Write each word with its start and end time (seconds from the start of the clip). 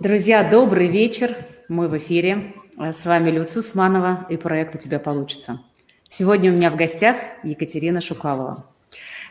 Друзья, 0.00 0.42
добрый 0.48 0.88
вечер. 0.88 1.36
Мы 1.68 1.86
в 1.86 1.96
эфире. 1.98 2.54
С 2.76 3.06
вами 3.06 3.30
Люция 3.30 3.60
Усманова 3.60 4.26
и 4.28 4.36
проект 4.36 4.74
«У 4.74 4.78
тебя 4.78 4.98
получится». 4.98 5.60
Сегодня 6.08 6.50
у 6.50 6.54
меня 6.54 6.70
в 6.70 6.76
гостях 6.76 7.16
Екатерина 7.44 8.00
Шукалова. 8.00 8.66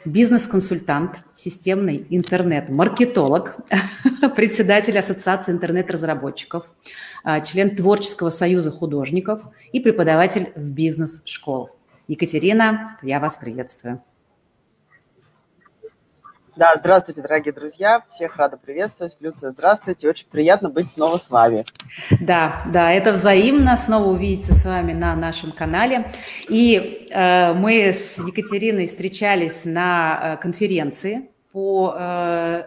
Бизнес-консультант, 0.05 1.21
системный 1.34 2.07
интернет-маркетолог, 2.10 3.57
председатель 4.36 4.97
Ассоциации 4.97 5.52
интернет-разработчиков, 5.52 6.66
а, 7.25 7.41
член 7.41 7.75
Творческого 7.75 8.30
союза 8.30 8.71
художников 8.71 9.41
и 9.73 9.82
преподаватель 9.82 10.54
в 10.55 10.71
бизнес-школах. 10.71 11.71
Екатерина, 12.07 12.98
я 13.02 13.20
вас 13.20 13.36
приветствую. 13.36 14.02
Да, 16.55 16.75
здравствуйте, 16.77 17.23
дорогие 17.23 17.51
друзья. 17.51 18.04
Всех 18.13 18.38
рада 18.38 18.57
приветствовать. 18.57 19.17
Люция, 19.20 19.53
здравствуйте. 19.53 20.07
Очень 20.07 20.27
приятно 20.27 20.70
быть 20.70 20.91
снова 20.91 21.17
с 21.17 21.27
вами. 21.31 21.65
Да, 22.21 22.63
да, 22.71 22.91
это 22.91 23.11
взаимно. 23.13 23.75
Снова 23.75 24.09
увидеться 24.09 24.53
с 24.53 24.63
вами 24.63 24.94
на 24.94 25.16
нашем 25.16 25.52
канале. 25.52 26.11
И 26.47 27.08
э, 27.11 27.53
мы 27.53 27.91
с 27.91 28.20
Екатериной 28.20 28.85
встречались 28.85 29.66
на 29.66 30.35
э, 30.35 30.41
конференции 30.44 31.31
по 31.53 31.95
э, 31.97 32.63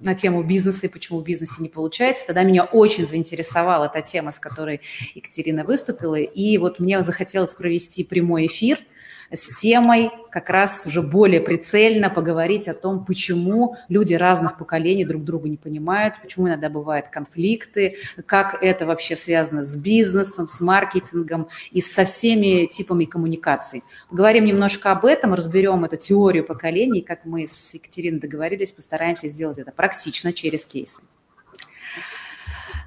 на 0.00 0.14
тему 0.16 0.42
бизнеса 0.42 0.86
и 0.86 0.88
почему 0.88 1.20
в 1.20 1.24
бизнесе 1.24 1.62
не 1.62 1.68
получается. 1.68 2.26
Тогда 2.26 2.42
меня 2.42 2.64
очень 2.64 3.06
заинтересовала 3.06 3.88
та 3.88 4.00
тема, 4.02 4.32
с 4.32 4.40
которой 4.40 4.80
Екатерина 5.14 5.62
выступила. 5.62 6.16
И 6.16 6.58
вот 6.58 6.80
мне 6.80 7.00
захотелось 7.04 7.54
провести 7.54 8.02
прямой 8.02 8.46
эфир– 8.46 8.80
с 9.30 9.60
темой 9.60 10.10
как 10.30 10.50
раз 10.50 10.86
уже 10.86 11.02
более 11.02 11.40
прицельно 11.40 12.10
поговорить 12.10 12.68
о 12.68 12.74
том, 12.74 13.04
почему 13.04 13.76
люди 13.88 14.14
разных 14.14 14.58
поколений 14.58 15.04
друг 15.04 15.24
друга 15.24 15.48
не 15.48 15.56
понимают, 15.56 16.14
почему 16.22 16.48
иногда 16.48 16.68
бывают 16.68 17.08
конфликты, 17.08 17.96
как 18.26 18.62
это 18.62 18.86
вообще 18.86 19.16
связано 19.16 19.64
с 19.64 19.76
бизнесом, 19.76 20.48
с 20.48 20.60
маркетингом 20.60 21.48
и 21.70 21.80
со 21.80 22.04
всеми 22.04 22.66
типами 22.66 23.04
коммуникаций. 23.04 23.82
Поговорим 24.08 24.44
немножко 24.44 24.92
об 24.92 25.04
этом, 25.04 25.34
разберем 25.34 25.84
эту 25.84 25.96
теорию 25.96 26.44
поколений, 26.44 27.00
как 27.00 27.24
мы 27.24 27.46
с 27.46 27.74
Екатериной 27.74 28.20
договорились, 28.20 28.72
постараемся 28.72 29.28
сделать 29.28 29.58
это 29.58 29.72
практично 29.72 30.32
через 30.32 30.66
кейсы. 30.66 31.02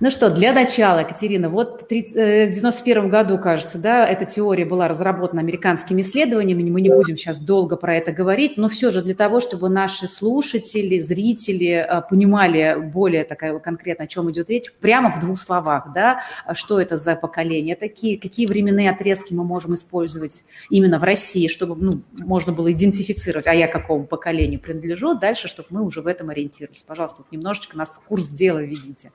Ну 0.04 0.12
что, 0.12 0.30
для 0.30 0.52
начала, 0.52 1.00
Екатерина, 1.00 1.48
вот 1.48 1.90
э, 1.90 2.48
в 2.48 2.52
91 2.52 3.08
году, 3.08 3.38
кажется, 3.38 3.78
да, 3.78 4.06
эта 4.06 4.26
теория 4.26 4.66
была 4.66 4.90
разработана 4.90 5.40
американскими 5.40 6.02
исследованиями, 6.02 6.70
мы 6.70 6.82
не 6.82 6.90
будем 6.90 7.16
сейчас 7.16 7.40
долго 7.40 7.78
про 7.78 7.96
это 7.96 8.12
говорить, 8.12 8.58
но 8.58 8.68
все 8.68 8.92
же 8.92 9.02
для 9.02 9.16
того, 9.16 9.40
чтобы 9.40 9.70
наши 9.70 10.10
слушатели, 10.10 11.00
зрители 11.00 11.88
э, 11.90 12.02
понимали 12.10 12.76
более 12.94 13.24
такая 13.24 13.58
конкретно, 13.60 14.04
о 14.04 14.08
чем 14.08 14.30
идет 14.30 14.50
речь, 14.50 14.74
прямо 14.82 15.10
в 15.10 15.22
двух 15.22 15.40
словах, 15.40 15.94
да, 15.96 16.20
что 16.52 16.82
это 16.82 16.98
за 16.98 17.16
поколение 17.16 17.78
такие, 17.78 18.20
какие 18.20 18.46
временные 18.46 18.90
отрезки 18.90 19.34
мы 19.34 19.46
можем 19.46 19.74
использовать 19.76 20.44
именно 20.70 21.00
в 21.00 21.04
России, 21.06 21.48
чтобы 21.48 21.82
ну, 21.82 22.02
можно 22.12 22.52
было 22.52 22.74
идентифицировать, 22.74 23.48
а 23.48 23.54
я 23.54 23.70
какому 23.70 24.06
поколению 24.06 24.60
принадлежу, 24.60 25.18
дальше, 25.18 25.48
чтобы 25.48 25.70
мы 25.70 25.82
уже 25.82 26.02
в 26.02 26.08
этом 26.08 26.30
ориентировались. 26.30 26.84
Пожалуйста, 26.84 27.22
вот 27.22 27.32
немножечко 27.32 27.78
нас 27.78 27.92
в 27.92 28.02
курс 28.02 28.28
дела 28.28 28.60
введите. 28.60 29.12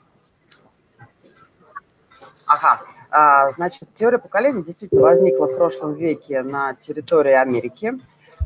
Ага. 2.48 2.80
А, 3.10 3.50
значит, 3.52 3.88
теория 3.94 4.18
поколений 4.18 4.62
действительно 4.62 5.02
возникла 5.02 5.46
в 5.46 5.56
прошлом 5.56 5.94
веке 5.94 6.42
на 6.42 6.74
территории 6.74 7.32
Америки. 7.32 8.00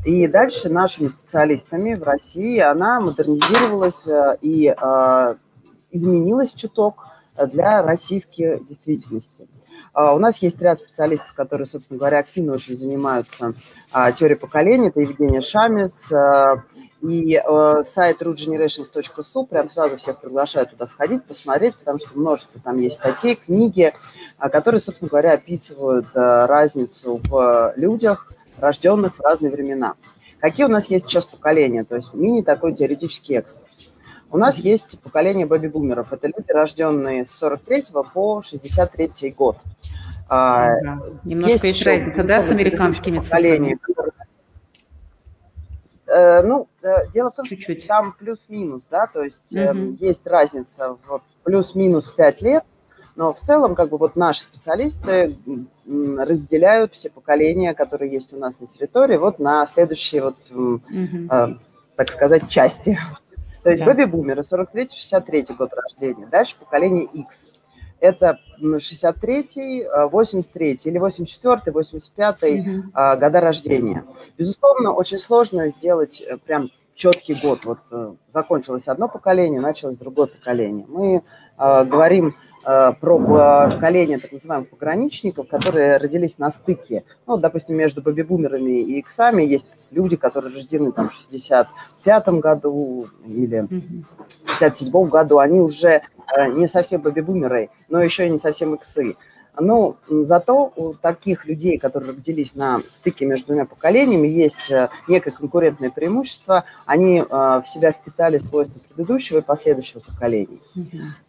И 0.05 0.27
дальше 0.27 0.69
нашими 0.69 1.09
специалистами 1.09 1.95
в 1.95 2.03
России 2.03 2.59
она 2.59 3.01
модернизировалась 3.01 4.05
э, 4.05 4.37
и 4.41 4.67
а, 4.69 5.37
изменилась 5.93 6.53
чуток 6.53 7.07
для 7.53 7.83
российской 7.83 8.59
действительности. 8.65 9.47
А, 9.93 10.13
у 10.15 10.19
нас 10.19 10.39
есть 10.39 10.61
ряд 10.61 10.79
специалистов, 10.79 11.33
которые, 11.35 11.69
собственно 11.69 11.99
говоря, 11.99 12.19
активно 12.19 12.55
очень 12.55 12.77
занимаются 12.77 13.55
теорией 14.17 14.39
поколений. 14.39 14.89
Это 14.89 15.01
Евгения 15.01 15.41
Шамис, 15.41 16.11
и 17.03 17.35
э, 17.35 17.83
сайт 17.85 18.23
rootgenerations.su, 18.23 19.47
прям 19.47 19.69
сразу 19.69 19.97
всех 19.97 20.21
приглашаю 20.21 20.67
туда 20.67 20.87
сходить, 20.87 21.25
посмотреть, 21.25 21.77
потому 21.77 21.99
что 21.99 22.17
множество 22.17 22.61
там 22.61 22.79
есть 22.79 22.97
статей, 22.97 23.35
книги, 23.35 23.93
э, 24.39 24.49
которые, 24.49 24.81
собственно 24.81 25.09
говоря, 25.09 25.33
описывают 25.33 26.07
э, 26.15 26.47
разницу 26.47 27.21
в 27.29 27.75
людях, 27.77 28.33
рожденных 28.59 29.17
в 29.17 29.21
разные 29.21 29.51
времена. 29.51 29.95
Какие 30.39 30.67
у 30.67 30.69
нас 30.69 30.87
есть 30.87 31.07
сейчас 31.07 31.25
поколения? 31.25 31.85
То 31.85 31.97
есть 31.97 32.15
мини 32.15 32.43
такой 32.43 32.75
теоретический 32.75 33.37
экскурс. 33.37 33.89
У 34.31 34.39
нас 34.39 34.57
есть 34.59 34.99
поколение 35.01 35.45
бэби-бумеров. 35.45 36.13
Это 36.13 36.29
люди, 36.29 36.51
рожденные 36.51 37.27
с 37.27 37.33
43 37.33 37.87
по 38.15 38.43
63 38.43 39.31
год. 39.33 39.59
Ага. 40.29 41.03
Немножко 41.25 41.67
есть, 41.67 41.81
есть 41.81 41.87
разница, 41.87 42.25
да, 42.25 42.41
с 42.41 42.51
американскими 42.51 43.19
цифрами? 43.19 43.79
Э, 46.13 46.43
ну, 46.43 46.69
э, 46.83 47.09
дело 47.15 47.31
в 47.31 47.35
том, 47.35 47.47
Чуть-чуть. 47.47 47.81
что 47.81 47.89
там 47.89 48.13
плюс-минус, 48.13 48.83
да, 48.91 49.07
то 49.07 49.23
есть 49.23 49.51
угу. 49.51 49.97
есть 49.99 50.27
разница 50.27 50.99
в 51.07 51.23
плюс-минус 51.43 52.05
5 52.15 52.43
лет, 52.43 52.65
но 53.17 53.33
в 53.33 53.41
целом, 53.41 53.75
как 53.75 53.89
бы 53.89 53.97
вот 53.97 54.15
наши 54.15 54.43
специалисты 54.43 55.39
разделяют 55.87 56.93
все 56.93 57.09
поколения, 57.09 57.73
которые 57.73 58.13
есть 58.13 58.35
у 58.35 58.37
нас 58.37 58.53
на 58.61 58.67
территории, 58.67 59.17
вот 59.17 59.39
на 59.39 59.67
следующие 59.67 60.23
вот, 60.23 60.37
угу. 60.51 60.81
э, 61.31 61.55
так 61.97 62.11
сказать, 62.11 62.47
части. 62.51 62.99
То 63.63 63.71
есть 63.71 63.83
да. 63.83 63.95
бэби-бумеры, 63.95 64.43
43-63 64.43 65.57
год 65.57 65.73
рождения. 65.73 66.27
Дальше 66.27 66.57
поколение 66.59 67.05
X 67.05 67.47
это 68.03 68.41
63-й, 68.61 69.87
83-й 69.87 70.81
или 70.85 71.01
84-й, 71.01 71.71
85-й 71.71 72.61
угу. 72.61 72.89
года 72.93 73.41
рождения. 73.41 74.05
Безусловно, 74.37 74.93
очень 74.93 75.19
сложно 75.19 75.69
сделать 75.69 76.21
э, 76.21 76.37
прям 76.37 76.71
четкий 76.95 77.35
год. 77.35 77.65
Вот 77.65 77.79
э, 77.93 78.15
закончилось 78.33 78.89
одно 78.89 79.09
поколение, 79.09 79.61
началось 79.61 79.97
другое 79.97 80.27
поколение. 80.27 80.85
Мы 80.89 81.23
э, 81.59 81.85
говорим 81.85 82.35
про 82.63 83.69
поколение 83.73 84.19
так 84.19 84.33
называемых 84.33 84.69
пограничников, 84.69 85.49
которые 85.49 85.97
родились 85.97 86.39
на 86.39 86.51
стыке. 86.51 87.05
Ну, 87.27 87.37
допустим, 87.37 87.77
между 87.77 88.03
бэби-бумерами 88.03 88.83
и 88.83 88.99
иксами 89.01 89.43
есть 89.43 89.67
люди, 89.91 90.17
которые 90.17 90.55
рождены 90.55 90.93
там, 90.93 91.11
в 91.11 91.15
65 91.15 92.29
году 92.29 93.09
или 93.27 93.67
в 94.47 94.51
67 94.59 95.09
году. 95.09 95.39
Они 95.39 95.61
уже 95.61 96.03
Э, 96.35 96.49
не 96.49 96.67
совсем 96.67 97.03
бэби-бумеры, 97.03 97.71
но 97.89 98.03
еще 98.03 98.27
и 98.27 98.31
не 98.31 98.39
совсем 98.39 98.75
иксы. 98.75 99.17
Но 99.59 99.97
зато 100.09 100.73
у 100.77 100.95
таких 100.95 101.45
людей, 101.45 101.79
которые 101.79 102.13
родились 102.13 102.55
на 102.55 102.81
стыке 102.89 103.27
между 103.27 103.49
двумя 103.49 103.67
поколениями, 103.67 104.27
есть 104.27 104.71
э, 104.71 104.89
некое 105.09 105.31
конкурентное 105.31 105.91
преимущество. 105.91 106.65
Они 106.87 107.19
э, 107.19 107.25
в 107.25 107.65
себя 107.67 107.93
впитали 107.93 108.39
свойства 108.39 108.81
предыдущего 108.81 109.39
и 109.39 109.43
последующего 109.43 110.01
поколений. 110.01 110.63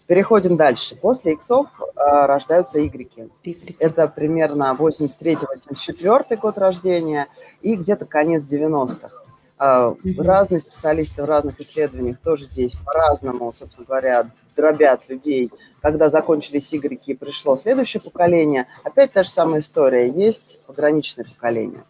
Переходим 0.07 0.55
дальше. 0.55 0.95
После 0.95 1.33
иксов 1.33 1.67
рождаются 1.95 2.85
игреки. 2.85 3.29
Это 3.79 4.07
примерно 4.07 4.75
83-84 4.77 6.37
год 6.37 6.57
рождения 6.57 7.27
и 7.61 7.75
где-то 7.75 8.05
конец 8.05 8.43
90-х. 8.43 9.23
Разные 9.57 10.59
специалисты 10.59 11.21
в 11.21 11.25
разных 11.25 11.59
исследованиях 11.61 12.17
тоже 12.19 12.45
здесь 12.45 12.75
по-разному, 12.85 13.53
собственно 13.53 13.85
говоря, 13.85 14.29
дробят 14.55 15.07
людей. 15.09 15.51
Когда 15.81 16.09
закончились 16.09 16.73
игреки 16.73 17.11
и 17.11 17.15
пришло 17.15 17.57
следующее 17.57 18.01
поколение, 18.01 18.67
опять 18.83 19.11
та 19.11 19.23
же 19.23 19.29
самая 19.29 19.59
история, 19.59 20.09
есть 20.09 20.59
пограничное 20.65 21.25
поколение. 21.25 21.83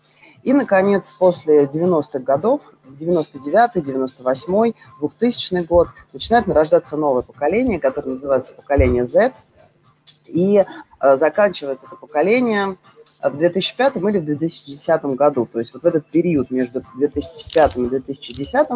И, 0.44 0.52
наконец, 0.52 1.14
после 1.18 1.66
90-х 1.66 2.20
годов, 2.20 2.62
99-й, 2.86 3.80
98-й, 3.80 4.76
2000 5.00 5.66
год, 5.66 5.88
начинает 6.12 6.48
нарождаться 6.48 6.98
новое 6.98 7.22
поколение, 7.22 7.80
которое 7.80 8.12
называется 8.12 8.52
поколение 8.52 9.06
Z. 9.06 9.32
И 10.28 10.66
э, 11.00 11.16
заканчивается 11.16 11.86
это 11.86 11.96
поколение 11.96 12.78
в 13.22 13.38
2005 13.38 13.96
или 13.98 14.20
в 14.20 14.26
2010 14.26 15.04
году. 15.16 15.48
То 15.52 15.60
есть 15.60 15.74
вот 15.74 15.84
в 15.84 15.86
этот 15.86 16.08
период 16.08 16.52
между 16.52 16.84
2005 16.96 17.78
и 17.78 17.86
2010 17.86 18.68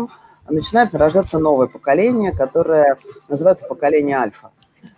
начинает 0.49 0.93
нарождаться 0.93 1.39
новое 1.39 1.67
поколение, 1.67 2.31
которое 2.31 2.97
называется 3.27 3.65
поколение 3.65 4.17
альфа. 4.17 4.51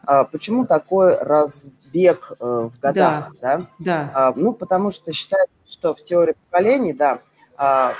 А 0.06 0.24
почему 0.24 0.66
такой 0.66 1.16
разбег 1.18 2.32
э, 2.40 2.70
в 2.74 2.80
годах? 2.80 3.32
Да, 3.42 3.58
да? 3.58 3.68
да. 3.80 4.12
А, 4.14 4.34
ну, 4.36 4.54
потому 4.54 4.92
что 4.92 5.14
считается, 5.14 5.54
что 5.68 5.94
в 5.94 6.04
теории 6.04 6.36
поколений, 6.50 6.94
да, 6.94 7.20
а, 7.58 7.96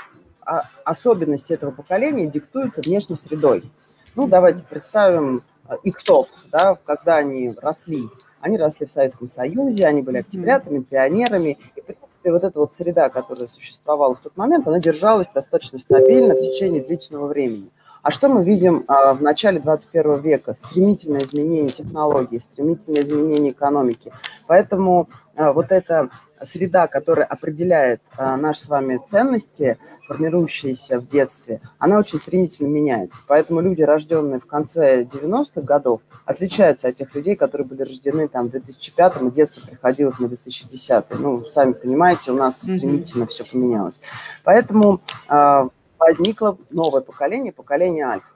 особенности 0.84 1.52
этого 1.52 1.70
поколения 1.70 2.26
диктуются 2.26 2.80
внешней 2.80 3.16
средой. 3.16 3.70
Ну, 4.16 4.26
давайте 4.26 4.64
представим 4.64 5.42
иксов, 5.84 6.28
да, 6.50 6.76
когда 6.84 7.16
они 7.16 7.54
росли. 7.60 8.08
Они 8.40 8.56
росли 8.56 8.86
в 8.86 8.90
Советском 8.90 9.28
Союзе, 9.28 9.86
они 9.86 10.02
были 10.02 10.18
октябрятами, 10.18 10.80
пионерами. 10.80 11.58
И, 11.76 11.80
принципе, 12.20 12.32
вот 12.32 12.44
эта 12.44 12.58
вот 12.58 12.74
среда, 12.74 13.08
которая 13.08 13.48
существовала 13.48 14.14
в 14.14 14.20
тот 14.20 14.36
момент, 14.36 14.66
она 14.66 14.78
держалась 14.78 15.28
достаточно 15.34 15.78
стабильно 15.78 16.34
в 16.34 16.40
течение 16.40 16.82
длительного 16.82 17.26
времени. 17.26 17.70
А 18.02 18.10
что 18.10 18.28
мы 18.28 18.44
видим 18.44 18.84
а, 18.88 19.12
в 19.12 19.22
начале 19.22 19.60
21 19.60 20.20
века? 20.20 20.56
Стремительное 20.66 21.20
изменение 21.20 21.68
технологий, 21.68 22.40
стремительное 22.52 23.02
изменение 23.02 23.52
экономики. 23.52 24.10
Поэтому 24.46 25.08
а, 25.36 25.52
вот 25.52 25.70
эта 25.70 26.08
среда, 26.42 26.86
которая 26.86 27.26
определяет 27.26 28.00
а, 28.16 28.38
наши 28.38 28.62
с 28.62 28.68
вами 28.68 28.98
ценности, 29.06 29.76
формирующиеся 30.08 30.98
в 30.98 31.08
детстве, 31.08 31.60
она 31.78 31.98
очень 31.98 32.18
стремительно 32.18 32.68
меняется. 32.68 33.20
Поэтому 33.26 33.60
люди, 33.60 33.82
рожденные 33.82 34.40
в 34.40 34.46
конце 34.46 35.02
90-х 35.02 35.60
годов, 35.60 36.00
отличаются 36.30 36.88
от 36.88 36.96
тех 36.96 37.12
людей, 37.14 37.34
которые 37.34 37.66
были 37.66 37.82
рождены 37.82 38.28
там 38.28 38.48
в 38.48 38.54
2005-м, 38.54 39.28
и 39.28 39.30
детство 39.32 39.66
приходилось 39.66 40.18
на 40.20 40.28
2010 40.28 41.04
Ну, 41.10 41.38
сами 41.40 41.72
понимаете, 41.72 42.30
у 42.30 42.36
нас 42.36 42.58
стремительно 42.58 43.24
mm-hmm. 43.24 43.28
все 43.28 43.44
поменялось. 43.44 44.00
Поэтому 44.44 45.00
э, 45.28 45.68
возникло 45.98 46.56
новое 46.70 47.00
поколение, 47.00 47.52
поколение 47.52 48.06
альфа. 48.06 48.26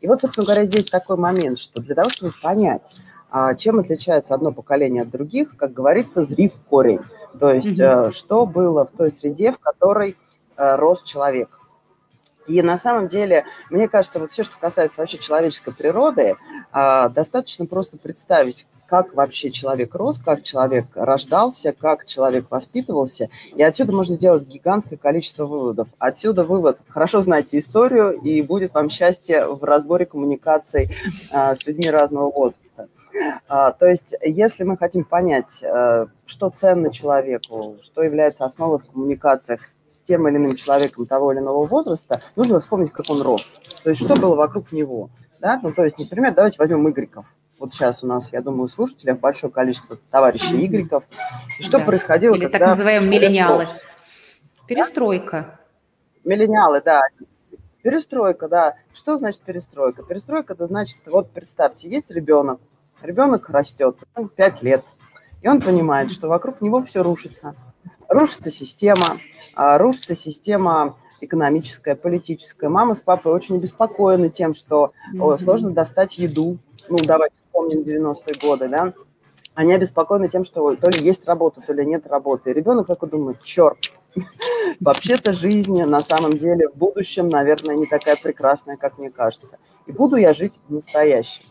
И 0.00 0.08
вот, 0.08 0.22
собственно 0.22 0.46
говоря, 0.46 0.64
здесь 0.64 0.88
такой 0.88 1.16
момент, 1.16 1.58
что 1.58 1.82
для 1.82 1.94
того, 1.94 2.08
чтобы 2.08 2.32
понять, 2.42 2.82
а, 3.30 3.54
чем 3.54 3.78
отличается 3.78 4.34
одно 4.34 4.52
поколение 4.52 5.02
от 5.02 5.10
других, 5.10 5.56
как 5.56 5.72
говорится, 5.72 6.24
зри 6.24 6.48
в 6.48 6.58
корень. 6.68 7.00
То 7.38 7.50
есть, 7.50 7.78
mm-hmm. 7.78 8.12
что 8.12 8.46
было 8.46 8.86
в 8.86 8.96
той 8.96 9.12
среде, 9.12 9.52
в 9.52 9.58
которой 9.58 10.16
э, 10.56 10.76
рос 10.76 11.02
человек. 11.02 11.48
И 12.46 12.60
на 12.62 12.78
самом 12.78 13.08
деле, 13.08 13.44
мне 13.70 13.88
кажется, 13.88 14.20
вот 14.20 14.30
все, 14.30 14.44
что 14.44 14.56
касается 14.58 15.00
вообще 15.00 15.18
человеческой 15.18 15.72
природы, 15.72 16.36
а, 16.72 17.08
достаточно 17.08 17.66
просто 17.66 17.96
представить, 17.96 18.66
как 18.86 19.14
вообще 19.14 19.50
человек 19.50 19.94
рос, 19.94 20.18
как 20.18 20.42
человек 20.42 20.86
рождался, 20.94 21.72
как 21.72 22.06
человек 22.06 22.50
воспитывался. 22.50 23.28
И 23.56 23.62
отсюда 23.62 23.92
можно 23.92 24.14
сделать 24.14 24.46
гигантское 24.46 24.98
количество 24.98 25.46
выводов. 25.46 25.88
Отсюда 25.98 26.44
вывод– 26.44 26.78
хорошо 26.88 27.22
знайте 27.22 27.58
историю, 27.58 28.12
и 28.12 28.42
будет 28.42 28.74
вам 28.74 28.90
счастье 28.90 29.46
в 29.46 29.64
разборе 29.64 30.06
коммуникаций 30.06 30.96
а, 31.32 31.54
с 31.54 31.66
людьми 31.66 31.90
разного 31.90 32.30
возраста. 32.30 32.88
А, 33.48 33.72
то 33.72 33.86
есть, 33.86 34.14
если 34.22 34.64
мы 34.64 34.76
хотим 34.76 35.04
понять, 35.04 35.62
э, 35.62 36.06
что 36.26 36.50
ценно 36.50 36.92
человеку, 36.92 37.76
что 37.82 38.02
является 38.02 38.44
основой 38.44 38.78
в 38.78 38.86
коммуникациях 38.86 39.60
тем 40.06 40.28
или 40.28 40.36
иным 40.36 40.56
человеком 40.56 41.06
того 41.06 41.32
или 41.32 41.40
иного 41.40 41.66
возраста, 41.66 42.20
нужно 42.36 42.60
вспомнить, 42.60 42.92
как 42.92 43.08
он 43.08 43.22
рос. 43.22 43.46
То 43.82 43.90
есть, 43.90 44.02
что 44.02 44.14
было 44.16 44.34
вокруг 44.34 44.72
него. 44.72 45.10
Да? 45.40 45.60
Ну, 45.62 45.72
то 45.72 45.84
есть, 45.84 45.98
например, 45.98 46.34
давайте 46.34 46.56
возьмем 46.58 46.88
Игреков. 46.88 47.26
Вот 47.58 47.72
сейчас 47.72 48.02
у 48.02 48.06
нас, 48.06 48.32
я 48.32 48.40
думаю, 48.40 48.68
слушателей 48.68 49.14
большое 49.14 49.52
количество 49.52 49.96
товарищей 50.10 50.64
Игреков. 50.66 51.04
И 51.58 51.62
что 51.62 51.78
да. 51.78 51.84
происходило, 51.84 52.34
Или 52.34 52.44
когда... 52.44 52.58
так 52.58 52.68
называемые 52.68 53.10
миллениалы. 53.10 53.68
Перестройка. 54.66 55.60
Миллениалы, 56.24 56.80
да. 56.82 57.02
Перестройка, 57.82 58.48
да. 58.48 58.74
Что 58.94 59.18
значит 59.18 59.42
перестройка? 59.42 60.02
Перестройка, 60.02 60.54
это 60.54 60.66
значит, 60.66 60.98
вот 61.06 61.30
представьте, 61.30 61.88
есть 61.88 62.10
ребенок, 62.10 62.58
ребенок 63.02 63.50
растет, 63.50 63.98
5 64.36 64.62
лет, 64.62 64.84
и 65.42 65.48
он 65.48 65.60
понимает, 65.60 66.10
что 66.10 66.28
вокруг 66.28 66.62
него 66.62 66.82
все 66.82 67.02
рушится. 67.02 67.54
Рушится 68.14 68.52
система, 68.52 69.18
а, 69.56 69.76
рушится 69.76 70.14
система 70.14 70.94
экономическая, 71.20 71.96
политическая. 71.96 72.68
Мама 72.68 72.94
с 72.94 73.00
папой 73.00 73.32
очень 73.32 73.56
обеспокоены 73.56 74.30
тем, 74.30 74.54
что 74.54 74.92
о, 75.18 75.36
сложно 75.36 75.72
достать 75.72 76.16
еду. 76.16 76.58
Ну, 76.88 76.96
давайте 77.04 77.34
вспомним 77.34 77.80
90-е 77.80 78.34
годы, 78.40 78.68
да. 78.68 78.92
Они 79.54 79.74
обеспокоены 79.74 80.28
тем, 80.28 80.44
что 80.44 80.76
то 80.76 80.90
ли 80.90 81.00
есть 81.00 81.26
работа, 81.26 81.60
то 81.60 81.72
ли 81.72 81.84
нет 81.84 82.06
работы. 82.06 82.52
И 82.52 82.54
ребенок 82.54 82.86
такой 82.86 83.10
думает, 83.10 83.42
черт, 83.42 83.78
вообще-то 84.80 85.32
жизнь 85.32 85.82
на 85.82 85.98
самом 85.98 86.34
деле 86.34 86.68
в 86.68 86.76
будущем, 86.76 87.28
наверное, 87.28 87.74
не 87.74 87.86
такая 87.86 88.14
прекрасная, 88.14 88.76
как 88.76 88.96
мне 88.96 89.10
кажется. 89.10 89.58
И 89.86 89.92
буду 89.92 90.14
я 90.14 90.34
жить 90.34 90.60
в 90.68 90.72
настоящем. 90.72 91.42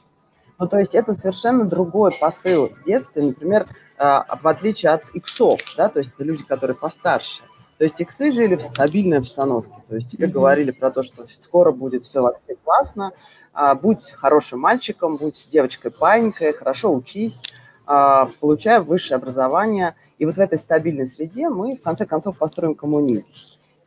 Ну, 0.59 0.69
то 0.69 0.79
есть 0.79 0.95
это 0.95 1.13
совершенно 1.13 1.65
другой 1.65 2.13
посыл 2.21 2.69
в 2.69 2.85
детстве, 2.85 3.21
например, 3.21 3.67
в 4.03 4.47
отличие 4.47 4.91
от 4.91 5.03
иксов, 5.13 5.61
да, 5.77 5.87
то 5.87 5.99
есть 5.99 6.11
это 6.13 6.23
люди, 6.23 6.43
которые 6.43 6.75
постарше. 6.75 7.41
То 7.77 7.85
есть 7.85 7.99
иксы 7.99 8.31
жили 8.31 8.55
в 8.55 8.61
стабильной 8.61 9.17
обстановке. 9.17 9.73
То 9.89 9.95
есть 9.95 10.11
тебе 10.11 10.27
mm-hmm. 10.27 10.31
говорили 10.31 10.71
про 10.71 10.91
то, 10.91 11.03
что 11.03 11.25
скоро 11.41 11.71
будет 11.71 12.03
все 12.03 12.21
вообще 12.21 12.55
классно, 12.63 13.13
а, 13.53 13.75
будь 13.75 14.11
хорошим 14.11 14.59
мальчиком, 14.59 15.17
будь 15.17 15.47
девочкой-панькой, 15.51 16.53
хорошо 16.53 16.93
учись, 16.93 17.41
а, 17.85 18.29
получая 18.39 18.81
высшее 18.81 19.17
образование. 19.17 19.95
И 20.17 20.25
вот 20.25 20.35
в 20.35 20.39
этой 20.39 20.57
стабильной 20.57 21.07
среде 21.07 21.49
мы, 21.49 21.75
в 21.75 21.81
конце 21.81 22.05
концов, 22.05 22.37
построим 22.37 22.75
коммунизм. 22.75 23.25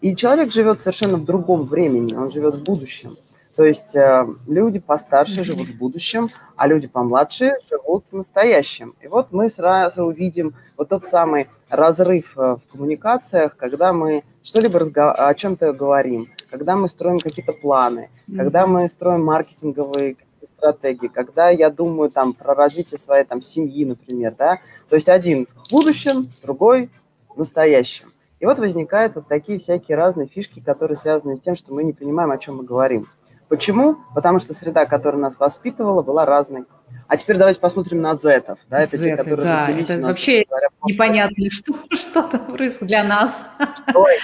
И 0.00 0.14
человек 0.14 0.52
живет 0.52 0.80
совершенно 0.80 1.16
в 1.16 1.24
другом 1.24 1.64
времени, 1.64 2.14
он 2.14 2.30
живет 2.30 2.56
в 2.56 2.62
будущем. 2.62 3.16
То 3.56 3.64
есть 3.64 3.96
э, 3.96 4.26
люди 4.46 4.78
постарше 4.78 5.42
живут 5.42 5.68
в 5.68 5.78
будущем, 5.78 6.28
а 6.56 6.66
люди 6.66 6.86
помладше 6.86 7.54
живут 7.70 8.04
в 8.10 8.16
настоящем. 8.16 8.94
И 9.00 9.08
вот 9.08 9.32
мы 9.32 9.48
сразу 9.48 10.04
увидим 10.04 10.54
вот 10.76 10.90
тот 10.90 11.06
самый 11.06 11.48
разрыв 11.70 12.36
э, 12.36 12.56
в 12.56 12.70
коммуникациях, 12.70 13.56
когда 13.56 13.94
мы 13.94 14.24
что-либо 14.42 14.78
разго- 14.78 15.12
о 15.12 15.34
чем-то 15.34 15.72
говорим, 15.72 16.28
когда 16.50 16.76
мы 16.76 16.86
строим 16.88 17.18
какие-то 17.18 17.54
планы, 17.54 18.10
mm-hmm. 18.28 18.36
когда 18.36 18.66
мы 18.66 18.88
строим 18.88 19.24
маркетинговые 19.24 20.16
стратегии, 20.46 21.08
когда 21.08 21.48
я 21.48 21.70
думаю 21.70 22.10
там 22.10 22.34
про 22.34 22.54
развитие 22.54 22.98
своей 22.98 23.24
там 23.24 23.40
семьи, 23.40 23.86
например, 23.86 24.34
да, 24.36 24.60
то 24.90 24.96
есть 24.96 25.08
один 25.08 25.48
в 25.64 25.72
будущем, 25.72 26.30
другой 26.42 26.90
в 27.34 27.38
настоящем. 27.38 28.12
И 28.38 28.44
вот 28.44 28.58
возникают 28.58 29.14
вот 29.14 29.28
такие 29.28 29.58
всякие 29.58 29.96
разные 29.96 30.28
фишки, 30.28 30.60
которые 30.60 30.98
связаны 30.98 31.36
с 31.36 31.40
тем, 31.40 31.56
что 31.56 31.72
мы 31.72 31.84
не 31.84 31.94
понимаем, 31.94 32.30
о 32.30 32.38
чем 32.38 32.56
мы 32.56 32.64
говорим. 32.64 33.08
Почему? 33.48 33.98
Потому 34.14 34.38
что 34.40 34.54
среда, 34.54 34.86
которая 34.86 35.20
нас 35.20 35.38
воспитывала, 35.38 36.02
была 36.02 36.24
разной. 36.24 36.64
А 37.08 37.16
теперь 37.16 37.36
давайте 37.36 37.60
посмотрим 37.60 38.00
на 38.00 38.16
зетов. 38.16 38.58
Да, 38.68 38.80
это 38.80 38.96
Зеты, 38.96 39.10
те, 39.10 39.16
которые 39.16 39.44
да, 39.44 39.70
это 39.70 39.96
нас, 39.96 40.10
вообще 40.10 40.44
говоря, 40.48 40.68
непонятно, 40.84 41.50
что, 41.50 41.74
что 41.92 42.22
там 42.24 42.46
происходит 42.46 42.88
для 42.88 43.04
нас. 43.04 43.46
Ой. 43.94 44.14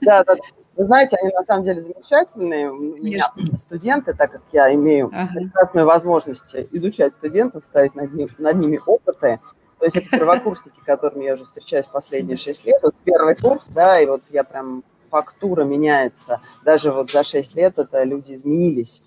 Да, 0.00 0.24
да. 0.24 0.34
Вы 0.76 0.84
знаете, 0.84 1.16
они 1.16 1.32
на 1.32 1.44
самом 1.44 1.64
деле 1.64 1.80
замечательные. 1.80 2.70
У 2.70 2.76
меня 2.76 3.24
студенты, 3.60 4.12
так 4.12 4.32
как 4.32 4.42
я 4.52 4.74
имею 4.74 5.10
ага. 5.12 5.32
прекрасную 5.34 5.86
возможность 5.86 6.54
изучать 6.72 7.12
студентов, 7.12 7.64
ставить 7.64 7.94
над, 7.94 8.12
ним, 8.12 8.28
над 8.38 8.56
ними 8.56 8.80
опыты. 8.84 9.40
То 9.78 9.84
есть 9.84 9.96
это 9.96 10.08
первокурсники, 10.18 10.80
которыми 10.84 11.24
я 11.24 11.34
уже 11.34 11.44
встречаюсь 11.44 11.86
последние 11.86 12.36
шесть 12.36 12.64
лет. 12.66 12.80
Вот 12.82 12.94
первый 13.04 13.36
курс, 13.36 13.68
да, 13.68 14.00
и 14.00 14.06
вот 14.06 14.22
я 14.30 14.42
прям 14.44 14.82
фактура 15.16 15.64
меняется. 15.64 16.40
Даже 16.64 16.92
вот 16.92 17.10
за 17.10 17.22
6 17.22 17.54
лет 17.54 17.78
это 17.78 18.02
люди 18.02 18.34
изменились. 18.34 19.02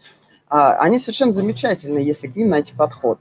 А, 0.47 0.75
они 0.77 0.99
совершенно 0.99 1.33
замечательные, 1.33 2.05
если 2.05 2.27
к 2.27 2.35
ним 2.35 2.49
найти 2.49 2.73
подход. 2.73 3.19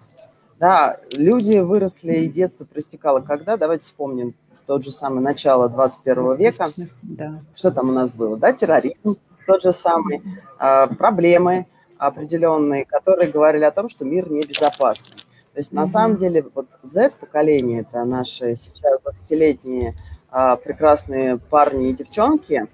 Да, 0.58 0.98
люди 1.12 1.58
выросли, 1.58 2.20
и 2.20 2.28
детство 2.28 2.64
проистекало 2.64 3.20
когда? 3.20 3.56
Давайте 3.56 3.84
вспомним 3.84 4.34
тот 4.66 4.84
же 4.84 4.90
самый 4.90 5.22
начало 5.22 5.68
21 5.68 6.36
века. 6.36 6.68
Да. 7.02 7.42
Что 7.54 7.70
там 7.70 7.90
у 7.90 7.92
нас 7.92 8.10
было? 8.10 8.36
Да, 8.36 8.52
терроризм 8.52 9.18
тот 9.46 9.62
же 9.62 9.72
самый, 9.72 10.22
а, 10.58 10.86
проблемы 10.86 11.66
определенные, 11.96 12.84
которые 12.84 13.30
говорили 13.30 13.64
о 13.64 13.72
том, 13.72 13.88
что 13.88 14.04
мир 14.04 14.30
небезопасный. 14.30 15.16
То 15.54 15.60
есть 15.60 15.72
mm-hmm. 15.72 15.76
на 15.76 15.86
самом 15.88 16.16
деле 16.18 16.44
вот 16.54 16.68
Z-поколение, 16.82 17.80
это 17.80 18.04
наши 18.04 18.54
сейчас 18.54 19.00
20-летние 19.00 19.94
а, 20.30 20.56
прекрасные 20.56 21.38
парни 21.38 21.88
и 21.88 21.94
девчонки, 21.94 22.68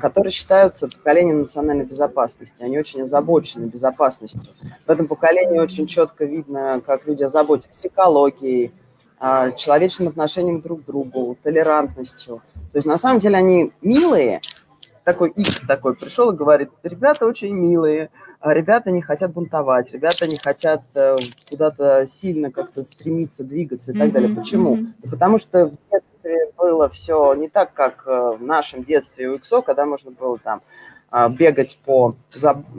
которые 0.00 0.32
считаются 0.32 0.88
поколением 0.88 1.40
национальной 1.40 1.84
безопасности. 1.84 2.62
Они 2.62 2.78
очень 2.78 3.02
озабочены 3.02 3.66
безопасностью. 3.66 4.54
В 4.86 4.90
этом 4.90 5.06
поколении 5.06 5.58
очень 5.58 5.86
четко 5.86 6.24
видно, 6.24 6.80
как 6.84 7.06
люди 7.06 7.22
озаботились 7.22 7.84
экологией, 7.84 8.72
а, 9.18 9.50
человечным 9.52 10.08
отношением 10.08 10.60
друг 10.60 10.82
к 10.82 10.86
другу, 10.86 11.36
толерантностью. 11.42 12.42
То 12.72 12.78
есть 12.78 12.86
на 12.86 12.98
самом 12.98 13.20
деле 13.20 13.36
они 13.36 13.72
милые, 13.80 14.40
такой 15.04 15.30
X 15.30 15.60
такой 15.66 15.94
пришел 15.94 16.32
и 16.32 16.36
говорит, 16.36 16.70
ребята 16.82 17.26
очень 17.26 17.54
милые, 17.54 18.10
ребята 18.42 18.90
не 18.90 19.00
хотят 19.00 19.32
бунтовать, 19.32 19.92
ребята 19.92 20.26
не 20.26 20.36
хотят 20.36 20.82
э, 20.94 21.16
куда-то 21.48 22.06
сильно 22.06 22.50
как-то 22.50 22.82
стремиться, 22.82 23.44
двигаться 23.44 23.92
и 23.92 23.94
так 23.94 24.08
mm-hmm. 24.08 24.12
далее. 24.12 24.36
Почему? 24.36 24.76
Mm-hmm. 24.76 25.10
Потому 25.10 25.38
что 25.38 25.66
в 25.66 25.70
детстве 25.70 26.15
было 26.56 26.88
все 26.88 27.34
не 27.34 27.48
так, 27.48 27.72
как 27.72 28.04
э, 28.06 28.36
в 28.38 28.42
нашем 28.42 28.84
детстве 28.84 29.28
у 29.28 29.36
ИКСО, 29.36 29.62
когда 29.62 29.84
можно 29.84 30.10
было 30.10 30.38
там 30.38 30.62
а, 31.10 31.28
бегать 31.28 31.78
по 31.84 32.14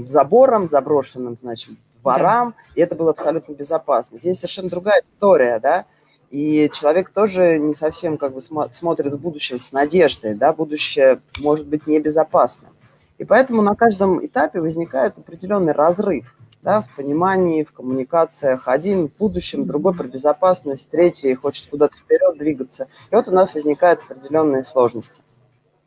заборам, 0.05 0.67
заброшенным, 0.67 1.38
значит, 1.38 1.72
дворам, 2.01 2.53
да. 2.55 2.63
и 2.75 2.81
это 2.81 2.96
было 2.96 3.12
абсолютно 3.12 3.53
безопасно. 3.53 4.17
Здесь 4.17 4.38
совершенно 4.38 4.69
другая 4.69 5.01
история, 5.01 5.60
да, 5.60 5.86
и 6.29 6.69
человек 6.74 7.10
тоже 7.10 7.57
не 7.57 7.74
совсем 7.74 8.17
как 8.17 8.34
бы 8.34 8.41
смотрит 8.41 9.13
в 9.13 9.17
будущее 9.17 9.60
с 9.60 9.72
надеждой, 9.72 10.36
да, 10.36 10.51
будущее 10.51 11.22
может 11.39 11.67
быть 11.67 11.88
небезопасным. 11.88 12.72
И 13.17 13.24
поэтому 13.24 13.62
на 13.62 13.75
каждом 13.75 14.24
этапе 14.25 14.60
возникает 14.60 15.17
определенный 15.17 15.74
разрыв 15.74 16.37
да, 16.67 16.81
в 16.81 16.95
понимании, 16.97 17.63
в 17.63 17.71
коммуникациях. 17.71 18.67
Один 18.67 19.07
в 19.07 19.15
будущем, 19.15 19.65
другой 19.65 19.93
про 19.95 20.05
безопасность, 20.05 20.89
третий 20.89 21.33
хочет 21.33 21.67
куда-то 21.67 21.95
вперед 21.95 22.38
двигаться. 22.38 22.89
И 23.09 23.15
вот 23.15 23.29
у 23.29 23.31
нас 23.31 23.53
возникают 23.53 24.01
определенные 24.01 24.65
сложности. 24.65 25.21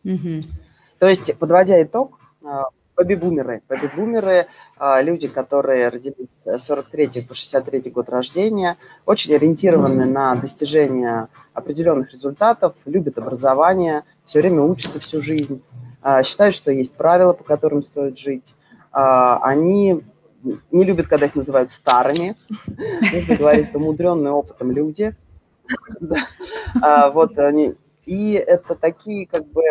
Mm-hmm. 0.07 0.45
То 0.99 1.07
есть, 1.07 1.37
подводя 1.37 1.83
итог, 1.83 2.19
а, 2.43 2.69
бэби-бумеры. 2.97 3.61
Бэби-бумеры– 3.69 4.47
люди, 5.03 5.29
которые 5.29 5.91
родились 5.91 6.31
с 6.47 6.59
43 6.59 7.27
по 7.29 7.35
63 7.35 7.91
год 7.91 8.09
рождения, 8.09 8.79
очень 9.05 9.35
ориентированы 9.35 10.07
на 10.07 10.35
достижение 10.37 11.29
определенных 11.53 12.11
результатов, 12.11 12.75
любят 12.87 13.19
образование, 13.19 14.05
все 14.25 14.39
время 14.41 14.63
учатся 14.63 14.99
всю 14.99 15.21
жизнь, 15.21 15.63
считают, 16.25 16.55
что 16.55 16.73
есть 16.73 16.95
правила, 16.95 17.35
по 17.35 17.45
которым 17.45 17.83
стоит 17.83 18.19
жить. 18.19 18.55
Они 18.93 20.03
не 20.43 20.85
любят, 20.85 21.09
когда 21.09 21.27
их 21.27 21.35
называют 21.35 21.71
старыми. 21.71 22.37
Нужно 23.13 23.37
говорить, 23.37 23.75
умудренные 23.75 24.33
опытом 24.33 24.73
люди. 24.73 25.15
Вот 27.13 27.39
они. 27.39 27.77
И 28.07 28.33
это 28.33 28.75
такие 28.75 29.27
как 29.27 29.47
бы 29.47 29.63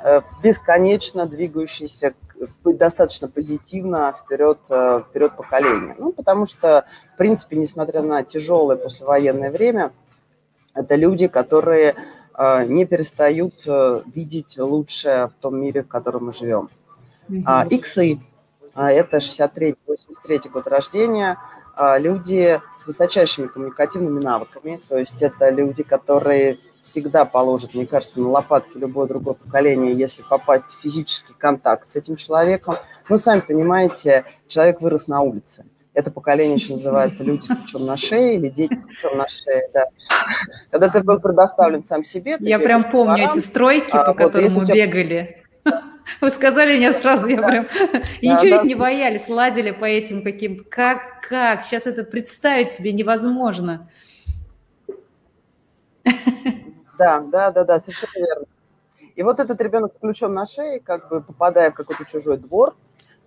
э, 0.00 0.20
бесконечно 0.42 1.26
двигающиеся 1.26 2.14
достаточно 2.64 3.28
позитивно 3.28 4.14
вперед, 4.24 4.58
э, 4.70 5.02
вперед 5.08 5.36
поколения. 5.36 5.94
Ну, 5.98 6.12
потому 6.12 6.46
что, 6.46 6.86
в 7.14 7.18
принципе, 7.18 7.56
несмотря 7.56 8.02
на 8.02 8.22
тяжелое 8.22 8.76
послевоенное 8.76 9.50
время, 9.50 9.92
это 10.72 10.94
люди, 10.94 11.28
которые 11.28 11.94
э, 12.36 12.64
не 12.66 12.86
перестают 12.86 13.54
видеть 14.14 14.58
лучшее 14.58 15.28
в 15.28 15.32
том 15.40 15.60
мире, 15.60 15.82
в 15.82 15.88
котором 15.88 16.26
мы 16.26 16.32
живем. 16.32 16.70
Mm-hmm. 17.28 17.68
Иксы 17.68 18.14
а, 18.14 18.33
это 18.74 19.18
63-83 19.18 20.48
год 20.50 20.66
рождения, 20.66 21.38
а, 21.76 21.98
люди 21.98 22.60
с 22.82 22.86
высочайшими 22.86 23.46
коммуникативными 23.46 24.22
навыками, 24.22 24.80
то 24.88 24.98
есть 24.98 25.20
это 25.22 25.50
люди, 25.50 25.82
которые 25.82 26.58
всегда 26.84 27.24
положат, 27.24 27.74
мне 27.74 27.86
кажется, 27.86 28.20
на 28.20 28.28
лопатки 28.28 28.76
любое 28.76 29.06
другое 29.06 29.34
поколение, 29.34 29.94
если 29.94 30.22
попасть 30.22 30.66
в 30.66 30.82
физический 30.82 31.34
контакт 31.36 31.90
с 31.90 31.96
этим 31.96 32.16
человеком. 32.16 32.76
Ну, 33.08 33.18
сами 33.18 33.40
понимаете, 33.40 34.24
человек 34.46 34.80
вырос 34.80 35.08
на 35.08 35.22
улице. 35.22 35.64
Это 35.94 36.10
поколение 36.10 36.56
еще 36.56 36.74
называется 36.74 37.22
люди 37.22 37.46
причем 37.46 37.84
на 37.84 37.96
шее 37.96 38.36
или 38.36 38.48
дети 38.48 38.76
причем 38.86 39.16
на 39.16 39.28
шее, 39.28 39.70
да. 39.72 39.86
Когда 40.70 40.88
ты 40.88 41.02
был 41.02 41.20
предоставлен 41.20 41.84
сам 41.84 42.04
себе... 42.04 42.36
Я 42.40 42.58
прям 42.58 42.90
помню 42.90 43.16
дворам, 43.16 43.30
эти 43.30 43.38
стройки, 43.38 43.92
а, 43.96 44.04
по 44.04 44.12
вот, 44.12 44.18
которым 44.18 44.52
мы 44.54 44.66
тебя... 44.66 44.86
бегали. 44.86 45.43
Вы 46.20 46.30
сказали 46.30 46.76
мне 46.76 46.92
сразу, 46.92 47.28
я 47.28 47.42
прям... 47.42 47.66
И 48.20 48.28
ничего 48.28 48.56
ведь 48.56 48.64
не 48.64 48.74
боялись, 48.74 49.28
лазили 49.28 49.70
по 49.70 49.84
этим 49.84 50.22
каким-то... 50.22 50.64
Как, 50.64 51.22
как? 51.28 51.64
Сейчас 51.64 51.86
это 51.86 52.04
представить 52.04 52.70
себе 52.70 52.92
невозможно. 52.92 53.88
Да, 56.98 57.20
да, 57.20 57.50
да, 57.50 57.64
да, 57.64 57.80
совершенно 57.80 58.24
верно. 58.24 58.46
И 59.16 59.22
вот 59.22 59.40
этот 59.40 59.60
ребенок 59.60 59.92
с 59.94 60.00
ключом 60.00 60.34
на 60.34 60.46
шее, 60.46 60.80
как 60.80 61.08
бы 61.08 61.20
попадая 61.20 61.70
в 61.70 61.74
какой-то 61.74 62.04
чужой 62.04 62.36
двор, 62.36 62.76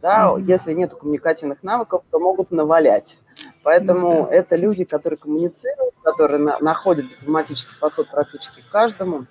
да, 0.01 0.27
mm-hmm. 0.27 0.41
если 0.44 0.74
нет 0.74 0.94
коммуникативных 0.94 1.63
навыков, 1.63 2.03
то 2.12 2.20
могут 2.20 2.51
навалять. 2.51 3.17
Поэтому 3.63 4.24
mm-hmm. 4.24 4.29
это 4.29 4.56
люди, 4.56 4.84
которые 4.84 5.17
коммуницируют, 5.17 5.96
которые 6.03 6.39
на, 6.39 6.60
находят 6.60 7.08
дипломатический 7.10 7.75
подход 7.79 8.10
практически 8.10 8.62
к 8.62 8.72
каждому 8.72 9.25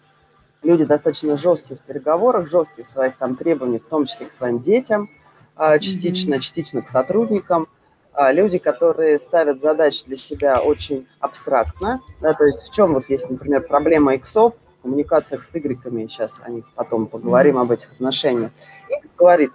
люди 0.66 0.85
достаточно 0.85 1.37
жесткие 1.37 1.78
в 1.78 1.82
переговорах, 1.82 2.49
жесткие 2.49 2.85
в 2.85 2.90
своих 2.90 3.16
там 3.16 3.37
требованиях, 3.37 3.82
в 3.82 3.88
том 3.88 4.04
числе 4.04 4.26
к 4.26 4.32
своим 4.32 4.61
детям, 4.61 5.08
а, 5.54 5.78
частично, 5.78 6.35
mm-hmm. 6.35 6.40
частично 6.40 6.82
к 6.82 6.88
сотрудникам. 6.88 7.68
А, 8.12 8.32
люди, 8.32 8.58
которые 8.58 9.18
ставят 9.18 9.61
задачи 9.61 10.04
для 10.06 10.16
себя 10.16 10.61
очень 10.61 11.06
абстрактно, 11.20 12.00
да, 12.20 12.35
то 12.35 12.44
есть 12.44 12.68
в 12.68 12.75
чем 12.75 12.94
вот 12.94 13.08
есть, 13.08 13.28
например, 13.30 13.62
проблема 13.66 14.14
иксов 14.14 14.54
в 14.78 14.82
коммуникациях 14.82 15.44
с 15.44 15.54
игреками, 15.54 16.06
сейчас 16.06 16.35
о 16.42 16.50
них 16.50 16.64
потом 16.75 17.06
поговорим, 17.06 17.56
mm-hmm. 17.56 17.62
об 17.62 17.70
этих 17.73 17.92
отношениях. 17.92 18.50
Икс 18.88 19.08
говорит, 19.16 19.52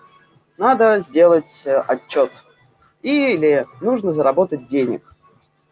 надо 0.57 1.03
сделать 1.09 1.61
э, 1.65 1.75
отчет 1.75 2.31
или 3.01 3.65
нужно 3.81 4.13
заработать 4.13 4.67
денег. 4.67 5.15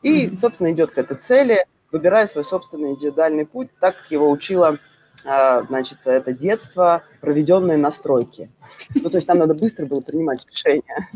И, 0.01 0.25
mm-hmm. 0.25 0.35
собственно, 0.35 0.71
идет 0.71 0.91
к 0.91 0.97
этой 0.97 1.17
цели, 1.17 1.65
выбирая 1.91 2.27
свой 2.27 2.43
собственный 2.43 2.91
индивидуальный 2.91 3.45
путь, 3.45 3.69
так 3.79 3.97
как 3.97 4.11
его 4.11 4.29
учила 4.29 4.79
значит, 5.23 5.99
это 6.05 6.33
детство, 6.33 7.03
проведенное 7.21 7.77
на 7.77 7.91
стройке. 7.91 8.49
Ну, 8.95 9.09
то 9.09 9.17
есть 9.17 9.27
там 9.27 9.39
надо 9.39 9.53
быстро 9.53 9.85
было 9.85 10.01
принимать 10.01 10.45
решения. 10.49 11.09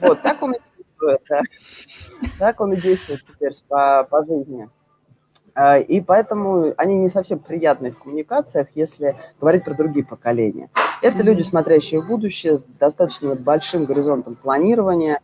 Вот, 0.00 0.22
так 0.22 0.42
он 0.42 0.54
и 0.54 0.60
действует. 0.76 1.22
Так 2.38 2.60
он 2.60 2.72
и 2.72 2.76
действует 2.76 3.22
теперь 3.24 3.52
по, 3.68 4.06
по 4.10 4.24
жизни. 4.24 4.68
А, 5.54 5.78
и 5.78 6.02
поэтому 6.02 6.74
они 6.76 6.96
не 6.96 7.08
совсем 7.08 7.38
приятные 7.38 7.92
в 7.92 7.98
коммуникациях, 7.98 8.68
если 8.74 9.16
говорить 9.40 9.64
про 9.64 9.72
другие 9.72 10.04
поколения. 10.04 10.68
Это 11.00 11.22
люди, 11.22 11.40
смотрящие 11.40 12.02
в 12.02 12.06
будущее, 12.06 12.58
с 12.58 12.62
достаточно 12.78 13.34
большим 13.34 13.86
горизонтом 13.86 14.34
планирования, 14.34 15.20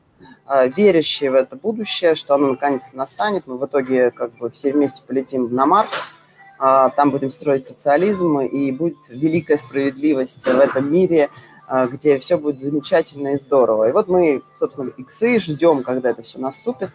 а, 0.46 0.66
верящие 0.66 1.30
в 1.30 1.34
это 1.34 1.54
будущее, 1.56 2.14
что 2.14 2.34
оно 2.34 2.48
наконец-то 2.48 2.96
настанет. 2.96 3.46
Мы 3.46 3.58
в 3.58 3.66
итоге 3.66 4.10
как 4.10 4.32
бы 4.38 4.50
все 4.50 4.72
вместе 4.72 5.02
полетим 5.06 5.54
на 5.54 5.66
Марс, 5.66 5.92
а, 5.92 6.21
там 6.62 7.10
будем 7.10 7.32
строить 7.32 7.66
социализм, 7.66 8.38
и 8.38 8.70
будет 8.70 8.96
великая 9.08 9.58
справедливость 9.58 10.46
в 10.46 10.60
этом 10.60 10.92
мире, 10.92 11.28
а, 11.66 11.88
где 11.88 12.20
все 12.20 12.38
будет 12.38 12.60
замечательно 12.60 13.34
и 13.34 13.36
здорово. 13.36 13.88
И 13.88 13.92
вот 13.92 14.06
мы, 14.06 14.42
собственно, 14.60 14.90
иксы 14.90 15.40
ждем, 15.40 15.82
когда 15.82 16.10
это 16.10 16.22
все 16.22 16.38
наступит, 16.38 16.90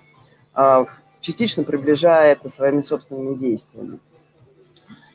а, 0.54 0.86
частично 1.20 1.66
приближая 1.66 2.32
это 2.32 2.48
своими 2.48 2.82
собственными 2.82 3.36
действиями. 3.36 4.00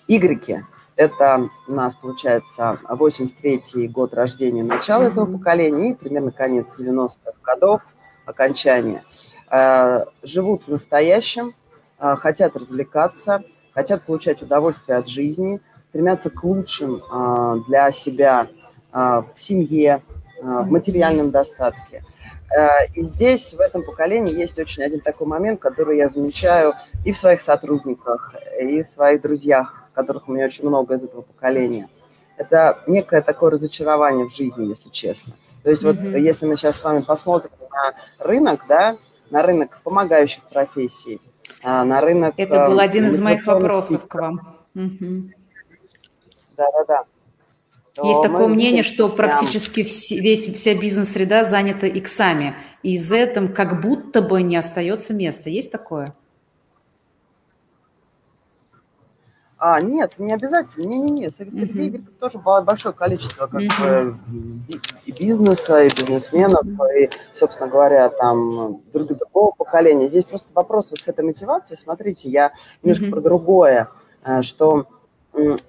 Игреки– 0.06 0.64
это 0.96 1.48
у 1.66 1.72
нас, 1.72 1.94
получается, 1.94 2.78
83-й 2.86 3.88
год 3.88 4.12
рождения, 4.12 4.62
начало 4.62 5.04
этого 5.04 5.24
поколения 5.24 5.92
и 5.92 5.94
примерно 5.94 6.30
конец 6.30 6.66
90-х 6.78 7.32
годов, 7.42 7.80
окончание. 8.26 9.02
Живут 10.22 10.64
в 10.66 10.68
настоящем, 10.68 11.54
хотят 11.98 12.54
развлекаться– 12.54 13.44
хотят 13.74 14.02
получать 14.02 14.42
удовольствие 14.42 14.98
от 14.98 15.08
жизни, 15.08 15.60
стремятся 15.88 16.30
к 16.30 16.42
лучшим 16.42 17.02
а, 17.10 17.56
для 17.68 17.92
себя 17.92 18.48
а, 18.92 19.22
в 19.34 19.38
семье, 19.38 20.02
а, 20.42 20.62
в 20.62 20.70
материальном 20.70 21.30
достатке. 21.30 22.04
И 22.92 23.00
здесь, 23.00 23.54
в 23.54 23.60
этом 23.60 23.82
поколении, 23.82 24.38
есть 24.38 24.58
очень 24.58 24.82
один 24.82 25.00
такой 25.00 25.26
момент, 25.26 25.58
который 25.58 25.96
я 25.96 26.10
замечаю 26.10 26.74
и 27.02 27.12
в 27.12 27.16
своих 27.16 27.40
сотрудниках, 27.40 28.34
и 28.60 28.82
в 28.82 28.88
своих 28.88 29.22
друзьях, 29.22 29.88
которых 29.94 30.28
у 30.28 30.32
меня 30.32 30.44
очень 30.44 30.68
много 30.68 30.96
из 30.96 31.02
этого 31.02 31.22
поколения. 31.22 31.88
Это 32.36 32.80
некое 32.86 33.22
такое 33.22 33.52
разочарование 33.52 34.28
в 34.28 34.34
жизни, 34.34 34.66
если 34.66 34.90
честно. 34.90 35.32
То 35.62 35.70
есть 35.70 35.82
mm-hmm. 35.82 36.10
вот 36.10 36.18
если 36.18 36.44
мы 36.44 36.58
сейчас 36.58 36.76
с 36.76 36.84
вами 36.84 37.00
посмотрим 37.00 37.52
на 37.70 37.94
рынок, 38.22 38.66
да, 38.68 38.98
на 39.30 39.42
рынок 39.42 39.80
помогающих 39.82 40.42
профессий, 40.42 41.22
на 41.62 42.00
рынок. 42.00 42.34
Это 42.36 42.66
был 42.66 42.78
э, 42.78 42.82
один 42.82 43.08
из 43.08 43.20
моих 43.20 43.46
вопросов 43.46 44.06
к 44.06 44.14
вам. 44.14 44.58
Да-да-да. 44.74 47.04
Есть 48.02 48.22
такое 48.22 48.48
мнение, 48.48 48.82
что 48.82 49.10
практически 49.10 49.80
весь, 50.14 50.54
вся 50.54 50.74
бизнес-среда 50.74 51.44
занята 51.44 51.86
иксами, 51.86 52.54
и 52.82 52.94
из 52.94 53.12
этого 53.12 53.48
как 53.48 53.82
будто 53.82 54.22
бы 54.22 54.40
не 54.42 54.56
остается 54.56 55.12
места. 55.12 55.50
Есть 55.50 55.70
такое? 55.70 56.14
А, 59.64 59.80
нет, 59.80 60.14
не 60.18 60.32
обязательно. 60.32 60.86
Не-не-не, 60.86 61.30
среди 61.30 61.64
uh-huh. 61.64 61.88
игроков 61.88 62.14
тоже 62.18 62.38
большое 62.40 62.92
количество 62.92 63.46
как 63.46 63.62
uh-huh. 63.62 64.10
бы, 64.10 64.18
и 65.06 65.12
бизнеса, 65.12 65.84
и 65.84 65.88
бизнесменов, 65.88 66.66
и, 66.96 67.08
собственно 67.36 67.68
говоря, 67.68 68.08
там 68.08 68.82
друг 68.92 69.16
другого 69.16 69.52
поколения. 69.52 70.08
Здесь 70.08 70.24
просто 70.24 70.48
вопрос 70.52 70.90
вот 70.90 70.98
с 70.98 71.06
этой 71.06 71.24
мотивацией. 71.24 71.78
Смотрите, 71.78 72.28
я 72.28 72.50
немножко 72.82 73.04
uh-huh. 73.04 73.10
про 73.10 73.20
другое, 73.20 73.88
э, 74.24 74.42
что 74.42 74.88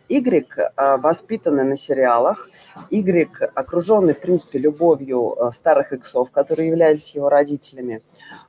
Y, 0.09 0.47
э, 0.57 0.97
воспитанный 0.97 1.63
на 1.63 1.77
сериалах, 1.77 2.49
Y, 2.89 3.29
окруженный, 3.53 4.15
в 4.15 4.21
принципе, 4.21 4.57
любовью 4.57 5.35
э, 5.37 5.51
старых 5.53 5.93
иксов, 5.93 6.31
которые 6.31 6.69
являлись 6.69 7.13
его 7.13 7.29
родителями, 7.29 8.01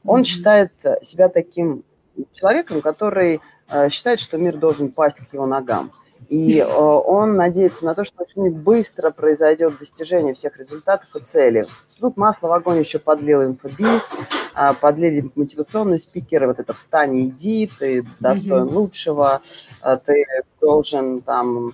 он 0.07 0.21
mm-hmm. 0.21 0.25
считает 0.25 0.73
себя 1.03 1.29
таким 1.29 1.85
человеком, 2.33 2.81
который 2.81 3.43
считает, 3.91 4.21
что 4.21 4.39
мир 4.39 4.57
должен 4.57 4.91
пасть 4.91 5.17
к 5.17 5.33
его 5.33 5.47
ногам. 5.47 5.93
И 6.29 6.59
э, 6.59 6.67
он 6.67 7.37
надеется 7.37 7.85
на 7.85 7.95
то, 7.95 8.05
что 8.05 8.25
очень 8.25 8.51
быстро 8.51 9.11
произойдет 9.11 9.79
достижение 9.79 10.35
всех 10.35 10.57
результатов 10.59 11.09
и 11.15 11.21
целей. 11.21 11.67
Тут 12.01 12.17
масло 12.17 12.49
в 12.49 12.53
огонь 12.53 12.79
еще 12.79 12.99
подлил 12.99 13.45
инфобиз, 13.45 14.13
а, 14.55 14.75
подлили 14.75 15.31
мотивационные 15.35 15.99
спикеры, 15.99 16.47
вот 16.47 16.59
это 16.59 16.73
«встань 16.73 17.17
и 17.17 17.29
иди», 17.29 17.71
ты 17.79 18.05
достоин 18.21 18.69
лучшего, 18.69 19.43
а, 19.81 19.97
ты 19.97 20.25
должен 20.61 21.21
там 21.21 21.73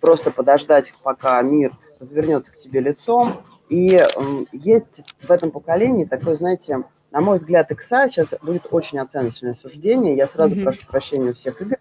просто 0.00 0.30
подождать, 0.30 0.92
пока 1.02 1.40
мир 1.42 1.72
развернется 2.00 2.52
к 2.52 2.58
тебе 2.58 2.80
лицом. 2.80 3.42
И 3.68 3.98
есть 4.52 5.00
в 5.22 5.30
этом 5.30 5.50
поколении 5.50 6.04
такой, 6.04 6.36
знаете, 6.36 6.84
на 7.10 7.20
мой 7.20 7.38
взгляд, 7.38 7.70
икса 7.70 8.08
сейчас 8.08 8.28
будет 8.42 8.66
очень 8.70 8.98
оценочное 8.98 9.54
суждение. 9.54 10.16
Я 10.16 10.28
сразу 10.28 10.54
mm-hmm. 10.54 10.62
прошу 10.62 10.86
прощения 10.86 11.30
у 11.30 11.34
всех 11.34 11.60
игр. 11.62 11.76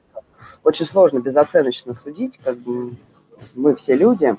Очень 0.64 0.86
сложно 0.86 1.20
безоценочно 1.20 1.94
судить, 1.94 2.40
как 2.44 2.58
бы 2.58 2.96
мы 3.54 3.76
все 3.76 3.96
люди. 3.96 4.36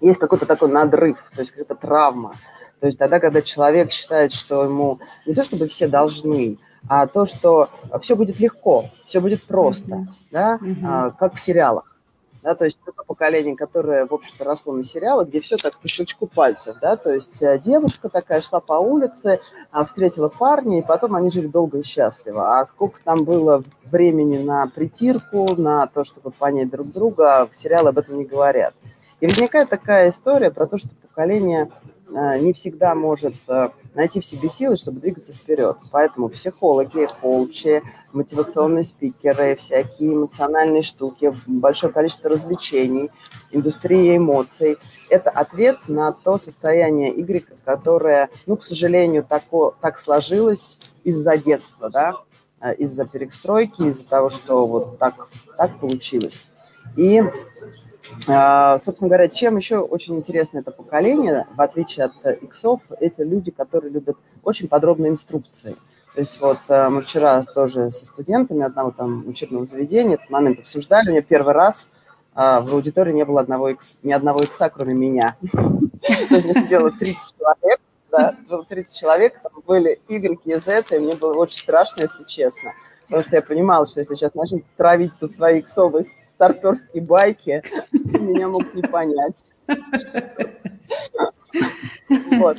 есть 0.00 0.18
какой-то 0.18 0.46
такой 0.46 0.70
надрыв, 0.70 1.18
то 1.34 1.40
есть 1.40 1.50
какая-то 1.50 1.74
травма. 1.74 2.36
То 2.80 2.86
есть 2.86 2.98
тогда, 2.98 3.18
когда 3.18 3.42
человек 3.42 3.90
считает, 3.90 4.32
что 4.32 4.64
ему 4.64 5.00
не 5.26 5.34
то 5.34 5.42
чтобы 5.42 5.66
все 5.66 5.88
должны, 5.88 6.58
а 6.88 7.06
то, 7.06 7.26
что 7.26 7.70
все 8.00 8.14
будет 8.14 8.38
легко, 8.38 8.90
все 9.06 9.20
будет 9.20 9.44
просто, 9.44 9.90
mm-hmm. 9.90 10.06
да, 10.30 10.58
mm-hmm. 10.62 11.14
как 11.18 11.34
в 11.34 11.40
сериалах. 11.40 11.84
Да, 12.42 12.54
то 12.54 12.64
есть 12.64 12.78
это 12.86 13.02
поколение, 13.04 13.56
которое, 13.56 14.06
в 14.06 14.14
общем-то, 14.14 14.44
росло 14.44 14.72
на 14.72 14.84
сериалах, 14.84 15.28
где 15.28 15.40
все 15.40 15.56
так 15.56 15.78
по 15.78 15.88
щелчку 15.88 16.26
пальцев, 16.26 16.76
да, 16.80 16.96
то 16.96 17.12
есть 17.12 17.42
э, 17.42 17.58
девушка 17.58 18.08
такая 18.08 18.40
шла 18.40 18.60
по 18.60 18.74
улице, 18.74 19.40
а, 19.70 19.84
встретила 19.84 20.28
парня, 20.28 20.78
и 20.78 20.82
потом 20.82 21.16
они 21.16 21.30
жили 21.30 21.48
долго 21.48 21.78
и 21.78 21.82
счастливо. 21.82 22.60
А 22.60 22.66
сколько 22.66 23.00
там 23.02 23.24
было 23.24 23.64
времени 23.84 24.38
на 24.38 24.66
притирку, 24.68 25.46
на 25.56 25.86
то, 25.88 26.04
чтобы 26.04 26.30
понять 26.30 26.70
друг 26.70 26.92
друга, 26.92 27.48
в 27.52 27.56
сериале 27.56 27.88
об 27.88 27.98
этом 27.98 28.18
не 28.18 28.24
говорят. 28.24 28.74
И 29.20 29.26
возникает 29.26 29.68
такая 29.68 30.10
история 30.10 30.52
про 30.52 30.66
то, 30.66 30.78
что 30.78 30.88
поколение 31.02 31.68
Э, 32.10 32.38
не 32.38 32.52
всегда 32.52 32.94
может 32.94 33.34
э, 33.48 33.68
найти 33.98 34.20
в 34.20 34.24
себе 34.24 34.48
силы, 34.48 34.76
чтобы 34.76 35.00
двигаться 35.00 35.34
вперед. 35.34 35.76
Поэтому 35.90 36.28
психологи, 36.28 37.08
коучи, 37.20 37.82
мотивационные 38.12 38.84
спикеры, 38.84 39.56
всякие 39.56 40.14
эмоциональные 40.14 40.84
штуки, 40.84 41.36
большое 41.46 41.92
количество 41.92 42.30
развлечений, 42.30 43.10
индустрия 43.50 44.16
эмоций– 44.16 44.78
это 45.10 45.30
ответ 45.30 45.78
на 45.88 46.12
то 46.12 46.38
состояние 46.38 47.12
Y, 47.12 47.44
которое, 47.64 48.30
ну, 48.46 48.56
к 48.56 48.62
сожалению, 48.62 49.24
тако, 49.24 49.74
так 49.80 49.98
сложилось 49.98 50.78
из-за 51.02 51.36
детства, 51.36 51.90
да, 51.90 52.14
э, 52.60 52.76
из-за 52.76 53.04
перестройки, 53.04 53.82
из-за 53.82 54.04
того, 54.04 54.30
что 54.30 54.64
вот 54.68 54.98
так, 54.98 55.26
так 55.56 55.76
получилось. 55.80 56.48
И 56.96 57.20
собственно 58.80 59.08
говоря, 59.08 59.28
чем 59.28 59.56
еще 59.56 59.78
очень 59.78 60.16
интересно 60.16 60.58
это 60.58 60.70
поколение, 60.70 61.46
в 61.54 61.60
отличие 61.60 62.06
от 62.06 62.12
э, 62.24 62.36
иксов, 62.36 62.80
это 63.00 63.22
люди, 63.22 63.50
которые 63.50 63.90
любят 63.90 64.16
очень 64.42 64.68
подробные 64.68 65.12
инструкции. 65.12 65.76
То 66.14 66.20
есть 66.20 66.40
вот 66.40 66.58
э, 66.68 66.88
мы 66.88 67.02
вчера 67.02 67.42
тоже 67.42 67.90
со 67.90 68.06
студентами 68.06 68.64
одного 68.64 68.90
там 68.92 69.28
учебного 69.28 69.66
заведения 69.66 70.14
этот 70.14 70.30
момент 70.30 70.60
обсуждали. 70.60 71.08
У 71.08 71.12
меня 71.12 71.22
первый 71.22 71.54
раз 71.54 71.90
а, 72.34 72.60
в 72.60 72.68
аудитории 72.72 73.12
не 73.12 73.24
было 73.24 73.40
одного 73.40 73.70
икс, 73.70 73.98
ни 74.02 74.12
одного 74.12 74.40
икса, 74.40 74.70
кроме 74.70 74.94
меня. 74.94 75.36
То 75.52 76.36
есть 76.36 76.54
сидело 76.54 76.90
30 76.92 77.18
человек, 77.36 77.80
да, 78.12 78.36
было 78.48 78.64
30 78.64 78.96
человек, 78.96 79.40
там 79.42 79.52
были 79.66 80.00
Y 80.08 80.60
Z, 80.60 80.84
и 80.92 80.98
мне 80.98 81.16
было 81.16 81.34
очень 81.34 81.58
страшно, 81.58 82.02
если 82.02 82.24
честно. 82.24 82.72
Потому 83.06 83.22
что 83.22 83.36
я 83.36 83.42
понимала, 83.42 83.86
что 83.86 84.00
если 84.00 84.14
сейчас 84.14 84.34
начнем 84.34 84.64
травить 84.76 85.12
тут 85.18 85.32
свои 85.32 85.60
иксовые 85.60 86.06
старперские 86.38 87.02
байки, 87.02 87.62
меня 87.92 88.46
мог 88.46 88.72
не 88.72 88.82
понять. 88.82 89.34
Вот. 92.30 92.56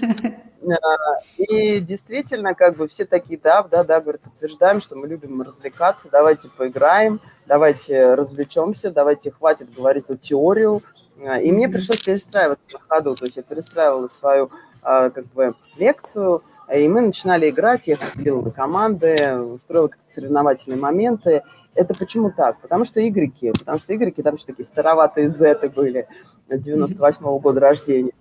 А, 0.62 0.98
и 1.38 1.80
действительно, 1.80 2.54
как 2.54 2.76
бы 2.76 2.90
все 2.90 3.06
такие, 3.06 3.40
да, 3.42 3.64
да, 3.64 3.86
да, 3.86 4.02
говорят, 4.02 4.22
подтверждаем, 4.22 4.82
что 4.82 4.98
мы 4.98 5.08
любим 5.08 5.42
развлекаться, 5.42 6.10
давайте 6.12 6.50
поиграем, 6.50 7.22
давайте 7.48 8.16
развлечемся, 8.16 8.92
давайте 8.92 9.32
хватит 9.32 9.74
говорить 9.74 10.08
тут 10.08 10.22
теорию. 10.22 10.84
А, 11.26 11.40
и 11.40 11.50
мне 11.52 11.70
пришлось 11.70 12.02
перестраиваться 12.02 12.66
на 12.74 12.80
ходу, 12.80 13.16
то 13.16 13.24
есть 13.24 13.38
я 13.38 13.44
перестраивала 13.44 14.08
свою 14.10 14.52
а, 14.82 15.10
как 15.10 15.26
бы 15.28 15.56
лекцию, 15.78 16.44
и 16.72 16.88
мы 16.90 17.02
начинали 17.02 17.50
играть, 17.50 17.84
я 17.86 17.96
ходила 17.96 18.42
на 18.42 18.52
команды, 18.52 19.40
устроила 19.40 19.90
соревновательные 20.14 20.80
моменты, 20.80 21.44
это 21.76 21.94
почему 21.94 22.32
так? 22.32 22.60
Потому 22.60 22.86
что 22.86 23.08
игреки, 23.08 23.52
потому 23.52 23.78
что 23.78 23.96
игреки 23.96 24.22
там 24.22 24.36
еще 24.36 24.46
такие 24.46 24.66
староватые 24.66 25.30
зеты 25.30 25.70
были 25.70 26.08
98 26.50 27.26
-го 27.26 27.40
года 27.40 27.60
рождения. 27.60 28.14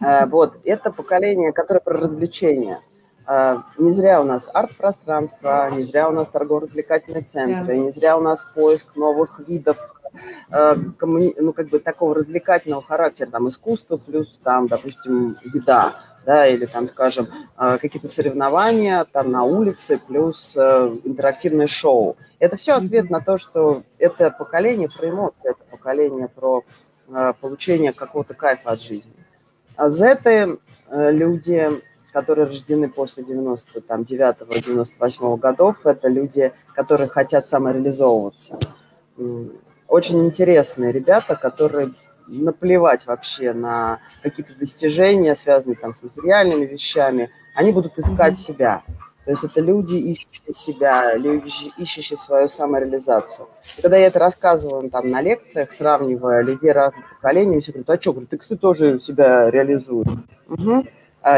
Э, 0.00 0.26
вот, 0.26 0.56
это 0.64 0.90
поколение, 0.90 1.52
которое 1.52 1.80
про 1.80 1.98
развлечения. 1.98 2.80
Э, 3.26 3.58
не 3.78 3.92
зря 3.92 4.20
у 4.20 4.24
нас 4.24 4.48
арт-пространство, 4.52 5.70
не 5.70 5.84
зря 5.84 6.08
у 6.08 6.12
нас 6.12 6.28
торгово-развлекательные 6.28 7.22
центры, 7.22 7.76
не 7.78 7.90
зря 7.92 8.16
у 8.16 8.20
нас 8.20 8.44
поиск 8.54 8.96
новых 8.96 9.40
видов 9.46 9.76
э, 10.50 10.74
ну, 11.00 11.52
как 11.52 11.68
бы 11.68 11.78
такого 11.78 12.14
развлекательного 12.14 12.82
характера, 12.82 13.30
там, 13.30 13.48
искусство 13.48 13.96
плюс, 13.96 14.38
там, 14.42 14.66
допустим, 14.68 15.36
еда 15.42 15.96
да, 16.24 16.46
или 16.46 16.66
там, 16.66 16.88
скажем, 16.88 17.28
э, 17.58 17.78
какие-то 17.78 18.08
соревнования 18.08 19.04
там 19.04 19.30
на 19.30 19.44
улице 19.44 19.98
плюс 19.98 20.54
э, 20.56 20.96
интерактивное 21.04 21.66
шоу. 21.66 22.16
Это 22.38 22.56
все 22.56 22.74
ответ 22.74 23.10
на 23.10 23.20
то, 23.20 23.38
что 23.38 23.82
это 23.98 24.30
поколение 24.30 24.88
про 24.88 25.08
эмоции, 25.08 25.50
это 25.50 25.64
поколение 25.70 26.28
про 26.28 26.64
э, 27.08 27.32
получение 27.40 27.92
какого-то 27.92 28.34
кайфа 28.34 28.72
от 28.72 28.82
жизни. 28.82 29.12
А 29.76 29.90
Z 29.90 30.58
люди, 30.90 31.82
которые 32.12 32.46
рождены 32.46 32.88
после 32.88 33.24
99-98 33.24 35.38
годов, 35.38 35.84
это 35.84 36.08
люди, 36.08 36.52
которые 36.74 37.08
хотят 37.08 37.48
самореализовываться. 37.48 38.58
Очень 39.88 40.26
интересные 40.26 40.92
ребята, 40.92 41.34
которые 41.34 41.94
наплевать 42.26 43.06
вообще 43.06 43.52
на 43.52 44.00
какие-то 44.22 44.54
достижения, 44.54 45.34
связанные 45.36 45.76
там 45.76 45.92
с 45.92 46.02
материальными 46.02 46.64
вещами, 46.64 47.30
они 47.54 47.72
будут 47.72 47.98
искать 47.98 48.38
себя. 48.38 48.82
То 49.24 49.30
есть 49.30 49.42
это 49.42 49.60
люди, 49.60 49.96
ищущие 49.96 50.54
себя, 50.54 51.16
люди, 51.16 51.50
ищущие 51.78 52.18
свою 52.18 52.48
самореализацию. 52.48 53.48
И 53.78 53.82
когда 53.82 53.96
я 53.96 54.08
это 54.08 54.18
рассказывала 54.18 54.88
там 54.90 55.10
на 55.10 55.22
лекциях, 55.22 55.72
сравнивая 55.72 56.42
людей 56.42 56.70
разных 56.72 57.08
поколений, 57.16 57.60
все 57.60 57.72
говорят, 57.72 57.90
а 57.90 58.00
что, 58.00 58.12
говорят, 58.12 58.34
иксы 58.34 58.56
тоже 58.56 59.00
себя 59.00 59.50
реализуют. 59.50 60.08
Угу. 60.48 60.86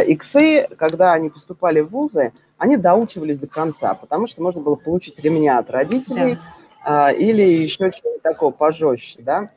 Иксы, 0.07 0.66
когда 0.77 1.12
они 1.12 1.31
поступали 1.31 1.81
в 1.81 1.90
вузы, 1.90 2.33
они 2.59 2.77
доучивались 2.77 3.38
до 3.38 3.46
конца, 3.46 3.94
потому 3.94 4.27
что 4.27 4.42
можно 4.42 4.61
было 4.61 4.75
получить 4.75 5.18
ремня 5.20 5.59
от 5.59 5.70
родителей 5.70 6.38
да. 6.85 7.09
а, 7.09 7.12
или 7.12 7.42
еще 7.42 7.92
чего-то 7.92 8.18
такого 8.22 8.51
пожестче, 8.51 9.22
да. 9.22 9.51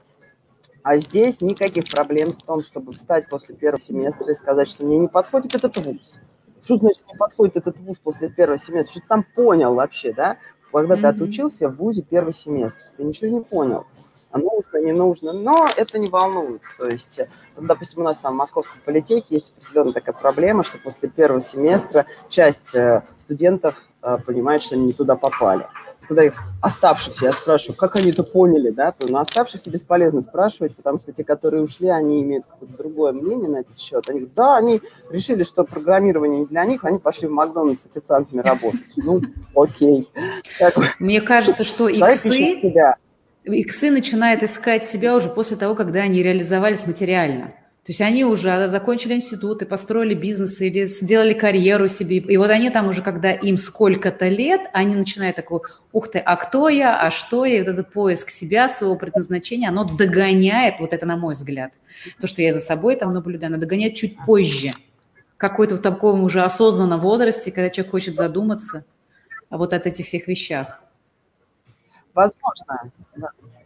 А 0.84 0.98
здесь 0.98 1.42
никаких 1.42 1.90
проблем 1.90 2.34
с 2.34 2.38
том, 2.38 2.64
чтобы 2.64 2.94
встать 2.94 3.28
после 3.28 3.56
первого 3.56 3.82
семестра 3.82 4.32
и 4.32 4.34
сказать, 4.34 4.68
что 4.70 4.86
мне 4.86 4.98
не 4.98 5.08
подходит 5.08 5.56
этот 5.56 5.78
вуз. 5.78 6.20
Что 6.64 6.78
значит 6.78 7.06
не 7.08 7.18
подходит 7.18 7.58
этот 7.58 7.78
вуз 7.80 7.98
после 7.98 8.30
первого 8.30 8.60
семестра? 8.60 8.92
Что 8.92 9.02
ты 9.02 9.08
там 9.08 9.26
понял 9.36 9.74
вообще, 9.74 10.14
да? 10.14 10.38
Когда 10.72 10.96
mm-hmm. 10.96 11.02
ты 11.02 11.08
отучился 11.08 11.70
в 11.70 11.76
вузе 11.76 12.04
первый 12.04 12.34
семестр, 12.34 12.86
ты 12.96 13.04
ничего 13.04 13.40
не 13.40 13.42
понял. 13.42 13.86
А 14.32 14.38
нужно, 14.38 14.78
не 14.78 14.92
нужно, 14.92 15.34
но 15.34 15.68
это 15.76 15.98
не 15.98 16.08
волнует. 16.08 16.62
То 16.78 16.88
есть, 16.88 17.20
допустим, 17.58 18.02
у 18.02 18.04
нас 18.04 18.18
там 18.18 18.34
в 18.34 18.38
Московской 18.38 18.80
политехе 18.86 19.26
есть 19.30 19.52
определенная 19.58 19.94
такая 19.94 20.14
проблема, 20.14 20.64
что 20.64 20.78
после 20.78 21.10
первого 21.10 21.42
семестра 21.42 22.06
часть 22.30 22.76
э, 22.76 23.02
студентов 23.18 23.76
э, 24.04 24.20
понимает, 24.24 24.62
что 24.62 24.76
они 24.76 24.86
не 24.86 24.94
туда 24.94 25.16
попали 25.16 25.66
когда 26.10 26.24
их 26.24 26.42
оставшихся, 26.60 27.26
я 27.26 27.32
спрашиваю, 27.32 27.78
как 27.78 27.96
они 27.96 28.10
это 28.10 28.24
поняли, 28.24 28.72
да, 28.72 28.92
то 28.92 29.08
на 29.08 29.22
оставшихся 29.22 29.70
бесполезно 29.70 30.24
спрашивать, 30.24 30.76
потому 30.76 31.00
что 31.00 31.14
те, 31.14 31.24
которые 31.24 31.62
ушли, 31.62 31.88
они 31.88 32.24
имеют 32.24 32.46
какое-то 32.50 32.76
другое 32.78 33.12
мнение 33.12 33.48
на 33.48 33.58
этот 33.58 33.78
счет. 33.78 34.10
Они 34.10 34.22
говорят, 34.22 34.34
да, 34.36 34.58
они 34.58 34.82
решили, 35.12 35.44
что 35.44 35.64
программирование 35.64 36.40
не 36.40 36.46
для 36.48 36.66
них, 36.66 36.84
они 36.84 36.98
пошли 36.98 37.28
в 37.28 37.32
Макдональдс 37.32 37.84
с 37.84 37.86
официантами 37.86 38.42
работать. 38.42 38.82
Ну, 38.96 39.22
окей. 39.56 40.10
Мне 40.98 41.22
кажется, 41.22 41.64
что 41.64 41.88
иксы, 41.88 42.74
иксы 43.44 43.92
начинают 43.92 44.42
искать 44.42 44.86
себя 44.86 45.16
уже 45.16 45.30
после 45.30 45.58
того, 45.58 45.76
когда 45.76 46.00
они 46.00 46.24
реализовались 46.24 46.88
материально. 46.88 47.54
То 47.84 47.92
есть 47.92 48.02
они 48.02 48.24
уже 48.24 48.68
закончили 48.68 49.16
институты, 49.16 49.66
построили 49.66 50.14
бизнес 50.14 50.62
или 50.62 50.86
сделали 50.86 51.34
карьеру 51.34 51.88
себе. 51.88 52.18
И 52.18 52.38
вот 52.38 52.52
они 52.52 52.70
там 52.70 52.88
уже, 52.90 53.02
когда 53.02 53.32
им 53.32 53.58
сколько-то 53.58 54.28
лет, 54.28 54.70
они 54.74 54.96
начинают 54.96 55.38
такой, 55.38 55.62
ух 55.92 56.12
ты, 56.12 56.20
а 56.20 56.36
кто 56.36 56.70
я, 56.70 57.02
а 57.02 57.10
что 57.10 57.46
я? 57.46 57.56
И 57.56 57.60
вот 57.60 57.70
этот 57.70 57.92
поиск 57.92 58.30
себя, 58.30 58.70
своего 58.70 58.96
предназначения, 58.96 59.70
оно 59.70 59.86
догоняет, 59.86 60.76
вот 60.80 60.94
это 60.94 61.06
на 61.06 61.18
мой 61.18 61.34
взгляд, 61.34 61.72
то, 62.20 62.28
что 62.28 62.42
я 62.42 62.54
за 62.54 62.60
собой 62.60 62.96
там 62.96 63.14
наблюдаю, 63.14 63.54
оно 63.54 63.62
догоняет 63.62 63.96
чуть 63.96 64.18
позже. 64.24 64.74
Какой-то 65.38 65.78
в 65.78 65.82
таком 65.82 66.24
уже 66.24 66.42
осознанном 66.42 67.00
возрасте, 67.00 67.52
когда 67.52 67.70
человек 67.70 67.92
хочет 67.92 68.16
задуматься 68.16 68.86
вот 69.50 69.74
от 69.74 69.88
этих 69.88 70.06
всех 70.06 70.28
вещах. 70.28 70.84
Возможно, 72.14 72.92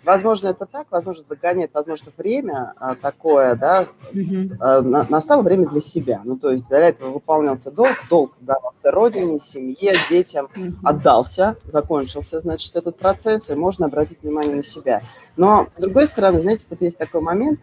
Возможно, 0.03 0.49
это 0.49 0.65
так, 0.65 0.87
возможно, 0.91 1.23
догоняет, 1.27 1.71
возможно, 1.73 2.11
время 2.17 2.73
а, 2.77 2.95
такое, 2.95 3.55
да, 3.55 3.87
mm-hmm. 4.11 5.07
настало 5.09 5.41
время 5.41 5.67
для 5.67 5.79
себя. 5.79 6.21
Ну, 6.25 6.37
то 6.37 6.51
есть 6.51 6.67
для 6.67 6.89
этого 6.89 7.11
выполнялся 7.11 7.71
долг, 7.71 7.95
долг 8.09 8.33
давался 8.41 8.91
родине, 8.91 9.39
семье, 9.39 9.93
детям, 10.09 10.49
mm-hmm. 10.53 10.73
отдался, 10.83 11.55
закончился, 11.65 12.41
значит, 12.41 12.75
этот 12.75 12.97
процесс, 12.97 13.49
и 13.49 13.55
можно 13.55 13.85
обратить 13.85 14.21
внимание 14.23 14.57
на 14.57 14.63
себя. 14.63 15.03
Но, 15.37 15.67
с 15.77 15.81
другой 15.81 16.07
стороны, 16.07 16.41
знаете, 16.41 16.65
тут 16.69 16.81
есть 16.81 16.97
такой 16.97 17.21
момент, 17.21 17.59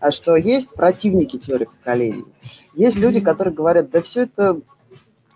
а, 0.00 0.10
что 0.10 0.34
есть 0.34 0.70
противники 0.70 1.38
теории 1.38 1.66
поколений. 1.66 2.24
Есть 2.74 2.98
люди, 2.98 3.20
которые 3.20 3.54
говорят, 3.54 3.90
да 3.90 4.02
все 4.02 4.22
это 4.22 4.60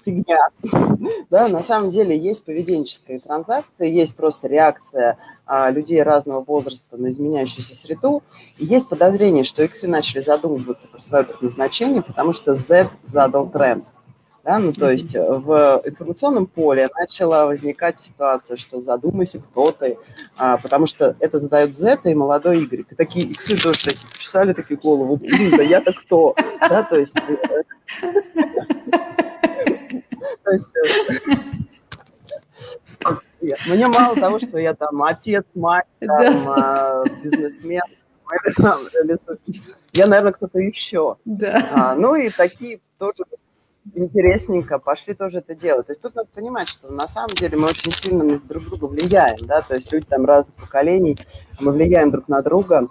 фигня. 0.09 0.49
да, 1.31 1.49
на 1.49 1.63
самом 1.63 1.91
деле 1.91 2.17
есть 2.17 2.45
поведенческая 2.45 3.21
транзакция, 3.21 3.89
есть 3.89 4.15
просто 4.15 4.49
реакция 4.49 5.19
а, 5.47 5.71
людей 5.71 6.03
разного 6.03 6.43
возраста 6.43 6.97
на 6.97 7.11
изменяющуюся 7.11 7.75
среду. 7.75 8.23
И 8.57 8.65
есть 8.65 8.89
подозрение, 8.89 9.45
что 9.45 9.63
иксы 9.63 9.87
начали 9.87 10.21
задумываться 10.21 10.89
про 10.89 11.01
свое 11.01 11.25
предназначение, 11.25 12.03
потому 12.03 12.33
что 12.33 12.55
Z 12.55 12.91
задал 13.05 13.49
тренд. 13.49 13.85
Да? 14.45 14.59
Ну, 14.59 14.73
то 14.73 14.91
есть 14.91 15.15
в 15.15 15.83
информационном 15.85 16.47
поле 16.47 16.89
начала 16.99 17.45
возникать 17.45 18.01
ситуация, 18.01 18.57
что 18.57 18.81
задумайся, 18.81 19.41
кто 19.41 19.73
ты, 19.73 19.99
а, 20.39 20.57
потому 20.57 20.87
что 20.87 21.17
это 21.21 21.39
задают 21.39 21.77
Z 21.77 22.01
и 22.05 22.15
молодой 22.15 22.63
Y. 22.63 22.87
И 22.91 22.95
такие 22.95 23.27
иксы 23.27 23.61
тоже 23.61 23.85
такие 23.85 24.09
почесали 24.11 24.53
такие 24.55 24.79
голову, 24.79 25.19
да 25.21 25.63
я-то 25.63 25.93
кто? 25.93 26.35
Да, 26.69 26.83
то 26.83 26.99
есть... 26.99 27.15
Э, 30.49 30.59
то 33.41 33.45
есть 33.45 33.67
э, 33.69 33.71
мне 33.75 33.87
мало 33.87 34.17
того, 34.17 34.39
что 34.39 34.59
я 34.59 34.75
там 34.75 35.03
отец, 35.03 35.45
мать, 35.55 35.87
там, 36.01 36.49
а, 36.49 37.05
бизнесмен, 37.23 37.83
я, 39.93 40.07
наверное, 40.07 40.33
кто-то 40.33 40.59
еще. 40.59 41.17
Да. 41.25 41.69
А, 41.73 41.95
ну 41.95 42.15
и 42.15 42.29
такие 42.31 42.81
тоже 42.99 43.25
интересненько, 43.95 44.79
пошли 44.79 45.15
тоже 45.15 45.39
это 45.39 45.55
делать. 45.55 45.87
То 45.87 45.93
есть 45.93 46.03
тут 46.03 46.15
надо 46.15 46.29
понимать, 46.35 46.69
что 46.69 46.93
на 46.93 47.09
самом 47.09 47.31
деле 47.31 47.57
мы 47.57 47.69
очень 47.69 47.91
сильно 47.93 48.39
друг 48.39 48.65
друга 48.65 48.85
влияем, 48.85 49.39
да, 49.47 49.63
то 49.63 49.75
есть 49.75 49.91
люди 49.93 50.07
там 50.07 50.27
разных 50.27 50.55
поколений, 50.55 51.17
мы 51.59 51.73
влияем 51.73 52.11
друг 52.11 52.29
на 52.29 52.43
друга 52.43 52.89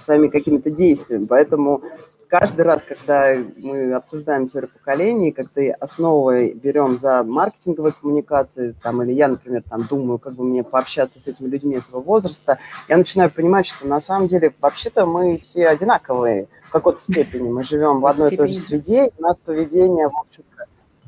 своими 0.00 0.28
какими-то 0.28 0.70
действиями, 0.70 1.26
поэтому 1.26 1.82
каждый 2.28 2.62
раз, 2.62 2.82
когда 2.86 3.34
мы 3.56 3.92
обсуждаем 3.94 4.48
теорию 4.48 4.70
поколений, 4.70 5.32
когда 5.32 5.62
основой 5.80 6.52
берем 6.52 6.98
за 6.98 7.22
маркетинговые 7.22 7.92
коммуникации, 7.92 8.74
там, 8.82 9.02
или 9.02 9.12
я, 9.12 9.28
например, 9.28 9.62
там, 9.68 9.86
думаю, 9.86 10.18
как 10.18 10.34
бы 10.34 10.44
мне 10.44 10.64
пообщаться 10.64 11.20
с 11.20 11.26
этими 11.26 11.48
людьми 11.48 11.76
этого 11.76 12.00
возраста, 12.00 12.58
я 12.88 12.96
начинаю 12.96 13.30
понимать, 13.30 13.66
что 13.66 13.86
на 13.86 14.00
самом 14.00 14.28
деле 14.28 14.54
вообще-то 14.60 15.06
мы 15.06 15.38
все 15.38 15.68
одинаковые 15.68 16.48
в 16.68 16.70
какой-то 16.70 17.00
степени. 17.00 17.48
Мы 17.48 17.64
живем 17.64 18.00
в 18.00 18.06
одной 18.06 18.32
и 18.32 18.36
той 18.36 18.48
же 18.48 18.54
среде, 18.54 19.06
и 19.06 19.12
у 19.18 19.22
нас 19.22 19.38
поведение, 19.38 20.08
в 20.08 20.18
общем-то, 20.18 20.66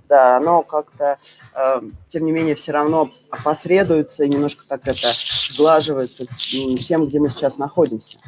да, 0.08 0.38
оно 0.38 0.62
как-то, 0.62 1.18
э, 1.54 1.80
тем 2.10 2.24
не 2.24 2.32
менее, 2.32 2.54
все 2.54 2.72
равно 2.72 3.10
опосредуется 3.30 4.24
и 4.24 4.28
немножко 4.28 4.64
так 4.66 4.86
это 4.86 5.08
сглаживается 5.52 6.26
тем, 6.38 7.06
где 7.06 7.18
мы 7.18 7.28
сейчас 7.28 7.58
находимся. 7.58 8.18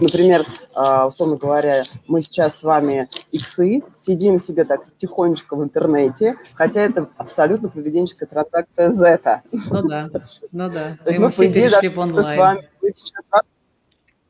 Например, 0.00 0.46
а, 0.74 1.06
условно 1.06 1.36
говоря, 1.36 1.84
мы 2.06 2.22
сейчас 2.22 2.56
с 2.56 2.62
вами 2.62 3.08
иксы, 3.30 3.82
сидим 4.00 4.40
себе 4.42 4.64
так 4.64 4.80
тихонечко 4.98 5.56
в 5.56 5.62
интернете, 5.62 6.36
хотя 6.54 6.80
это 6.80 7.08
абсолютно 7.16 7.68
поведенческая 7.68 8.26
транзакция 8.26 8.92
Z. 8.92 9.42
Ну 9.52 9.88
да, 9.88 10.08
ну 10.52 10.70
да. 10.70 10.96
И 11.06 11.18
мы 11.18 11.30
все 11.30 11.52
перешли 11.52 11.88
в 11.88 11.98
онлайн. 11.98 12.60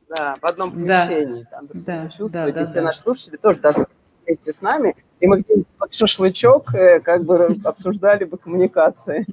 Да, 0.08 0.36
в 0.40 0.44
одном 0.44 0.72
помещении. 0.72 1.46
Да, 1.50 1.56
там, 1.56 1.68
да, 1.72 2.10
да, 2.28 2.52
да, 2.52 2.66
все 2.66 2.74
да. 2.74 2.82
наши 2.82 2.98
слушатели 2.98 3.36
тоже 3.36 3.60
даже 3.60 3.86
вместе 4.26 4.52
с 4.52 4.60
нами, 4.60 4.94
и 5.20 5.26
мы 5.26 5.40
где-нибудь 5.40 5.66
под 5.78 5.94
шашлычок 5.94 6.74
э, 6.74 7.00
как 7.00 7.24
бы 7.24 7.56
обсуждали 7.64 8.24
бы 8.24 8.36
коммуникации. 8.36 9.26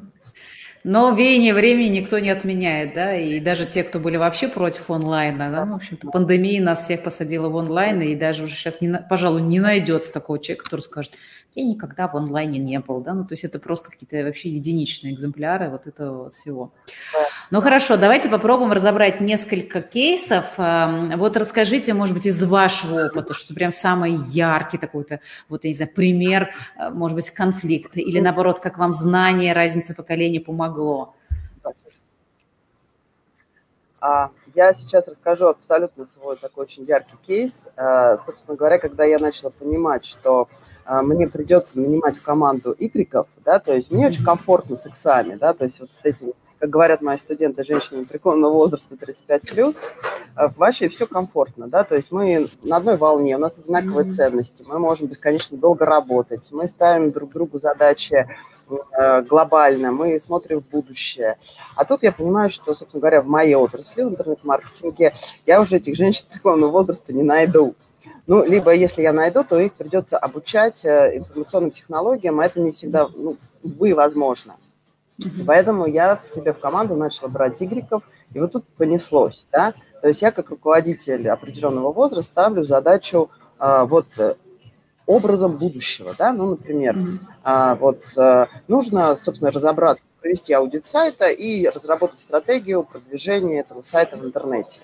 Но 0.84 1.13
веяние 1.13 1.54
времени 1.54 2.00
никто 2.00 2.20
не 2.20 2.30
отменяет, 2.30 2.94
да, 2.94 3.15
и 3.15 3.39
даже 3.39 3.65
те, 3.65 3.84
кто 3.84 4.00
были 4.00 4.18
вообще 4.18 4.48
против 4.48 4.89
онлайна, 4.89 5.52
да, 5.52 5.65
ну, 5.65 5.74
в 5.74 5.76
общем-то, 5.76 6.08
пандемия 6.10 6.62
нас 6.62 6.86
всех 6.86 7.04
посадила 7.04 7.50
в 7.50 7.56
онлайн, 7.56 8.02
и 8.02 8.15
даже 8.15 8.44
уже 8.44 8.56
сейчас, 8.56 8.80
не, 8.80 8.89
пожалуй, 9.10 9.42
не 9.42 9.60
найдется 9.60 10.13
такого 10.13 10.39
человека, 10.39 10.63
который 10.63 10.82
скажет, 10.82 11.13
я 11.56 11.66
никогда 11.66 12.08
в 12.08 12.16
онлайне 12.16 12.60
не 12.60 12.80
был, 12.80 13.02
да, 13.02 13.14
ну, 13.14 13.24
то 13.26 13.34
есть 13.34 13.44
это 13.44 13.60
просто 13.60 13.90
какие-то 13.90 14.24
вообще 14.24 14.50
единичные 14.50 15.14
экземпляры 15.14 15.70
вот 15.70 15.88
этого 15.88 16.24
вот 16.24 16.34
всего. 16.34 16.72
Ну, 17.52 17.62
хорошо, 17.62 17.98
давайте 17.98 18.30
попробуем 18.30 18.72
разобрать 18.72 19.22
несколько 19.22 19.82
кейсов. 19.82 20.46
Вот 20.58 21.36
расскажите, 21.36 21.96
может 21.96 22.14
быть, 22.14 22.28
из 22.28 22.44
вашего 22.44 23.08
опыта, 23.08 23.34
что 23.34 23.56
прям 23.56 23.72
самый 23.72 24.14
яркий 24.14 24.78
такой-то, 24.78 25.20
вот, 25.50 25.64
я 25.64 25.72
не 25.72 25.76
знаю, 25.76 25.92
пример, 25.94 26.54
э, 26.78 26.90
может 26.90 27.16
быть, 27.16 27.32
конфликта, 27.32 28.00
или 28.00 28.20
наоборот, 28.20 28.60
как 28.60 28.78
вам 28.78 28.92
знание 28.92 29.54
разницы 29.54 29.96
поколений 29.96 30.40
помогло? 30.40 31.16
А, 34.02 34.30
я 34.56 34.74
сейчас 34.74 35.08
расскажу 35.08 35.48
абсолютно 35.48 36.06
свой 36.06 36.38
такой 36.38 36.66
очень 36.66 36.86
яркий 36.86 37.18
кейс. 37.26 37.68
Э, 37.76 38.18
собственно 38.26 38.56
говоря, 38.56 38.78
когда 38.78 39.04
я 39.04 39.18
начала 39.18 39.50
понимать, 39.50 40.06
что 40.06 40.48
мне 40.89 41.28
придется 41.28 41.80
нанимать 41.80 42.17
в 42.17 42.21
команду 42.23 42.75
игреков, 42.78 43.28
да, 43.45 43.60
то 43.60 43.75
есть 43.75 43.91
мне 43.91 44.08
очень 44.08 44.23
комфортно 44.23 44.75
с 44.75 44.88
иксами, 44.88 45.36
да, 45.36 45.54
то 45.54 45.65
есть 45.65 45.80
вот 45.80 45.91
с 45.91 45.99
этими, 46.02 46.34
как 46.58 46.71
говорят 46.71 47.04
мои 47.04 47.17
студенты, 47.17 47.63
женщины 47.63 48.06
преклонного 48.06 48.54
возраста 48.54 48.95
35+, 48.95 49.75
а, 50.36 50.47
вообще 50.58 50.89
все 50.89 51.06
комфортно, 51.06 51.67
да, 51.67 51.84
то 51.84 51.95
есть 51.95 52.12
мы 52.12 52.47
на 52.63 52.78
одной 52.78 52.97
волне, 52.97 53.36
у 53.36 53.39
нас 53.39 53.56
одинаковые 53.60 54.08
mm-hmm. 54.08 54.12
ценности, 54.12 54.65
мы 54.67 54.80
можем 54.80 55.06
бесконечно 55.06 55.58
долго 55.58 55.86
работать, 55.86 56.47
мы 56.52 56.67
ставим 56.67 57.12
друг 57.12 57.34
другу 57.34 57.60
задачи 57.60 58.28
э, 58.97 59.21
глобально, 59.21 59.91
мы 59.91 60.19
смотрим 60.19 60.62
в 60.62 60.67
будущее. 60.67 61.38
А 61.75 61.86
тут 61.86 62.02
я 62.02 62.12
понимаю, 62.12 62.49
что, 62.49 62.73
собственно 62.73 63.02
говоря, 63.02 63.21
в 63.21 63.28
моей 63.28 63.54
отрасли, 63.54 64.02
в 64.02 64.10
интернет-маркетинге, 64.10 65.13
я 65.45 65.62
уже 65.62 65.78
этих 65.78 65.95
женщин 65.95 66.25
преклонного 66.32 66.71
возраста 66.71 67.13
не 67.13 67.23
найду. 67.23 67.75
Ну, 68.30 68.46
либо 68.46 68.72
если 68.76 69.02
я 69.02 69.12
найду, 69.12 69.44
то 69.44 69.60
их 69.60 69.74
придется 69.74 70.15
обучать 70.15 70.86
э, 70.86 71.18
информационным 71.18 71.72
технологиям, 71.72 72.39
а 72.39 72.46
это 72.46 72.60
не 72.60 72.72
всегда, 72.72 73.08
ну, 73.08 73.38
увы, 73.63 73.96
возможно. 73.96 74.58
Mm-hmm. 75.18 75.46
Поэтому 75.48 75.88
я 75.88 76.15
в 76.15 76.26
себе 76.26 76.54
в 76.54 76.60
команду 76.60 76.96
начала 76.96 77.28
брать 77.28 77.60
игреков, 77.63 78.04
и 78.32 78.39
вот 78.39 78.52
тут 78.52 78.65
понеслось, 78.78 79.48
да. 79.52 79.74
То 80.04 80.10
есть 80.10 80.22
я 80.22 80.30
как 80.32 80.52
руководитель 80.52 81.28
определенного 81.28 81.92
возраста 81.92 82.32
ставлю 82.32 82.63
задачу 82.65 83.32
а, 83.58 83.86
вот 83.86 84.06
э, 84.20 84.36
образом 85.08 85.58
будущего, 85.58 86.13
да, 86.15 86.32
ну, 86.32 86.52
например, 86.52 86.98
mm-hmm. 86.98 87.20
а, 87.42 87.74
вот 87.74 88.04
а, 88.15 88.48
нужно, 88.68 89.18
собственно, 89.20 89.50
разобраться, 89.50 90.04
провести 90.22 90.54
аудит 90.54 90.86
сайта 90.86 91.30
и 91.30 91.68
разработать 91.68 92.20
стратегию 92.20 92.84
продвижения 92.84 93.62
этого 93.62 93.82
сайта 93.82 94.18
в 94.18 94.24
интернете. 94.24 94.82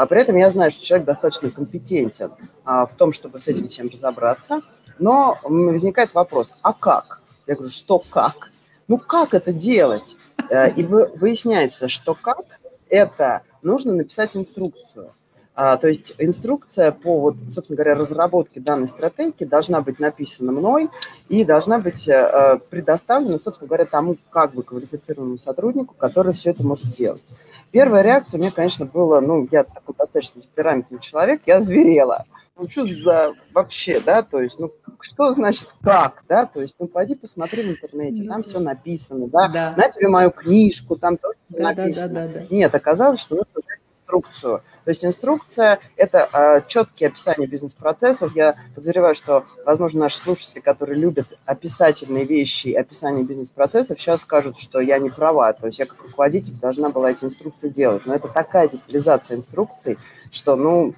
А 0.00 0.06
при 0.06 0.22
этом 0.22 0.34
я 0.38 0.50
знаю, 0.50 0.70
что 0.70 0.82
человек 0.82 1.06
достаточно 1.06 1.50
компетентен 1.50 2.30
а, 2.64 2.86
в 2.86 2.94
том, 2.94 3.12
чтобы 3.12 3.38
с 3.38 3.48
этим 3.48 3.68
всем 3.68 3.90
разобраться. 3.92 4.62
Но 4.98 5.38
возникает 5.42 6.14
вопрос, 6.14 6.56
а 6.62 6.72
как? 6.72 7.20
Я 7.46 7.54
говорю, 7.54 7.70
что 7.70 7.98
как? 7.98 8.50
Ну 8.88 8.96
как 8.96 9.34
это 9.34 9.52
делать? 9.52 10.16
Э, 10.48 10.70
и 10.70 10.84
выясняется, 10.84 11.88
что 11.88 12.14
как 12.14 12.46
это 12.88 13.42
нужно 13.60 13.92
написать 13.92 14.34
инструкцию. 14.34 15.12
А, 15.54 15.76
то 15.76 15.88
есть 15.88 16.14
инструкция 16.16 16.92
по, 16.92 17.20
вот, 17.20 17.36
собственно 17.52 17.76
говоря, 17.76 17.94
разработке 17.94 18.58
данной 18.58 18.88
стратегии 18.88 19.44
должна 19.44 19.82
быть 19.82 19.98
написана 19.98 20.50
мной 20.50 20.88
и 21.28 21.44
должна 21.44 21.78
быть 21.78 22.08
э, 22.08 22.58
предоставлена, 22.70 23.38
собственно 23.38 23.68
говоря, 23.68 23.84
тому 23.84 24.16
как 24.30 24.54
бы 24.54 24.62
квалифицированному 24.62 25.36
сотруднику, 25.36 25.94
который 25.94 26.32
все 26.32 26.52
это 26.52 26.66
может 26.66 26.86
делать. 26.96 27.22
Первая 27.70 28.02
реакция 28.02 28.38
у 28.38 28.40
меня, 28.40 28.50
конечно, 28.50 28.84
была, 28.84 29.20
ну, 29.20 29.46
я 29.50 29.64
такой 29.64 29.94
достаточно 29.96 30.42
темпераментный 30.42 30.98
человек, 30.98 31.42
я 31.46 31.62
зверела. 31.62 32.24
Ну, 32.56 32.68
что 32.68 32.84
за 32.84 33.32
вообще, 33.54 34.00
да, 34.00 34.22
то 34.22 34.40
есть, 34.40 34.58
ну, 34.58 34.70
что 35.00 35.32
значит 35.32 35.68
как, 35.82 36.24
да, 36.28 36.44
то 36.46 36.60
есть, 36.60 36.74
ну, 36.78 36.88
пойди 36.88 37.14
посмотри 37.14 37.62
в 37.62 37.70
интернете, 37.70 38.28
там 38.28 38.42
все 38.42 38.58
написано, 38.58 39.28
да, 39.28 39.48
да. 39.48 39.74
на 39.76 39.88
тебе 39.88 40.08
мою 40.08 40.30
книжку, 40.30 40.96
там 40.96 41.16
тоже 41.16 41.38
да, 41.48 41.72
написано. 41.72 42.12
Да, 42.12 42.26
да, 42.26 42.32
да, 42.32 42.40
да. 42.40 42.54
Нет, 42.54 42.74
оказалось, 42.74 43.20
что 43.20 43.36
нужно 43.36 43.62
инструкцию. 44.10 44.62
То 44.84 44.90
есть 44.90 45.04
инструкция– 45.04 45.78
это 45.96 46.28
а, 46.32 46.60
четкие 46.62 47.08
описания 47.08 47.46
бизнес-процессов. 47.46 48.34
Я 48.34 48.56
подозреваю, 48.74 49.14
что, 49.14 49.44
возможно, 49.64 50.00
наши 50.00 50.18
слушатели, 50.18 50.60
которые 50.60 50.98
любят 50.98 51.26
описательные 51.44 52.24
вещи 52.24 52.72
описание 52.72 53.24
бизнес-процессов, 53.24 54.00
сейчас 54.00 54.22
скажут, 54.22 54.58
что 54.58 54.80
я 54.80 54.98
не 54.98 55.10
права. 55.10 55.52
То 55.52 55.66
есть 55.66 55.78
я 55.78 55.86
как 55.86 56.02
руководитель 56.02 56.54
должна 56.54 56.90
была 56.90 57.10
эти 57.12 57.24
инструкции 57.24 57.68
делать. 57.68 58.06
Но 58.06 58.14
это 58.14 58.28
такая 58.28 58.68
детализация 58.68 59.36
инструкций, 59.36 59.98
что, 60.32 60.56
ну, 60.56 60.94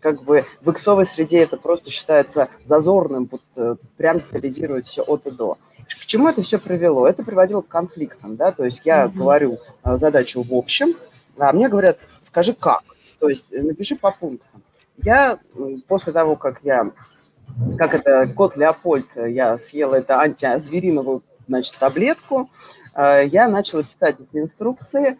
как 0.00 0.22
бы 0.22 0.46
в 0.62 0.70
иксовой 0.70 1.06
среде 1.06 1.38
это 1.38 1.56
просто 1.56 1.90
считается 1.90 2.48
зазорным, 2.64 3.28
вот, 3.30 3.42
э, 3.56 3.76
прям 3.96 4.18
детализировать 4.18 4.86
все 4.86 5.02
от 5.02 5.26
и 5.26 5.30
до. 5.30 5.58
К 5.88 6.06
чему 6.06 6.28
это 6.28 6.42
все 6.42 6.58
привело? 6.58 7.06
Это 7.06 7.22
приводило 7.22 7.62
к 7.62 7.68
конфликтам, 7.68 8.36
да, 8.36 8.52
то 8.52 8.64
есть 8.64 8.82
я 8.84 9.04
mm-hmm. 9.04 9.14
говорю 9.14 9.58
э, 9.84 9.96
задачу 9.96 10.42
в 10.42 10.54
общем, 10.54 10.94
а 11.38 11.52
мне 11.52 11.68
говорят, 11.68 11.98
скажи 12.22 12.54
как. 12.54 12.82
То 13.18 13.28
есть 13.28 13.52
э, 13.52 13.62
напиши 13.62 13.96
по 13.96 14.10
пунктам. 14.10 14.62
Я 14.98 15.38
после 15.86 16.12
того, 16.12 16.36
как 16.36 16.60
я, 16.62 16.90
как 17.76 17.94
это, 17.94 18.26
кот 18.34 18.56
Леопольд, 18.56 19.06
э, 19.14 19.30
я 19.30 19.58
съела 19.58 19.96
это 19.96 20.20
антизвериновую, 20.20 21.22
значит, 21.46 21.76
таблетку, 21.78 22.50
э, 22.94 23.26
я 23.26 23.48
начала 23.48 23.82
писать 23.82 24.16
эти 24.20 24.38
инструкции, 24.38 25.18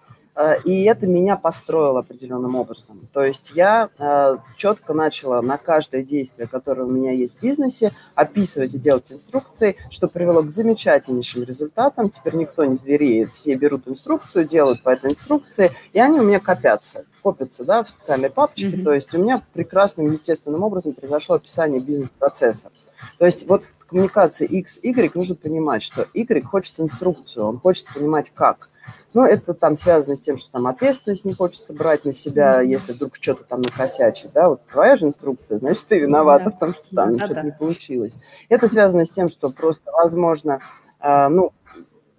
и 0.64 0.84
это 0.84 1.04
меня 1.06 1.36
построило 1.36 2.00
определенным 2.00 2.54
образом. 2.54 3.00
То 3.12 3.24
есть 3.24 3.50
я 3.56 3.90
э, 3.98 4.36
четко 4.56 4.94
начала 4.94 5.42
на 5.42 5.58
каждое 5.58 6.04
действие, 6.04 6.46
которое 6.46 6.84
у 6.84 6.90
меня 6.90 7.10
есть 7.10 7.36
в 7.36 7.42
бизнесе, 7.42 7.92
описывать 8.14 8.72
и 8.72 8.78
делать 8.78 9.10
инструкции, 9.10 9.74
что 9.90 10.06
привело 10.06 10.42
к 10.44 10.50
замечательнейшим 10.50 11.42
результатам. 11.42 12.10
Теперь 12.10 12.36
никто 12.36 12.64
не 12.64 12.76
звереет, 12.76 13.32
все 13.32 13.56
берут 13.56 13.88
инструкцию, 13.88 14.44
делают 14.44 14.84
по 14.84 14.90
этой 14.90 15.10
инструкции, 15.10 15.72
и 15.92 15.98
они 15.98 16.20
у 16.20 16.22
меня 16.22 16.38
копятся, 16.38 17.04
копятся 17.20 17.64
да, 17.64 17.82
в 17.82 17.88
специальной 17.88 18.30
папочке. 18.30 18.68
Mm-hmm. 18.68 18.84
То 18.84 18.92
есть 18.92 19.12
у 19.14 19.18
меня 19.18 19.42
прекрасным, 19.54 20.12
естественным 20.12 20.62
образом 20.62 20.92
произошло 20.92 21.34
описание 21.34 21.80
бизнес-процесса. 21.80 22.70
То 23.18 23.26
есть 23.26 23.48
вот 23.48 23.64
в 23.64 23.86
коммуникации 23.86 24.46
X, 24.46 24.78
Y 24.84 25.16
нужно 25.16 25.34
понимать, 25.34 25.82
что 25.82 26.06
Y 26.14 26.44
хочет 26.44 26.78
инструкцию, 26.78 27.44
он 27.44 27.58
хочет 27.58 27.86
понимать 27.92 28.30
как– 28.32 28.68
ну, 29.14 29.24
это 29.24 29.54
там 29.54 29.76
связано 29.76 30.16
с 30.16 30.20
тем, 30.20 30.36
что 30.36 30.52
там 30.52 30.66
ответственность 30.66 31.24
не 31.24 31.34
хочется 31.34 31.72
брать 31.72 32.04
на 32.04 32.12
себя, 32.12 32.60
если 32.60 32.92
вдруг 32.92 33.16
что-то 33.16 33.44
там 33.44 33.60
накосячит, 33.60 34.32
да, 34.32 34.50
вот 34.50 34.66
твоя 34.66 34.96
же 34.96 35.06
инструкция, 35.06 35.58
значит, 35.58 35.86
ты 35.86 35.98
виновата 35.98 36.46
да. 36.46 36.50
в 36.50 36.58
том, 36.58 36.74
что 36.74 36.94
там 36.94 37.16
да, 37.16 37.24
что-то 37.24 37.40
да. 37.40 37.46
не 37.46 37.52
получилось. 37.52 38.14
Это 38.48 38.68
связано 38.68 39.04
с 39.04 39.10
тем, 39.10 39.28
что 39.28 39.50
просто, 39.50 39.90
возможно, 39.92 40.60
э, 41.00 41.28
ну, 41.28 41.52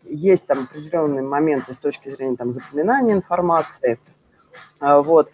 есть 0.03 0.45
там 0.45 0.63
определенные 0.63 1.21
моменты 1.21 1.73
с 1.73 1.77
точки 1.77 2.09
зрения 2.09 2.35
там 2.35 2.51
запоминания 2.51 3.13
информации, 3.13 3.99
э, 4.81 5.01
вот, 5.01 5.29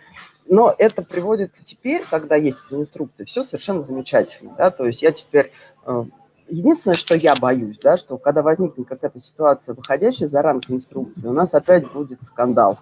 но 0.48 0.76
это 0.78 1.02
приводит 1.02 1.52
теперь, 1.64 2.06
когда 2.10 2.36
есть 2.36 2.60
эти 2.68 2.80
инструкции, 2.80 3.24
все 3.24 3.44
совершенно 3.44 3.82
замечательно, 3.82 4.54
да, 4.58 4.72
то 4.72 4.86
есть 4.86 5.02
я 5.02 5.12
теперь 5.12 5.52
э, 5.86 6.04
Единственное, 6.48 6.96
что 6.96 7.16
я 7.16 7.34
боюсь, 7.36 7.80
да, 7.82 7.98
что 7.98 8.18
когда 8.18 8.44
возникнет 8.44 8.88
какая-то 8.88 9.20
ситуация, 9.20 9.74
выходящая 9.74 10.30
за 10.30 10.42
рамки 10.42 10.72
инструкции, 10.72 11.28
у 11.28 11.34
нас 11.34 11.54
опять 11.54 11.92
будет 11.92 12.20
скандал. 12.24 12.80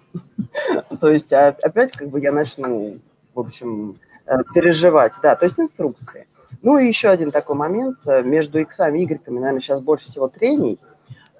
То 1.00 1.08
есть 1.08 1.32
а, 1.32 1.48
опять 1.62 1.92
как 1.92 2.08
бы 2.08 2.20
я 2.20 2.30
начну, 2.30 2.98
в 3.34 3.40
общем, 3.40 3.98
э, 4.26 4.36
переживать. 4.54 5.14
Да, 5.22 5.34
то 5.34 5.46
есть 5.46 5.58
инструкции. 5.58 6.26
Ну 6.62 6.78
и 6.78 6.86
еще 6.86 7.08
один 7.08 7.30
такой 7.30 7.56
момент. 7.56 7.98
Между 8.06 8.60
иксами 8.60 9.00
и 9.00 9.04
игреками, 9.04 9.38
наверное, 9.38 9.60
сейчас 9.60 9.82
больше 9.82 10.06
всего 10.06 10.28
трений. 10.28 10.78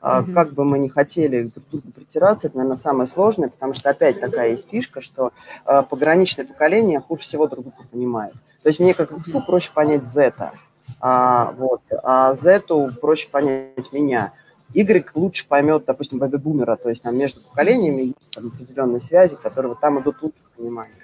Mm-hmm. 0.00 0.34
Как 0.34 0.52
бы 0.52 0.64
мы 0.64 0.78
ни 0.78 0.88
хотели 0.88 1.44
друг 1.44 1.68
другу 1.70 1.90
притираться, 1.92 2.48
это, 2.48 2.58
наверное, 2.58 2.76
самое 2.76 3.08
сложное, 3.08 3.48
потому 3.48 3.72
что 3.72 3.88
опять 3.88 4.20
такая 4.20 4.50
есть 4.50 4.68
фишка, 4.68 5.00
что 5.00 5.32
э, 5.64 5.82
пограничное 5.88 6.44
поколение 6.44 7.00
хуже 7.00 7.22
всего 7.22 7.46
друг 7.46 7.64
друга 7.64 7.88
понимает. 7.90 8.34
То 8.62 8.68
есть 8.68 8.80
мне 8.80 8.92
как 8.92 9.12
иксу 9.12 9.40
проще 9.40 9.70
понять 9.72 10.06
зета, 10.06 10.52
а, 11.00 11.52
вот. 11.52 11.82
А 12.02 12.34
Z 12.34 12.64
проще 13.00 13.28
понять 13.28 13.92
меня. 13.92 14.32
Y 14.72 15.10
лучше 15.14 15.46
поймет, 15.46 15.84
допустим, 15.84 16.18
бэби-бумера, 16.18 16.76
то 16.76 16.88
есть 16.88 17.02
там 17.02 17.16
между 17.16 17.40
поколениями 17.40 18.02
есть 18.02 18.30
там, 18.34 18.48
определенные 18.48 19.00
связи, 19.00 19.36
которые 19.36 19.70
вот 19.70 19.80
там 19.80 20.00
идут 20.00 20.22
лучше 20.22 20.38
понимания. 20.56 20.94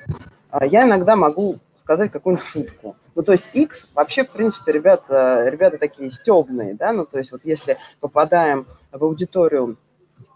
А 0.51 0.67
я 0.67 0.85
иногда 0.85 1.15
могу 1.15 1.59
сказать 1.79 2.11
какую-нибудь 2.11 2.47
шутку. 2.47 2.97
Ну, 3.15 3.23
то 3.23 3.33
есть 3.33 3.49
X 3.53 3.89
вообще, 3.95 4.25
в 4.25 4.31
принципе, 4.31 4.73
ребята, 4.73 5.49
ребята 5.49 5.79
такие 5.79 6.11
стебные, 6.11 6.75
да, 6.75 6.93
ну, 6.93 7.05
то 7.05 7.19
есть 7.19 7.33
вот 7.33 7.43
если 7.45 7.79
попадаем 8.01 8.67
в 8.93 9.05
аудиторию 9.05 9.77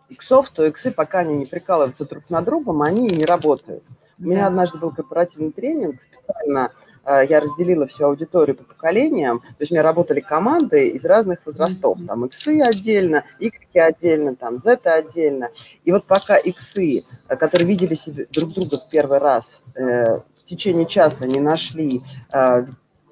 иксов, 0.09 0.51
то 0.51 0.67
иксы, 0.67 0.91
пока 0.91 1.21
они 1.21 1.35
не 1.35 1.47
прикалываются 1.47 2.05
друг 2.05 2.29
на 2.31 2.43
другом, 2.43 2.83
они 2.83 3.09
не 3.09 3.25
работают. 3.25 3.83
У 4.21 4.25
меня 4.25 4.47
однажды 4.47 4.79
был 4.79 4.91
корпоративный 4.91 5.51
тренинг 5.51 6.01
специально 6.01 6.73
я 7.07 7.41
разделила 7.41 7.87
всю 7.87 8.07
аудиторию 8.07 8.57
по 8.57 8.65
поколениям, 8.65 9.41
то 9.41 9.57
есть 9.61 9.73
у 9.73 9.75
меня 9.75 9.83
работали 9.83 10.21
команды 10.21 10.89
из 10.89 11.05
разных 11.05 11.39
возрастов, 11.45 11.99
там 12.07 12.25
иксы 12.27 12.61
отдельно, 12.61 13.25
Y 13.39 13.81
отдельно, 13.81 14.37
там 14.37 14.59
Z 14.59 14.81
отдельно. 14.85 15.51
И 15.85 15.93
вот 15.93 16.07
пока 16.07 16.37
иксы, 16.37 17.05
э, 17.29 17.37
которые 17.37 17.69
видели 17.69 17.95
себе 17.95 18.27
друг 18.31 18.53
друга 18.53 18.79
в 18.79 18.89
первый 18.89 19.19
раз, 19.19 19.63
э, 19.75 20.19
в 20.19 20.47
течение 20.47 20.87
часа 20.87 21.27
не 21.27 21.41
нашли 21.41 22.03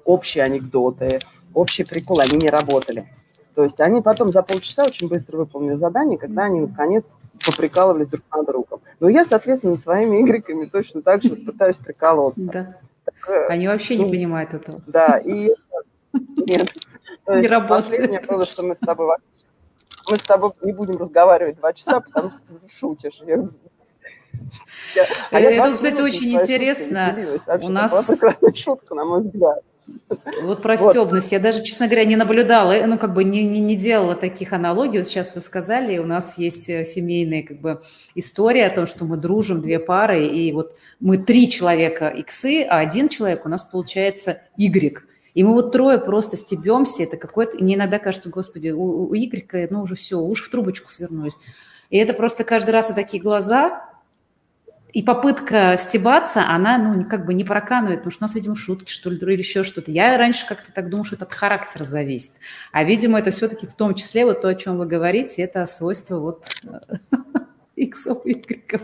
общие 0.05 0.43
анекдоты, 0.43 1.19
общие 1.53 1.87
приколы, 1.87 2.23
они 2.23 2.37
не 2.37 2.49
работали. 2.49 3.07
То 3.55 3.63
есть 3.63 3.79
они 3.79 4.01
потом 4.01 4.31
за 4.31 4.41
полчаса 4.41 4.83
очень 4.83 5.07
быстро 5.07 5.37
выполнили 5.37 5.75
задание, 5.75 6.17
когда 6.17 6.43
они 6.43 6.61
наконец 6.61 7.03
поприкалывались 7.45 8.07
друг 8.07 8.23
над 8.31 8.45
другом. 8.47 8.81
Но 8.99 9.09
я, 9.09 9.25
соответственно, 9.25 9.77
своими 9.77 10.21
игреками 10.21 10.65
точно 10.65 11.01
так 11.01 11.23
же 11.23 11.35
пытаюсь 11.35 11.77
прикалываться. 11.77 12.51
Да. 12.51 12.77
Э, 13.27 13.47
Они 13.47 13.67
вообще 13.67 13.97
ну, 13.97 14.05
не 14.05 14.11
понимают 14.11 14.53
этого. 14.53 14.81
Да, 14.87 15.17
и 15.17 15.51
нет. 16.13 16.73
То 17.25 17.39
не 17.39 17.47
работает. 17.47 17.85
Последнее 17.85 18.19
было, 18.21 18.45
что 18.45 18.63
мы 18.63 18.75
с 18.75 18.79
тобой 18.79 19.15
мы 20.09 20.17
с 20.17 20.21
тобой 20.21 20.51
не 20.61 20.73
будем 20.73 20.97
разговаривать 20.97 21.57
два 21.57 21.73
часа, 21.73 22.01
потому 22.01 22.29
что 22.29 22.39
ты 22.39 22.67
шутишь. 22.67 23.21
Я, 23.25 23.35
я, 24.95 25.05
а 25.31 25.39
это, 25.39 25.73
кстати, 25.73 26.01
очень 26.01 26.33
интересно. 26.33 27.39
У 27.61 27.69
нас... 27.69 28.09
шутка, 28.55 28.95
на 28.95 29.05
мой 29.05 29.21
взгляд. 29.21 29.63
Вот 30.41 30.61
про 30.61 30.75
вот. 30.77 30.91
стебность. 30.91 31.31
Я 31.31 31.39
даже, 31.39 31.63
честно 31.63 31.87
говоря, 31.87 32.05
не 32.05 32.15
наблюдала, 32.15 32.75
ну, 32.85 32.97
как 32.97 33.13
бы 33.13 33.23
не, 33.23 33.43
не, 33.43 33.59
не 33.59 33.75
делала 33.75 34.15
таких 34.15 34.53
аналогий. 34.53 34.99
Вот 34.99 35.07
сейчас 35.07 35.35
вы 35.35 35.41
сказали, 35.41 35.97
у 35.97 36.05
нас 36.05 36.37
есть 36.37 36.69
э, 36.69 36.85
семейная 36.85 37.43
как 37.43 37.59
бы 37.59 37.81
история 38.15 38.67
о 38.67 38.75
том, 38.75 38.85
что 38.85 39.05
мы 39.05 39.17
дружим, 39.17 39.61
две 39.61 39.79
пары, 39.79 40.25
и 40.25 40.51
вот 40.51 40.75
мы 40.99 41.17
три 41.17 41.49
человека 41.49 42.07
иксы, 42.07 42.63
а 42.63 42.79
один 42.79 43.09
человек 43.09 43.45
у 43.45 43.49
нас 43.49 43.63
получается 43.63 44.41
Y. 44.57 45.03
И 45.33 45.43
мы 45.43 45.53
вот 45.53 45.71
трое 45.71 45.99
просто 45.99 46.37
стебемся, 46.37 47.03
это 47.03 47.17
какой-то... 47.17 47.57
Мне 47.57 47.75
иногда 47.75 47.99
кажется, 47.99 48.29
господи, 48.29 48.69
у, 48.69 49.09
у 49.09 49.13
Y, 49.13 49.67
ну, 49.71 49.81
уже 49.81 49.95
все, 49.95 50.19
уж 50.19 50.43
в 50.43 50.51
трубочку 50.51 50.91
свернулись. 50.91 51.37
И 51.89 51.97
это 51.97 52.13
просто 52.13 52.43
каждый 52.43 52.71
раз 52.71 52.89
вот 52.89 52.95
такие 52.95 53.21
глаза, 53.21 53.92
и 54.93 55.01
попытка 55.01 55.75
стебаться, 55.75 56.47
она, 56.47 56.77
ну, 56.77 57.03
как 57.05 57.25
бы 57.25 57.33
не 57.33 57.43
проканывает, 57.43 58.01
потому 58.01 58.11
что 58.11 58.23
у 58.23 58.25
нас, 58.25 58.35
видимо, 58.35 58.55
шутки, 58.55 58.91
что 58.91 59.09
ли, 59.09 59.17
или 59.17 59.39
еще 59.39 59.63
что-то. 59.63 59.89
Я 59.89 60.15
раньше 60.19 60.45
как-то 60.47 60.71
так 60.71 60.89
думала, 60.89 61.03
что 61.03 61.15
это 61.15 61.25
от 61.25 61.33
характера 61.33 61.83
зависит. 61.83 62.33
А, 62.71 62.83
видимо, 62.83 63.17
это 63.17 63.31
все-таки 63.31 63.65
в 63.65 63.73
том 63.73 63.95
числе 63.95 64.23
вот 64.23 64.41
то, 64.41 64.49
о 64.49 64.55
чем 64.55 64.77
вы 64.77 64.85
говорите, 64.85 65.41
это 65.41 65.65
свойство 65.65 66.19
вот 66.19 66.45
иксов, 67.75 68.21
игреков. 68.23 68.81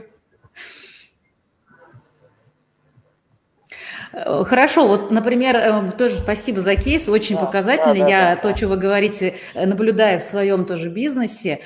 Хорошо, 4.12 4.88
вот, 4.88 5.12
например, 5.12 5.56
э, 5.56 5.92
тоже 5.92 6.18
спасибо 6.18 6.62
за 6.62 6.76
кейс, 6.76 7.08
очень 7.08 7.36
да, 7.36 7.46
показательный. 7.46 8.00
Да, 8.00 8.06
да, 8.06 8.10
Я 8.10 8.36
да, 8.36 8.42
то, 8.42 8.58
что 8.58 8.68
вы 8.68 8.78
говорите, 8.78 9.36
наблюдая 9.54 10.18
в 10.18 10.24
своем 10.24 10.66
тоже 10.66 10.90
бизнесе, 10.90 11.60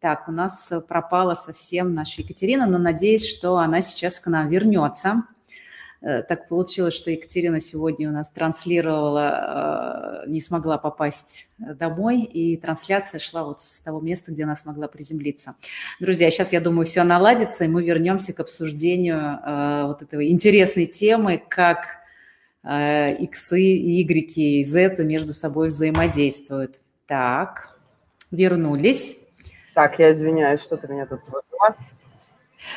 так, 0.00 0.28
у 0.28 0.32
нас 0.32 0.70
э, 0.70 0.80
пропала 0.80 1.34
совсем 1.34 1.92
наша 1.92 2.22
Екатерина, 2.22 2.66
но 2.66 2.78
надеюсь, 2.78 3.26
что 3.26 3.56
она 3.58 3.82
сейчас 3.82 4.20
к 4.20 4.28
нам 4.28 4.48
вернется. 4.48 5.24
Э, 6.00 6.22
так 6.22 6.48
получилось, 6.48 6.94
что 6.94 7.10
Екатерина 7.10 7.58
сегодня 7.58 8.08
у 8.08 8.12
нас 8.12 8.30
транслировала, 8.30 10.24
э, 10.26 10.30
не 10.30 10.40
смогла 10.40 10.78
попасть 10.78 11.48
домой, 11.58 12.22
и 12.22 12.56
трансляция 12.56 13.18
шла 13.18 13.42
вот 13.42 13.60
с 13.60 13.80
того 13.80 14.00
места, 14.00 14.30
где 14.30 14.44
она 14.44 14.54
смогла 14.54 14.86
приземлиться. 14.86 15.56
Друзья, 15.98 16.30
сейчас, 16.30 16.52
я 16.52 16.60
думаю, 16.60 16.86
все 16.86 17.02
наладится, 17.02 17.64
и 17.64 17.68
мы 17.68 17.82
вернемся 17.82 18.32
к 18.32 18.38
обсуждению 18.38 19.88
вот 19.88 20.02
этой 20.02 20.28
интересной 20.30 20.86
темы, 20.86 21.42
как 21.48 21.96
иксы, 22.64 23.60
Y 23.60 24.36
и 24.36 24.64
Z 24.64 25.02
между 25.02 25.32
собой 25.32 25.68
взаимодействуют. 25.68 26.76
Так, 27.06 27.78
вернулись. 28.30 29.16
Так, 29.78 30.00
я 30.00 30.12
извиняюсь, 30.12 30.60
что-то 30.60 30.88
меня 30.88 31.06
тут 31.06 31.20
вызвало. 31.26 31.76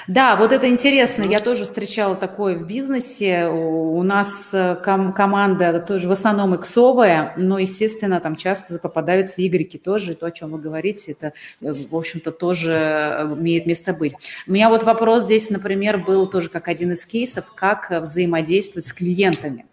Да, 0.07 0.35
вот 0.35 0.51
это 0.51 0.69
интересно. 0.69 1.23
Я 1.23 1.39
тоже 1.39 1.65
встречала 1.65 2.15
такое 2.15 2.55
в 2.55 2.67
бизнесе. 2.67 3.47
У 3.47 4.03
нас 4.03 4.51
э, 4.53 4.75
ком- 4.75 5.11
команда 5.11 5.79
тоже 5.79 6.07
в 6.07 6.11
основном 6.11 6.55
иксовая, 6.55 7.33
но, 7.37 7.57
естественно, 7.57 8.19
там 8.19 8.35
часто 8.35 8.77
попадаются 8.77 9.43
игреки 9.43 9.79
тоже. 9.79 10.13
То, 10.13 10.27
о 10.27 10.31
чем 10.31 10.51
вы 10.51 10.59
говорите, 10.59 11.13
это, 11.13 11.33
э, 11.59 11.71
в 11.89 11.95
общем-то, 11.95 12.31
тоже 12.31 12.73
э, 12.73 13.23
имеет 13.35 13.65
место 13.65 13.93
быть. 13.93 14.13
У 14.45 14.51
меня 14.51 14.69
вот 14.69 14.83
вопрос 14.83 15.23
здесь, 15.23 15.49
например, 15.49 15.97
был 15.97 16.27
тоже 16.27 16.49
как 16.49 16.67
один 16.67 16.91
из 16.91 17.03
кейсов, 17.07 17.51
как 17.55 17.89
взаимодействовать 17.89 18.85
с 18.85 18.93
клиентами. 18.93 19.65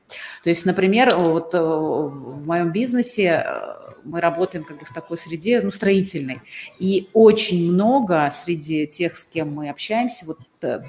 То 0.42 0.48
есть, 0.48 0.64
например, 0.64 1.14
вот 1.14 1.52
в 1.52 2.46
моем 2.46 2.72
бизнесе 2.72 3.44
мы 4.08 4.20
работаем 4.20 4.64
как 4.64 4.78
бы 4.78 4.84
в 4.84 4.92
такой 4.92 5.16
среде, 5.16 5.60
ну, 5.60 5.70
строительной. 5.70 6.40
И 6.78 7.08
очень 7.12 7.72
много 7.72 8.28
среди 8.30 8.86
тех, 8.86 9.16
с 9.16 9.24
кем 9.24 9.54
мы 9.54 9.68
общаемся, 9.70 10.26
вот 10.26 10.40
э, 10.62 10.80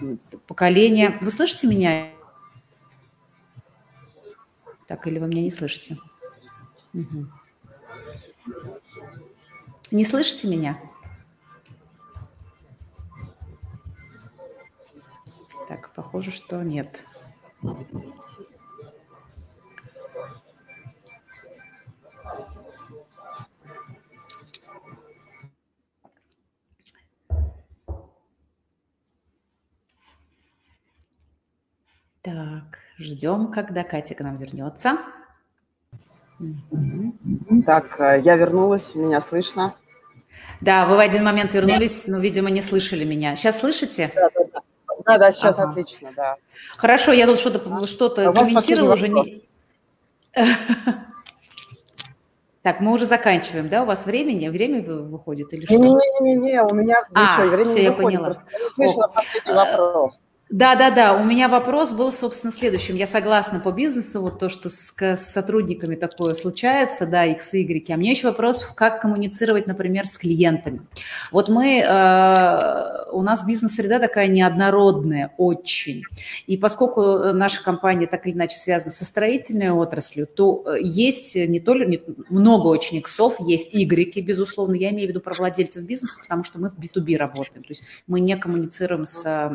поколение... 0.48 1.18
Вы 1.22 1.32
слышите 1.32 1.68
меня? 1.68 2.10
Так, 4.88 5.06
или 5.06 5.20
вы 5.20 5.28
меня 5.28 5.44
не 5.44 5.52
слышите? 5.52 5.98
Угу. 6.94 7.28
Не 9.92 10.06
слышите 10.06 10.48
меня? 10.48 10.80
Так, 15.68 15.94
похоже, 15.94 16.32
что 16.32 16.64
нет. 16.64 17.04
Так, 17.62 17.78
ждем, 33.20 33.52
когда 33.52 33.84
Катя 33.84 34.16
к 34.16 34.22
нам 34.22 34.36
вернется. 34.36 34.98
Так, 37.66 38.00
э, 38.00 38.22
я 38.24 38.38
вернулась, 38.38 38.96
меня 38.96 39.20
слышно? 39.20 39.76
Да, 40.62 40.86
вы 40.86 40.96
в 40.96 41.00
один 41.00 41.26
момент 41.26 41.54
вернулись, 41.54 42.08
но, 42.08 42.18
видимо, 42.20 42.50
не 42.50 42.62
слышали 42.62 43.04
меня. 43.04 43.36
Сейчас 43.36 43.60
слышите? 43.60 44.12
Да, 44.16 44.30
да, 44.34 44.42
да. 44.54 44.62
Да, 45.06 45.18
да, 45.18 45.34
сейчас 45.34 45.58
ага. 45.58 45.70
отлично, 45.70 46.12
да. 46.16 46.38
Хорошо, 46.78 47.12
я 47.12 47.26
тут 47.26 47.40
что-то 47.40 47.88
что-то 47.88 48.32
комментировала 48.32 48.94
уже. 48.94 49.10
Не... 49.10 49.42
Так, 52.62 52.82
мы 52.82 52.92
уже 52.92 53.06
заканчиваем, 53.06 53.70
да? 53.70 53.84
У 53.84 53.86
вас 53.86 54.06
времени? 54.06 54.50
Время 54.50 54.82
выходит 54.84 55.54
или 55.54 55.66
что? 55.66 55.76
Не-не-не, 55.76 56.62
у 56.62 56.76
меня 56.76 57.04
а, 57.14 57.38
ничего, 57.38 57.56
время 57.56 57.64
все, 57.64 57.84
я 57.84 57.92
выходит. 57.92 58.20
поняла. 58.20 58.44
Просто 58.76 59.54
вопрос. 59.54 60.22
Да, 60.50 60.76
да, 60.76 60.90
да. 60.90 61.16
У 61.16 61.24
меня 61.24 61.48
вопрос 61.48 61.92
был, 61.92 62.12
собственно, 62.12 62.52
следующим. 62.52 62.96
Я 62.96 63.06
согласна 63.06 63.60
по 63.60 63.72
бизнесу, 63.72 64.20
вот 64.20 64.40
то, 64.40 64.50
что 64.50 64.72
с, 64.72 64.92
с 65.00 65.20
сотрудниками 65.20 65.94
такое 65.94 66.34
случается, 66.34 67.06
да, 67.06 67.26
X 67.26 67.54
Y. 67.54 67.94
А 67.94 67.98
мне 67.98 68.10
еще 68.10 68.30
вопрос, 68.30 68.64
как 68.64 69.00
коммуницировать, 69.00 69.68
например, 69.68 70.08
с 70.08 70.18
клиентами. 70.18 70.82
Вот 71.32 71.50
мы, 71.50 71.84
э, 71.88 73.12
у 73.12 73.22
нас 73.22 73.46
бизнес-среда 73.46 74.00
такая 74.00 74.28
неоднородная, 74.28 75.36
очень. 75.38 76.06
И 76.48 76.58
поскольку 76.58 77.32
наша 77.32 77.64
компания 77.64 78.08
так 78.08 78.26
или 78.26 78.34
иначе 78.34 78.58
связана 78.58 78.92
со 78.92 79.06
строительной 79.06 79.70
отраслью, 79.70 80.26
то 80.26 80.64
э, 80.66 80.82
есть 80.82 81.36
не 81.36 81.60
только 81.60 81.86
не, 81.86 82.02
много 82.32 82.70
очень 82.70 82.98
иксов, 82.98 83.36
есть 83.40 83.76
Y, 83.76 84.20
безусловно. 84.26 84.74
Я 84.74 84.90
имею 84.90 85.06
в 85.06 85.10
виду 85.10 85.22
про 85.22 85.36
владельцев 85.36 85.84
бизнеса, 85.84 86.20
потому 86.24 86.44
что 86.44 86.58
мы 86.60 86.72
в 86.72 86.80
B2B 86.80 87.18
работаем. 87.18 87.62
То 87.62 87.70
есть 87.70 87.84
мы 88.08 88.20
не 88.20 88.36
коммуницируем 88.36 89.06
с 89.06 89.54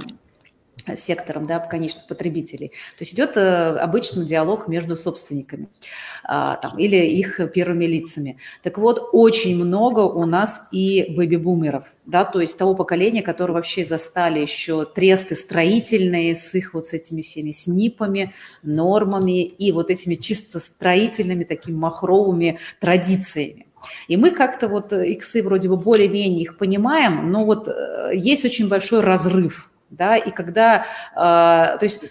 сектором, 0.96 1.46
да, 1.46 1.58
конечных 1.58 2.06
потребителей. 2.06 2.68
То 2.68 3.02
есть 3.02 3.14
идет 3.14 3.36
э, 3.36 3.76
обычный 3.76 4.24
диалог 4.24 4.68
между 4.68 4.96
собственниками 4.96 5.68
а, 6.24 6.56
там, 6.56 6.78
или 6.78 6.96
их 6.96 7.40
первыми 7.52 7.84
лицами. 7.84 8.38
Так 8.62 8.78
вот, 8.78 9.10
очень 9.12 9.56
много 9.56 10.00
у 10.00 10.24
нас 10.26 10.62
и 10.72 11.14
бэби-бумеров, 11.16 11.84
да, 12.06 12.24
то 12.24 12.40
есть 12.40 12.56
того 12.58 12.74
поколения, 12.74 13.22
которые 13.22 13.54
вообще 13.54 13.84
застали 13.84 14.40
еще 14.40 14.84
тресты 14.84 15.34
строительные 15.34 16.34
с 16.34 16.54
их 16.54 16.74
вот 16.74 16.86
с 16.86 16.92
этими 16.92 17.22
всеми 17.22 17.50
снипами, 17.50 18.32
нормами 18.62 19.42
и 19.42 19.72
вот 19.72 19.90
этими 19.90 20.14
чисто 20.14 20.60
строительными 20.60 21.44
такими 21.44 21.76
махровыми 21.76 22.58
традициями. 22.80 23.66
И 24.08 24.16
мы 24.16 24.30
как-то 24.30 24.68
вот 24.68 24.92
иксы 24.92 25.42
вроде 25.42 25.68
бы 25.68 25.76
более-менее 25.76 26.42
их 26.42 26.56
понимаем, 26.56 27.30
но 27.30 27.44
вот 27.44 27.68
э, 27.68 28.12
есть 28.14 28.44
очень 28.44 28.68
большой 28.68 29.00
разрыв 29.00 29.70
да, 29.94 30.16
и 30.16 30.30
когда, 30.30 30.86
э, 31.12 31.16
то 31.16 31.80
есть 31.82 32.02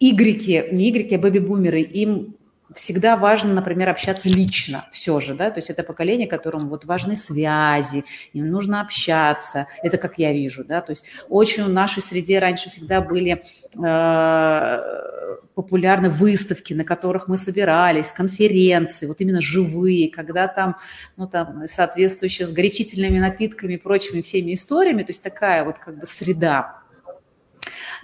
игреки, 0.00 0.64
не 0.72 0.90
игреки, 0.90 1.14
а 1.14 1.18
бэби-бумеры, 1.18 1.80
им 1.80 2.36
всегда 2.74 3.16
важно, 3.16 3.52
например, 3.52 3.88
общаться 3.88 4.28
лично 4.28 4.86
все 4.92 5.20
же, 5.20 5.34
да, 5.34 5.50
то 5.50 5.58
есть 5.58 5.70
это 5.70 5.82
поколение, 5.82 6.26
которому 6.26 6.68
вот 6.68 6.84
важны 6.84 7.16
связи, 7.16 8.04
им 8.32 8.50
нужно 8.50 8.80
общаться, 8.80 9.66
это 9.82 9.98
как 9.98 10.18
я 10.18 10.32
вижу, 10.32 10.64
да, 10.64 10.80
то 10.80 10.90
есть 10.90 11.04
очень 11.28 11.64
в 11.64 11.68
нашей 11.68 12.02
среде 12.02 12.38
раньше 12.38 12.70
всегда 12.70 13.00
были 13.00 13.44
э, 13.76 15.36
популярны 15.54 16.10
выставки, 16.10 16.74
на 16.74 16.84
которых 16.84 17.28
мы 17.28 17.36
собирались, 17.36 18.12
конференции, 18.12 19.06
вот 19.06 19.20
именно 19.20 19.40
живые, 19.40 20.10
когда 20.10 20.48
там, 20.48 20.76
ну 21.16 21.26
там, 21.28 21.64
соответствующие 21.68 22.46
с 22.46 22.52
горячительными 22.52 23.18
напитками 23.18 23.76
прочими 23.76 24.22
всеми 24.22 24.54
историями, 24.54 25.02
то 25.02 25.10
есть 25.10 25.22
такая 25.22 25.64
вот 25.64 25.78
как 25.78 25.98
бы 25.98 26.06
среда, 26.06 26.83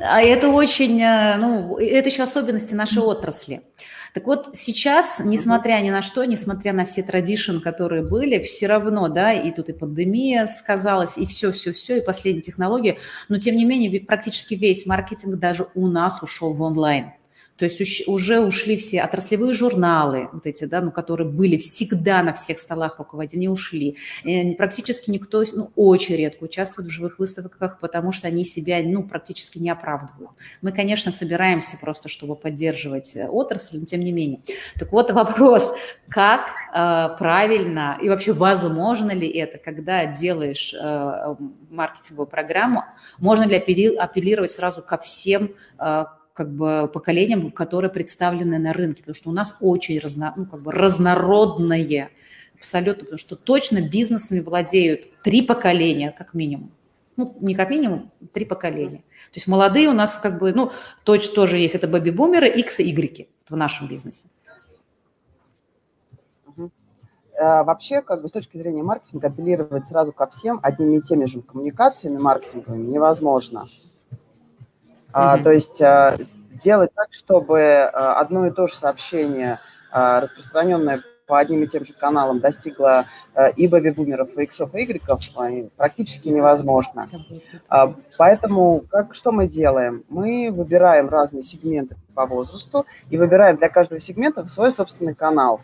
а 0.00 0.22
это 0.22 0.48
очень, 0.48 1.00
э, 1.00 1.36
ну, 1.36 1.76
это 1.76 2.08
еще 2.08 2.22
особенности 2.22 2.74
нашей 2.74 3.02
отрасли. 3.02 3.62
Так 4.14 4.26
вот, 4.26 4.50
сейчас, 4.54 5.20
несмотря 5.24 5.80
ни 5.80 5.90
на 5.90 6.02
что, 6.02 6.24
несмотря 6.24 6.72
на 6.72 6.84
все 6.84 7.02
традишн, 7.02 7.58
которые 7.58 8.02
были, 8.02 8.40
все 8.40 8.66
равно, 8.66 9.08
да, 9.08 9.32
и 9.32 9.52
тут 9.52 9.68
и 9.68 9.72
пандемия 9.72 10.46
сказалась, 10.46 11.16
и 11.16 11.26
все-все-все, 11.26 11.98
и 11.98 12.04
последние 12.04 12.42
технологии, 12.42 12.98
но 13.28 13.38
тем 13.38 13.56
не 13.56 13.64
менее 13.64 14.00
практически 14.00 14.54
весь 14.54 14.84
маркетинг 14.86 15.36
даже 15.36 15.66
у 15.74 15.86
нас 15.86 16.22
ушел 16.22 16.54
в 16.54 16.62
онлайн. 16.62 17.12
То 17.61 17.66
есть 17.66 18.09
уже 18.09 18.40
ушли 18.40 18.79
все 18.79 19.03
отраслевые 19.03 19.53
журналы, 19.53 20.31
вот 20.33 20.46
эти, 20.46 20.64
да, 20.64 20.81
ну, 20.81 20.90
которые 20.90 21.29
были 21.29 21.59
всегда 21.59 22.23
на 22.23 22.33
всех 22.33 22.59
столах 22.59 22.99
руководителей, 22.99 23.51
ушли. 23.51 23.99
И 24.25 24.55
практически 24.55 25.11
никто, 25.11 25.44
ну, 25.55 25.70
очень 25.77 26.16
редко 26.16 26.44
участвует 26.44 26.88
в 26.88 26.90
живых 26.90 27.18
выставках, 27.18 27.79
потому 27.79 28.12
что 28.12 28.29
они 28.29 28.44
себя, 28.44 28.81
ну, 28.83 29.03
практически 29.03 29.59
не 29.59 29.68
оправдывают. 29.68 30.31
Мы, 30.62 30.73
конечно, 30.73 31.12
собираемся 31.12 31.77
просто, 31.77 32.09
чтобы 32.09 32.35
поддерживать 32.35 33.14
э, 33.14 33.29
отрасль, 33.29 33.79
но 33.79 33.85
тем 33.85 34.01
не 34.01 34.12
менее. 34.12 34.40
Так 34.79 34.90
вот 34.90 35.11
вопрос, 35.11 35.75
как 36.09 36.49
э, 36.75 37.16
правильно 37.18 37.99
и 38.01 38.09
вообще 38.09 38.33
возможно 38.33 39.11
ли 39.11 39.29
это, 39.29 39.59
когда 39.59 40.07
делаешь 40.07 40.73
э, 40.73 41.35
маркетинговую 41.68 42.27
программу, 42.27 42.85
можно 43.18 43.44
ли 43.44 43.55
апеллировать 43.55 44.51
сразу 44.51 44.81
ко 44.81 44.96
всем 44.96 45.51
э, 45.79 46.05
как 46.35 46.51
бы 46.51 46.90
поколениям, 46.93 47.51
которые 47.51 47.90
представлены 47.90 48.59
на 48.59 48.73
рынке, 48.73 49.03
потому 49.03 49.14
что 49.14 49.31
у 49.31 49.33
нас 49.33 49.57
очень 49.61 49.99
разно, 49.99 50.33
ну, 50.37 50.47
как 50.47 50.62
бы 50.62 50.73
разнородное 50.73 52.11
абсолютно, 52.57 53.05
потому 53.05 53.19
что 53.19 53.37
точно 53.37 53.81
бизнесами 53.81 54.40
владеют 54.40 55.09
три 55.23 55.43
поколения, 55.43 56.14
как 56.16 56.35
минимум. 56.35 56.71
Ну, 57.16 57.37
не 57.40 57.55
как 57.55 57.71
минимум, 57.71 58.12
три 58.33 58.45
поколения. 58.45 58.99
То 58.99 59.37
есть 59.37 59.47
молодые 59.47 59.88
у 59.88 59.93
нас 59.93 60.19
как 60.19 60.38
бы, 60.38 60.53
ну, 60.53 60.71
точно 61.05 61.35
тоже 61.35 61.59
есть, 61.59 61.75
это 61.75 61.88
бэби-бумеры, 61.88 62.49
X 62.49 62.81
и 62.81 62.90
Y 62.90 63.29
в 63.49 63.57
нашем 63.57 63.88
бизнесе. 63.88 64.29
Э, 67.40 67.62
вообще, 67.62 68.03
как 68.03 68.21
бы 68.21 68.29
с 68.29 68.33
точки 68.33 68.59
зрения 68.59 68.83
маркетинга, 68.83 69.29
апеллировать 69.29 69.87
сразу 69.87 70.12
ко 70.12 70.27
всем 70.27 70.61
одними 70.62 70.99
и 70.99 71.03
теми 71.03 71.25
же 71.25 71.40
коммуникациями 71.40 72.19
маркетинговыми 72.19 72.87
невозможно. 72.87 73.66
Mm-hmm. 75.12 75.42
То 75.42 75.53
есть 75.53 75.83
а, 75.83 76.18
сделать 76.53 76.90
так, 76.94 77.09
чтобы 77.12 77.61
а, 77.61 78.20
одно 78.20 78.46
и 78.46 78.51
то 78.51 78.66
же 78.66 78.77
сообщение, 78.77 79.61
а, 79.90 80.20
распространенное 80.20 81.03
по 81.27 81.38
одним 81.38 81.62
и 81.62 81.68
тем 81.68 81.85
же 81.85 81.92
каналам, 81.92 82.40
достигло 82.40 83.07
и 83.55 83.68
бэби-бумеров, 83.68 84.37
и 84.37 84.42
иксов, 84.42 84.75
и 84.75 84.83
игреков, 84.83 85.20
практически 85.77 86.29
невозможно. 86.29 87.09
Поэтому 88.18 88.83
как, 88.90 89.14
что 89.14 89.31
мы 89.31 89.46
делаем? 89.46 90.03
Мы 90.09 90.51
выбираем 90.51 91.09
разные 91.09 91.44
сегменты 91.44 91.94
по 92.16 92.27
возрасту 92.27 92.85
и 93.11 93.16
выбираем 93.16 93.59
для 93.59 93.68
каждого 93.68 94.01
сегмента 94.01 94.44
свой 94.49 94.73
собственный 94.73 95.14
канал. 95.14 95.61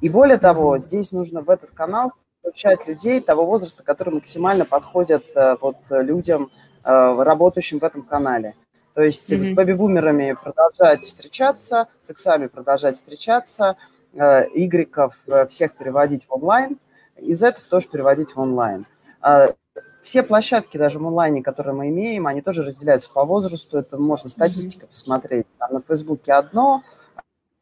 И 0.00 0.08
более 0.08 0.38
того, 0.38 0.78
здесь 0.78 1.10
нужно 1.10 1.40
в 1.40 1.50
этот 1.50 1.72
канал 1.72 2.12
включать 2.38 2.86
людей 2.86 3.20
того 3.20 3.44
возраста, 3.44 3.82
который 3.82 4.14
максимально 4.14 4.66
подходит 4.66 5.24
вот, 5.60 5.78
людям, 5.90 6.52
работающим 6.84 7.80
в 7.80 7.84
этом 7.84 8.02
канале. 8.02 8.54
То 8.98 9.04
есть 9.04 9.32
mm-hmm. 9.32 9.52
с 9.52 9.54
бэби-бумерами 9.54 10.36
продолжать 10.42 11.04
встречаться, 11.04 11.86
с 12.02 12.10
иксами 12.10 12.48
продолжать 12.48 12.96
встречаться, 12.96 13.76
э, 14.12 14.46
игреков 14.54 15.14
э, 15.28 15.46
всех 15.46 15.74
переводить 15.74 16.24
в 16.26 16.32
онлайн, 16.34 16.78
из 17.16 17.44
этого 17.44 17.64
тоже 17.70 17.86
переводить 17.86 18.34
в 18.34 18.40
онлайн. 18.40 18.86
Э, 19.22 19.52
все 20.02 20.24
площадки 20.24 20.78
даже 20.78 20.98
в 20.98 21.06
онлайне, 21.06 21.44
которые 21.44 21.76
мы 21.76 21.90
имеем, 21.90 22.26
они 22.26 22.42
тоже 22.42 22.64
разделяются 22.64 23.08
по 23.12 23.24
возрасту. 23.24 23.78
Это 23.78 23.98
можно 23.98 24.28
статистика 24.28 24.86
mm-hmm. 24.86 24.88
посмотреть. 24.88 25.46
Там 25.58 25.74
на 25.74 25.80
Фейсбуке 25.80 26.32
одно, 26.32 26.82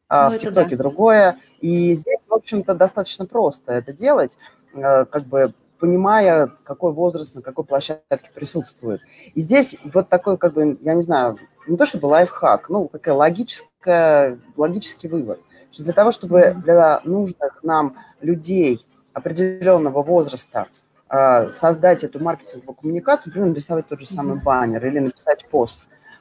а 0.07 0.31
ну, 0.31 0.37
в 0.37 0.39
ТикТоке 0.39 0.75
да. 0.75 0.77
другое. 0.77 1.37
И 1.61 1.93
здесь, 1.93 2.21
в 2.27 2.33
общем-то, 2.33 2.73
достаточно 2.73 3.27
просто 3.27 3.73
это 3.73 3.93
делать. 3.93 4.39
Как 4.73 5.23
бы 5.25 5.53
понимая, 5.79 6.51
какой 6.63 6.91
возраст 6.91 7.35
на 7.35 7.41
какой 7.41 7.65
площадке 7.65 8.29
присутствует. 8.33 9.01
И 9.33 9.41
здесь 9.41 9.77
вот 9.83 10.09
такой, 10.09 10.37
как 10.37 10.53
бы, 10.53 10.77
я 10.81 10.93
не 10.93 11.01
знаю, 11.01 11.37
не 11.67 11.77
то 11.77 11.85
чтобы 11.85 12.07
лайфхак, 12.07 12.69
ну, 12.69 12.87
такая 12.87 13.13
логическая, 13.15 14.39
логический 14.55 15.07
вывод, 15.07 15.39
что 15.71 15.83
для 15.83 15.93
того, 15.93 16.11
чтобы 16.11 16.55
для 16.63 17.01
нужных 17.03 17.63
нам 17.63 17.97
людей 18.21 18.85
определенного 19.13 20.03
возраста 20.03 20.67
э, 21.09 21.49
создать 21.51 22.03
эту 22.03 22.23
маркетинговую 22.23 22.75
коммуникацию, 22.75 23.27
например, 23.27 23.49
нарисовать 23.49 23.87
тот 23.87 23.99
же 23.99 24.07
самый 24.07 24.39
баннер 24.39 24.85
или 24.85 24.99
написать 24.99 25.45
пост, 25.49 25.79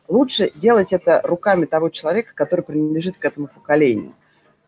лучше 0.08 0.50
делать 0.54 0.92
это 0.92 1.20
руками 1.24 1.66
того 1.66 1.90
человека, 1.90 2.32
который 2.34 2.62
принадлежит 2.62 3.18
к 3.18 3.24
этому 3.24 3.48
поколению. 3.48 4.12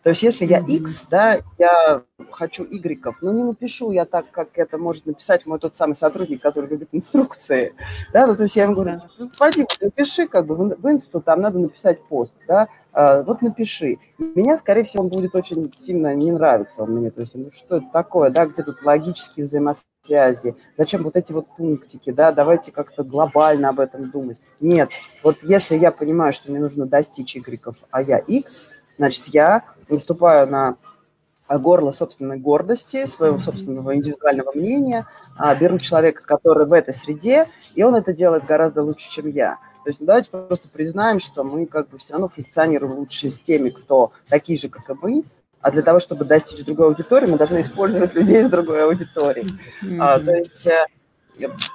То 0.09 0.13
есть 0.13 0.23
если 0.23 0.47
я 0.47 0.61
X, 0.61 1.05
да, 1.11 1.41
я 1.59 2.03
хочу 2.31 2.65
Y, 2.65 3.15
но 3.21 3.31
не 3.31 3.43
напишу 3.43 3.91
я 3.91 4.07
так, 4.07 4.31
как 4.31 4.49
это 4.55 4.79
может 4.79 5.05
написать 5.05 5.45
мой 5.45 5.59
тот 5.59 5.77
самый 5.77 5.97
сотрудник, 5.97 6.41
который 6.41 6.71
любит 6.71 6.89
инструкции, 6.93 7.75
да, 8.11 8.27
ну, 8.27 8.35
то 8.35 8.45
есть 8.45 8.57
я 8.57 8.63
ему 8.63 8.73
говорю, 8.73 9.03
ну, 9.19 9.31
пойди, 9.39 9.67
напиши, 9.83 10.27
как 10.27 10.47
бы 10.47 10.55
в 10.57 10.91
инсту 10.91 11.21
там 11.21 11.43
надо 11.43 11.59
написать 11.59 12.03
пост, 12.05 12.33
да, 12.47 12.69
а, 12.95 13.23
вот 13.23 13.43
напиши. 13.43 13.99
Меня, 14.17 14.57
скорее 14.57 14.85
всего, 14.85 15.03
он 15.03 15.11
будет 15.11 15.35
очень 15.35 15.71
сильно 15.79 16.15
не 16.15 16.33
нравиться 16.33 16.85
он 16.85 16.93
мне, 16.93 17.11
то 17.11 17.21
есть, 17.21 17.35
ну, 17.35 17.51
что 17.53 17.77
это 17.77 17.89
такое, 17.93 18.31
да, 18.31 18.47
где 18.47 18.63
тут 18.63 18.83
логические 18.83 19.45
взаимосвязи 19.45 19.85
связи, 20.09 20.57
зачем 20.77 21.03
вот 21.05 21.17
эти 21.17 21.33
вот 21.33 21.47
пунктики, 21.57 22.11
да, 22.11 22.33
давайте 22.33 22.73
как-то 22.73 23.05
глобально 23.05 23.69
об 23.69 23.79
этом 23.79 24.11
думать. 24.11 24.41
Нет, 24.59 24.91
вот 25.23 25.37
если 25.43 25.77
я 25.77 25.93
понимаю, 25.93 26.33
что 26.33 26.51
мне 26.51 26.61
нужно 26.61 26.87
достичь 26.87 27.37
Y, 27.37 27.77
а 27.91 28.03
я 28.03 28.19
X, 28.19 28.67
значит, 28.99 29.25
я 29.29 29.65
выступаю 29.89 30.47
на 30.49 30.77
горло 31.49 31.93
собственной 31.93 32.39
гордости, 32.39 33.07
своего 33.07 33.39
собственного 33.39 33.95
индивидуального 33.95 34.53
мнения, 34.55 35.07
а, 35.39 35.55
беру 35.55 35.79
человека, 35.79 36.23
который 36.27 36.67
в 36.67 36.73
этой 36.75 36.93
среде, 36.93 37.49
и 37.75 37.83
он 37.83 37.95
это 37.95 38.13
делает 38.13 38.45
гораздо 38.45 38.83
лучше, 38.83 39.11
чем 39.11 39.29
я. 39.29 39.59
То 39.85 39.91
есть 39.91 40.01
ну, 40.01 40.07
давайте 40.07 40.29
просто 40.29 40.69
признаем, 40.69 41.21
что 41.21 41.45
мы 41.45 41.65
как 41.65 41.89
бы 41.89 41.97
все 41.97 42.13
равно 42.13 42.29
функционируем 42.29 42.99
лучше 42.99 43.31
с 43.31 43.39
теми, 43.39 43.71
кто 43.71 44.13
такие 44.29 44.59
же, 44.59 44.69
как 44.69 44.91
и 44.91 44.95
мы, 45.01 45.25
а 45.63 45.71
для 45.71 45.83
того, 45.83 45.99
чтобы 45.99 46.27
достичь 46.27 46.65
другой 46.65 46.89
аудитории, 46.89 47.27
мы 47.27 47.39
должны 47.39 47.63
использовать 47.63 48.15
людей 48.15 48.43
из 48.43 48.51
другой 48.51 48.85
аудитории. 48.85 49.47
Mm-hmm. 49.83 49.99
А, 49.99 50.21
то 50.21 50.35
есть, 50.35 50.67
э, 50.67 50.87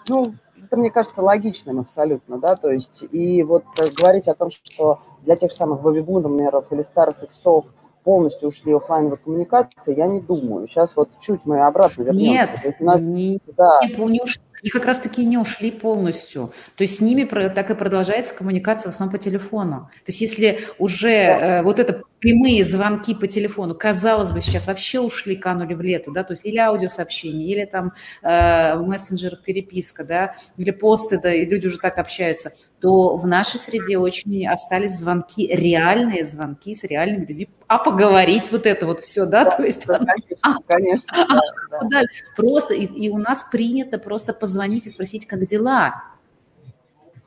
ну, 0.08 0.36
это, 0.64 0.78
мне 0.78 0.92
кажется, 0.92 1.22
логичным 1.22 1.80
абсолютно, 1.80 2.38
да, 2.38 2.56
то 2.56 2.72
есть, 2.72 3.04
и 3.12 3.44
вот 3.44 3.64
э, 3.80 3.86
говорить 3.98 4.28
о 4.28 4.36
том, 4.36 4.52
что 4.52 5.02
для 5.26 5.36
тех 5.36 5.52
самых 5.52 5.82
бэби-бумеров 5.82 6.72
или 6.72 6.84
старых 6.84 7.24
иксов 7.24 7.66
полностью 8.04 8.50
ушли 8.50 8.74
офлайновые 8.74 9.18
коммуникации, 9.18 9.98
я 9.98 10.08
не 10.08 10.20
думаю. 10.20 10.68
Сейчас 10.68 10.96
вот 10.96 11.10
чуть 11.22 11.42
мы 11.46 11.66
обратно 11.66 12.04
вернемся. 12.04 12.52
Нет, 12.52 12.62
то 12.62 12.68
есть 12.68 12.82
у 12.82 12.86
нас, 12.86 13.00
не, 13.00 13.40
да. 13.58 13.80
не 13.82 14.22
ушли 14.22 14.42
и 14.64 14.70
как 14.70 14.86
раз-таки 14.86 15.26
не 15.26 15.38
ушли 15.38 15.70
полностью. 15.70 16.52
То 16.76 16.84
есть 16.84 16.98
с 16.98 17.02
ними 17.02 17.26
так 17.50 17.70
и 17.70 17.76
продолжается 17.76 18.34
коммуникация 18.34 18.90
в 18.90 18.96
основном 18.96 19.16
по 19.16 19.22
телефону. 19.22 19.90
То 20.06 20.12
есть 20.12 20.22
если 20.22 20.60
уже 20.80 21.10
э, 21.10 21.64
вот 21.64 21.80
это 21.80 22.04
прямые 22.20 22.64
звонки 22.64 23.14
по 23.14 23.28
телефону, 23.28 23.76
казалось 23.76 24.32
бы, 24.32 24.40
сейчас 24.40 24.68
вообще 24.68 25.02
ушли, 25.02 25.36
канули 25.36 25.74
в 25.74 25.82
лету, 25.82 26.14
да, 26.14 26.24
то 26.24 26.32
есть 26.32 26.46
или 26.46 26.56
аудиосообщения, 26.58 27.48
или 27.48 27.66
там 27.66 27.92
э, 28.22 28.78
в 28.78 28.88
мессенджерах 28.88 29.44
переписка, 29.44 30.06
да, 30.06 30.36
или 30.56 30.72
посты, 30.72 31.20
да, 31.22 31.34
и 31.34 31.46
люди 31.46 31.68
уже 31.68 31.80
так 31.80 31.98
общаются, 31.98 32.54
то 32.80 33.18
в 33.18 33.28
нашей 33.28 33.60
среде 33.60 33.98
очень 33.98 34.48
остались 34.48 34.98
звонки, 34.98 35.48
реальные 35.54 36.24
звонки 36.24 36.74
с 36.74 36.86
реальными 36.86 37.26
людьми, 37.26 37.50
а 37.68 37.78
поговорить 37.78 38.54
вот 38.54 38.66
это 38.68 38.86
вот 38.86 39.02
все, 39.02 39.26
да, 39.26 39.44
то 39.44 39.62
есть... 39.64 39.86
Да, 39.86 39.98
конечно, 40.06 40.38
а, 40.44 40.56
конечно. 40.66 41.08
А, 41.12 41.42
да, 41.72 41.90
да. 41.90 42.02
Просто, 42.38 42.74
и, 42.74 42.86
и 42.86 43.10
у 43.10 43.18
нас 43.18 43.44
принято 43.52 43.98
просто 43.98 44.34
позвонить 44.34 44.53
и 44.88 44.90
спросить, 44.90 45.26
как 45.26 45.46
дела, 45.46 46.04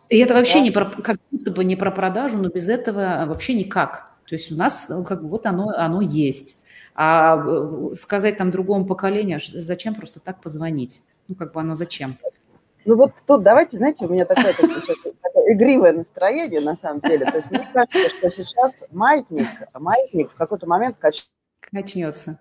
и 0.08 0.18
это 0.18 0.34
вообще 0.34 0.58
да. 0.58 0.60
не 0.60 0.70
про, 0.70 0.84
как 0.84 1.18
будто 1.30 1.50
бы 1.50 1.64
не 1.64 1.76
про 1.76 1.90
продажу, 1.90 2.38
но 2.38 2.48
без 2.48 2.68
этого 2.68 3.24
вообще 3.26 3.54
никак. 3.54 4.12
То 4.28 4.34
есть 4.34 4.52
у 4.52 4.56
нас 4.56 4.86
ну, 4.88 5.04
как 5.04 5.22
бы 5.22 5.28
вот 5.28 5.46
оно, 5.46 5.70
оно 5.76 6.00
есть. 6.00 6.62
А 6.94 7.42
э, 7.44 7.94
сказать 7.94 8.38
там 8.38 8.50
другому 8.50 8.86
поколению, 8.86 9.40
зачем 9.42 9.94
просто 9.94 10.20
так 10.20 10.40
позвонить? 10.40 11.02
Ну, 11.28 11.34
как 11.34 11.52
бы 11.52 11.60
оно 11.60 11.74
зачем? 11.74 12.18
Ну 12.84 12.96
вот 12.96 13.12
тут 13.26 13.42
давайте, 13.42 13.78
знаете, 13.78 14.06
у 14.06 14.08
меня 14.08 14.24
такое, 14.24 14.52
такое, 14.54 14.80
такое 15.22 15.52
игривое 15.52 15.92
настроение 15.92 16.60
на 16.60 16.76
самом 16.76 17.00
деле. 17.00 17.26
То 17.26 17.38
есть 17.38 17.50
мне 17.50 17.68
кажется, 17.72 18.16
что 18.16 18.30
сейчас 18.30 18.84
маятник, 18.92 19.48
маятник 19.74 20.30
в 20.30 20.36
какой-то 20.36 20.66
момент 20.68 20.96
кач... 20.98 21.24
качнется. 21.60 22.38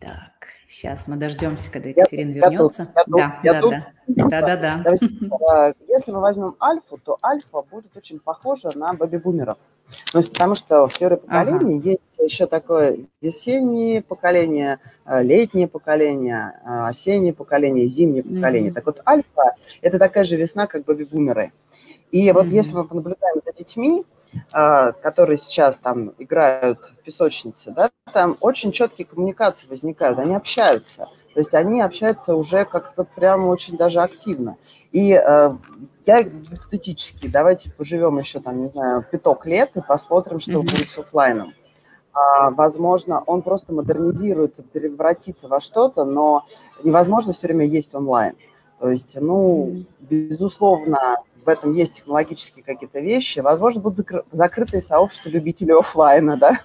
Так. 0.00 0.30
Сейчас 0.70 1.08
мы 1.08 1.16
дождемся, 1.16 1.68
когда 1.68 1.88
Екатерина 1.88 2.30
я, 2.30 2.48
вернется. 2.48 2.92
Я 2.94 3.04
да, 3.08 3.40
я 3.42 3.52
да, 3.54 3.60
тут. 3.60 3.74
да, 4.06 4.40
да, 4.40 4.56
да, 4.56 4.82
да. 4.84 5.74
Если 5.88 6.12
мы 6.12 6.20
возьмем 6.20 6.54
альфу, 6.62 6.96
то 7.04 7.18
альфа 7.24 7.62
будет 7.62 7.96
очень 7.96 8.20
похожа 8.20 8.70
на 8.76 8.92
бэби-бумеров. 8.92 9.58
Ну, 10.14 10.22
потому 10.22 10.54
что 10.54 10.86
в 10.86 10.92
теории 10.92 11.16
поколений 11.16 11.78
ага. 11.78 11.88
есть 11.88 12.02
еще 12.20 12.46
такое 12.46 12.98
весеннее 13.20 14.00
поколение, 14.00 14.78
э, 15.06 15.24
летнее 15.24 15.66
поколение, 15.66 16.60
э, 16.64 16.88
осеннее 16.88 17.32
поколение, 17.32 17.88
зимнее 17.88 18.22
поколение. 18.22 18.70
Mm-hmm. 18.70 18.74
Так 18.74 18.86
вот, 18.86 19.00
альфа– 19.04 19.56
это 19.82 19.98
такая 19.98 20.22
же 20.22 20.36
весна, 20.36 20.68
как 20.68 20.84
бэби-бумеры. 20.84 21.50
И 22.12 22.28
mm-hmm. 22.28 22.32
вот 22.32 22.46
если 22.46 22.74
мы 22.74 22.84
понаблюдаем 22.84 23.40
за 23.44 23.52
детьми, 23.52 24.04
которые 24.50 25.38
сейчас 25.38 25.78
там 25.78 26.12
играют 26.18 26.78
в 26.80 27.02
песочнице, 27.04 27.70
да, 27.70 27.90
там 28.12 28.36
очень 28.40 28.72
четкие 28.72 29.06
коммуникации 29.06 29.66
возникают, 29.66 30.18
они 30.18 30.34
общаются. 30.34 31.08
То 31.34 31.40
есть 31.40 31.54
они 31.54 31.80
общаются 31.80 32.34
уже 32.34 32.64
как-то 32.64 33.04
прямо 33.04 33.46
очень 33.46 33.76
даже 33.76 34.00
активно. 34.00 34.56
И 34.90 35.12
э, 35.12 35.52
я 36.04 36.22
гипотетически, 36.22 37.28
давайте 37.28 37.70
поживем 37.70 38.18
еще 38.18 38.40
там, 38.40 38.62
не 38.62 38.68
знаю, 38.68 39.04
пяток 39.08 39.46
лет 39.46 39.70
и 39.76 39.80
посмотрим, 39.80 40.40
что 40.40 40.52
mm-hmm. 40.52 40.62
будет 40.62 40.90
с 40.90 40.98
офлайном. 40.98 41.54
А, 42.12 42.50
возможно, 42.50 43.22
он 43.26 43.42
просто 43.42 43.72
модернизируется, 43.72 44.64
превратится 44.64 45.46
во 45.46 45.60
что-то, 45.60 46.04
но 46.04 46.46
невозможно 46.82 47.32
все 47.32 47.46
время 47.46 47.66
есть 47.66 47.94
онлайн. 47.94 48.34
То 48.80 48.90
есть, 48.90 49.14
ну, 49.14 49.84
безусловно, 50.00 51.18
этом 51.50 51.74
есть 51.74 51.94
технологические 51.94 52.64
какие-то 52.64 53.00
вещи, 53.00 53.40
возможно, 53.40 53.80
будут 53.80 54.00
закры- 54.00 54.24
закрытые 54.32 54.82
сообщества 54.82 55.28
любителей 55.28 55.74
офлайна, 55.74 56.36
да, 56.36 56.60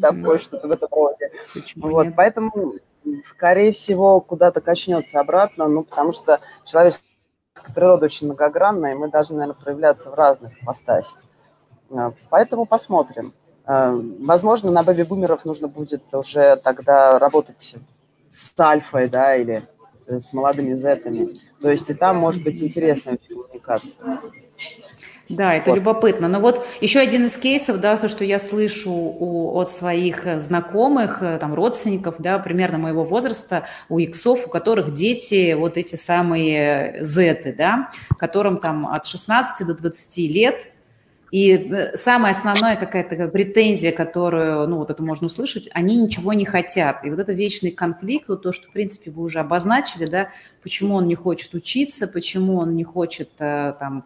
такое 0.00 0.38
что-то 0.38 0.68
в 0.68 0.70
этом 0.70 0.88
роде. 0.90 1.30
Вот, 1.76 2.08
поэтому, 2.16 2.74
скорее 3.26 3.72
всего, 3.72 4.20
куда-то 4.20 4.60
качнется 4.60 5.20
обратно, 5.20 5.66
ну, 5.66 5.84
потому 5.84 6.12
что 6.12 6.40
человеческая 6.64 7.04
природа 7.74 8.06
очень 8.06 8.26
многогранная, 8.26 8.92
и 8.92 8.96
мы 8.96 9.10
должны, 9.10 9.36
наверное, 9.36 9.60
проявляться 9.60 10.10
в 10.10 10.14
разных 10.14 10.62
ипостасях. 10.62 11.18
А, 11.90 12.12
поэтому 12.28 12.66
посмотрим. 12.66 13.34
А, 13.64 13.92
возможно, 14.20 14.70
на 14.70 14.82
бэби-бумеров 14.82 15.44
нужно 15.44 15.68
будет 15.68 16.02
уже 16.12 16.56
тогда 16.56 17.18
работать 17.18 17.76
с 18.30 18.60
альфой, 18.60 19.08
да, 19.08 19.36
или 19.36 19.62
с 20.18 20.32
молодыми 20.32 20.76
зетами. 20.76 21.38
То 21.60 21.70
есть 21.70 21.88
и 21.90 21.94
там 21.94 22.16
может 22.16 22.42
быть 22.42 22.62
интересная 22.62 23.18
коммуникация. 23.18 24.20
Да, 25.30 25.54
это 25.54 25.70
вот. 25.70 25.76
любопытно. 25.76 26.26
Но 26.26 26.40
вот 26.40 26.66
еще 26.80 26.98
один 26.98 27.26
из 27.26 27.36
кейсов, 27.36 27.78
да, 27.78 27.96
то, 27.96 28.08
что 28.08 28.24
я 28.24 28.40
слышу 28.40 28.90
у, 28.90 29.56
от 29.58 29.70
своих 29.70 30.40
знакомых, 30.40 31.22
э, 31.22 31.38
там, 31.38 31.54
родственников, 31.54 32.16
да, 32.18 32.40
примерно 32.40 32.78
моего 32.78 33.04
возраста, 33.04 33.64
у 33.88 34.00
иксов, 34.00 34.46
у 34.46 34.50
которых 34.50 34.92
дети 34.92 35.52
вот 35.52 35.76
эти 35.76 35.94
самые 35.94 36.98
зеты, 37.02 37.54
да, 37.56 37.90
которым 38.18 38.58
там 38.58 38.88
от 38.88 39.06
16 39.06 39.64
до 39.64 39.74
20 39.74 40.18
лет, 40.34 40.72
и 41.30 41.52
э, 41.52 41.96
самая 41.96 42.32
основная 42.32 42.76
какая-то 42.76 43.28
претензия, 43.28 43.92
которую, 43.92 44.66
ну, 44.68 44.78
вот 44.78 44.90
это 44.90 45.02
можно 45.02 45.26
услышать, 45.26 45.68
они 45.72 45.96
ничего 45.96 46.32
не 46.32 46.44
хотят. 46.44 47.04
И 47.04 47.10
вот 47.10 47.18
это 47.18 47.32
вечный 47.32 47.70
конфликт, 47.70 48.28
вот 48.28 48.42
то, 48.42 48.52
что, 48.52 48.68
в 48.68 48.72
принципе, 48.72 49.10
вы 49.10 49.22
уже 49.22 49.40
обозначили, 49.40 50.06
да, 50.06 50.30
почему 50.62 50.94
он 50.96 51.06
не 51.06 51.14
хочет 51.14 51.54
учиться, 51.54 52.08
почему 52.08 52.56
он 52.56 52.74
не 52.74 52.84
хочет 52.84 53.30
э, 53.38 53.74
там 53.78 54.04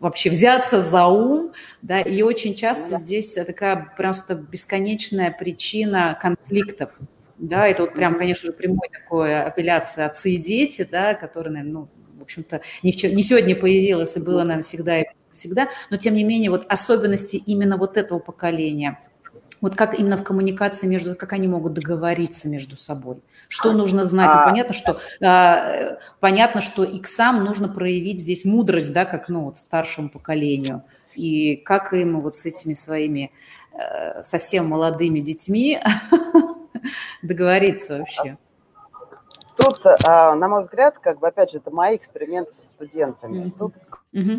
вообще 0.00 0.28
взяться 0.28 0.82
за 0.82 1.06
ум, 1.06 1.52
да, 1.80 2.00
и 2.00 2.20
очень 2.20 2.54
часто 2.54 2.98
здесь 2.98 3.32
такая 3.32 3.92
просто 3.96 4.34
бесконечная 4.34 5.30
причина 5.30 6.18
конфликтов, 6.20 6.90
да, 7.38 7.66
это 7.66 7.82
вот 7.84 7.94
прям, 7.94 8.18
конечно 8.18 8.46
же, 8.46 8.52
прямой 8.52 8.88
такой 8.92 9.38
апелляция 9.40 10.06
отцы 10.06 10.32
и 10.32 10.36
дети, 10.36 10.86
да, 10.90 11.14
которые, 11.14 11.52
наверное, 11.52 11.72
ну, 11.72 11.88
в 12.18 12.22
общем-то, 12.22 12.60
не, 12.82 12.92
в, 12.92 13.02
не 13.04 13.22
сегодня 13.22 13.54
появилась 13.56 14.16
и 14.16 14.20
было, 14.20 14.42
наверное, 14.42 14.62
всегда 14.62 15.00
и 15.00 15.04
всегда, 15.36 15.68
но 15.90 15.96
тем 15.96 16.14
не 16.14 16.24
менее 16.24 16.50
вот 16.50 16.66
особенности 16.68 17.36
именно 17.36 17.76
вот 17.76 17.96
этого 17.96 18.18
поколения, 18.18 18.98
вот 19.60 19.74
как 19.74 19.98
именно 19.98 20.16
в 20.16 20.22
коммуникации 20.22 20.86
между, 20.86 21.14
как 21.14 21.32
они 21.32 21.48
могут 21.48 21.72
договориться 21.72 22.48
между 22.48 22.76
собой, 22.76 23.22
что 23.48 23.72
нужно 23.72 24.04
знать. 24.04 24.30
Ну, 24.34 24.44
понятно, 24.44 24.74
что 24.74 24.98
а, 25.24 25.98
понятно, 26.20 26.60
что 26.60 26.84
иксам 26.84 27.44
нужно 27.44 27.68
проявить 27.68 28.20
здесь 28.20 28.44
мудрость, 28.44 28.92
да, 28.92 29.04
как 29.04 29.28
ну 29.28 29.44
вот 29.44 29.58
старшему 29.58 30.10
поколению, 30.10 30.82
и 31.14 31.56
как 31.56 31.92
им 31.94 32.20
вот 32.20 32.36
с 32.36 32.44
этими 32.44 32.74
своими 32.74 33.32
э, 33.72 34.22
совсем 34.22 34.66
молодыми 34.68 35.20
детьми 35.20 35.80
договориться 37.22 37.98
вообще. 37.98 38.36
Тут, 39.56 39.80
а, 40.04 40.34
на 40.34 40.48
мой 40.48 40.62
взгляд, 40.62 40.98
как 40.98 41.18
бы, 41.18 41.28
опять 41.28 41.50
же, 41.50 41.58
это 41.58 41.70
мои 41.70 41.96
эксперименты 41.96 42.52
со 42.52 42.66
студентами. 42.66 43.50
Тут 43.58 43.72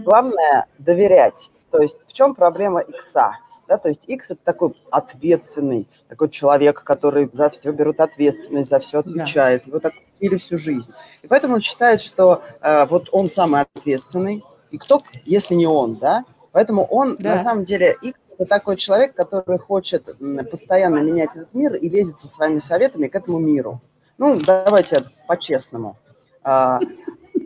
главное 0.04 0.68
доверять. 0.78 1.50
То 1.72 1.80
есть 1.82 1.98
в 2.08 2.14
чем 2.14 2.36
проблема 2.36 2.82
икса? 2.82 3.38
Да, 3.68 3.78
то 3.78 3.90
есть 3.90 4.04
X 4.08 4.32
это 4.32 4.40
такой 4.46 4.74
ответственный, 4.92 5.90
такой 6.08 6.30
человек, 6.30 6.84
который 6.84 7.30
за 7.34 7.50
все 7.50 7.72
берет 7.72 8.00
ответственность, 8.00 8.70
за 8.70 8.80
все 8.80 9.00
отвечает. 9.00 9.64
Да. 9.66 9.70
Его 9.70 9.80
так 9.80 9.94
учили 10.18 10.38
всю 10.38 10.58
жизнь. 10.58 10.90
И 11.22 11.28
поэтому 11.28 11.56
он 11.56 11.60
считает, 11.60 12.02
что 12.02 12.44
э, 12.62 12.86
вот 12.86 13.10
он 13.12 13.30
самый 13.30 13.66
ответственный. 13.74 14.44
И 14.72 14.78
кто, 14.78 15.02
если 15.26 15.54
не 15.56 15.68
он, 15.68 15.96
да? 15.96 16.24
Поэтому 16.54 16.86
он, 16.86 17.18
да. 17.20 17.36
на 17.36 17.44
самом 17.44 17.66
деле, 17.66 17.98
X 18.02 18.18
это 18.38 18.46
такой 18.46 18.78
человек, 18.78 19.16
который 19.16 19.58
хочет 19.58 20.16
постоянно 20.52 21.00
менять 21.00 21.32
этот 21.36 21.54
мир 21.54 21.74
и 21.76 21.90
лезет 21.90 22.20
со 22.22 22.28
своими 22.28 22.60
советами 22.60 23.08
к 23.08 23.16
этому 23.16 23.40
миру. 23.40 23.82
Ну, 24.18 24.38
давайте 24.40 25.04
по-честному. 25.28 25.98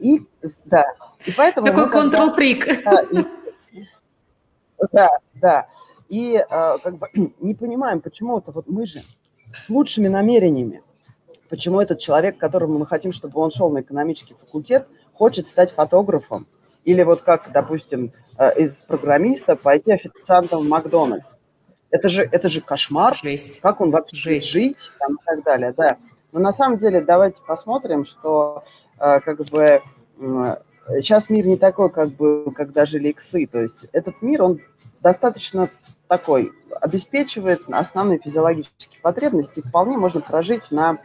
А, 0.02 0.04
и, 0.04 0.22
да, 0.66 0.86
и 1.26 1.32
поэтому... 1.32 1.68
Такой 1.68 1.90
контрол-фрик. 1.90 2.68
Да, 4.92 5.10
да. 5.36 5.68
И 6.10 6.44
а, 6.50 6.80
как 6.80 6.98
бы 6.98 7.08
не 7.40 7.54
понимаем, 7.54 8.02
почему 8.02 8.40
это 8.40 8.52
вот 8.52 8.68
мы 8.68 8.88
же, 8.88 9.04
с 9.56 9.70
лучшими 9.70 10.08
намерениями. 10.08 10.82
Почему 11.50 11.80
этот 11.80 12.00
человек, 12.00 12.40
которому 12.40 12.80
мы 12.80 12.88
хотим, 12.88 13.14
чтобы 13.14 13.40
он 13.40 13.52
шел 13.52 13.70
на 13.70 13.82
экономический 13.82 14.34
факультет, 14.34 14.88
хочет 15.14 15.48
стать 15.48 15.72
фотографом? 15.72 16.48
Или 16.84 17.04
вот 17.04 17.22
как, 17.22 17.52
допустим, 17.52 18.12
э, 18.40 18.60
из 18.60 18.80
программиста 18.80 19.56
пойти 19.56 19.92
официантом 19.92 20.62
в 20.62 20.68
Макдональдс. 20.68 21.38
Это 21.92 22.10
же, 22.10 22.24
это 22.24 22.50
же 22.50 22.62
кошмар. 22.62 23.16
Жесть. 23.16 23.60
Как 23.60 23.82
он 23.82 23.92
вообще 23.92 24.16
Жесть. 24.16 24.52
жить 24.52 24.78
там, 24.98 25.14
и 25.14 25.26
так 25.26 25.44
далее. 25.44 25.74
Да. 25.78 25.98
Но 26.32 26.40
на 26.40 26.54
самом 26.54 26.78
деле 26.78 27.02
давайте 27.02 27.42
посмотрим, 27.46 28.06
что 28.06 28.64
э, 29.00 29.20
как 29.20 29.40
бы 29.46 29.82
сейчас 31.00 31.30
мир 31.30 31.46
не 31.48 31.58
такой, 31.58 31.90
как 31.90 32.10
бы, 32.10 32.52
когда 32.56 32.86
жили 32.86 33.10
иксы. 33.10 33.48
То 33.48 33.62
есть 33.62 33.86
этот 33.92 34.22
мир, 34.22 34.44
он 34.44 34.60
достаточно 35.02 35.70
такой, 36.08 36.52
обеспечивает 36.82 37.62
основные 37.70 38.20
физиологические 38.20 39.02
потребности. 39.02 39.62
Вполне 39.62 39.98
можно 39.98 40.22
прожить 40.22 40.72
на 40.72 40.98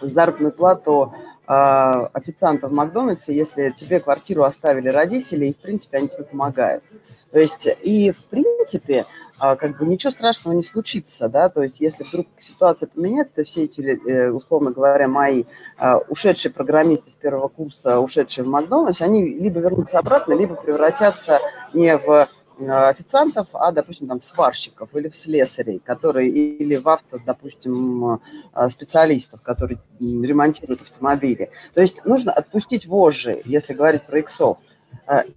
заработную 0.00 0.52
плату 0.52 1.12
э, 1.46 1.52
официанта 1.52 2.68
в 2.68 2.72
Макдональдсе, 2.72 3.34
если 3.34 3.70
тебе 3.70 4.00
квартиру 4.00 4.44
оставили 4.44 4.88
родители, 4.88 5.46
и, 5.46 5.52
в 5.52 5.58
принципе, 5.58 5.98
они 5.98 6.08
тебе 6.08 6.24
помогают. 6.24 6.84
То 7.32 7.38
есть, 7.38 7.68
и, 7.82 8.12
в 8.12 8.24
принципе, 8.24 9.06
как 9.40 9.78
бы 9.78 9.86
ничего 9.86 10.10
страшного 10.10 10.54
не 10.54 10.62
случится, 10.62 11.30
да, 11.30 11.48
то 11.48 11.62
есть 11.62 11.80
если 11.80 12.04
вдруг 12.04 12.26
ситуация 12.38 12.88
поменяется, 12.88 13.36
то 13.36 13.44
все 13.44 13.64
эти, 13.64 13.80
э, 13.80 14.30
условно 14.30 14.70
говоря, 14.70 15.08
мои 15.08 15.44
а, 15.78 15.96
ушедшие 15.96 16.52
программисты 16.52 17.10
с 17.10 17.14
первого 17.14 17.48
курса, 17.48 18.00
ушедшие 18.00 18.44
в 18.44 18.48
Макдональдс, 18.48 19.00
они 19.00 19.26
либо 19.26 19.60
вернутся 19.60 19.98
обратно, 19.98 20.34
либо 20.34 20.56
превратятся 20.56 21.38
не 21.72 21.96
в 21.96 22.28
а, 22.60 22.88
официантов, 22.90 23.48
а, 23.54 23.72
допустим, 23.72 24.08
там, 24.08 24.20
сварщиков 24.20 24.94
или 24.94 25.08
в 25.08 25.16
слесарей, 25.16 25.78
которые, 25.78 26.28
или 26.28 26.76
в 26.76 26.86
авто, 26.86 27.18
допустим, 27.24 28.20
специалистов, 28.68 29.40
которые 29.40 29.78
ремонтируют 30.00 30.82
автомобили. 30.82 31.50
То 31.72 31.80
есть 31.80 32.04
нужно 32.04 32.30
отпустить 32.30 32.86
вожжи, 32.86 33.40
если 33.46 33.72
говорить 33.72 34.02
про 34.02 34.18
иксов. 34.18 34.58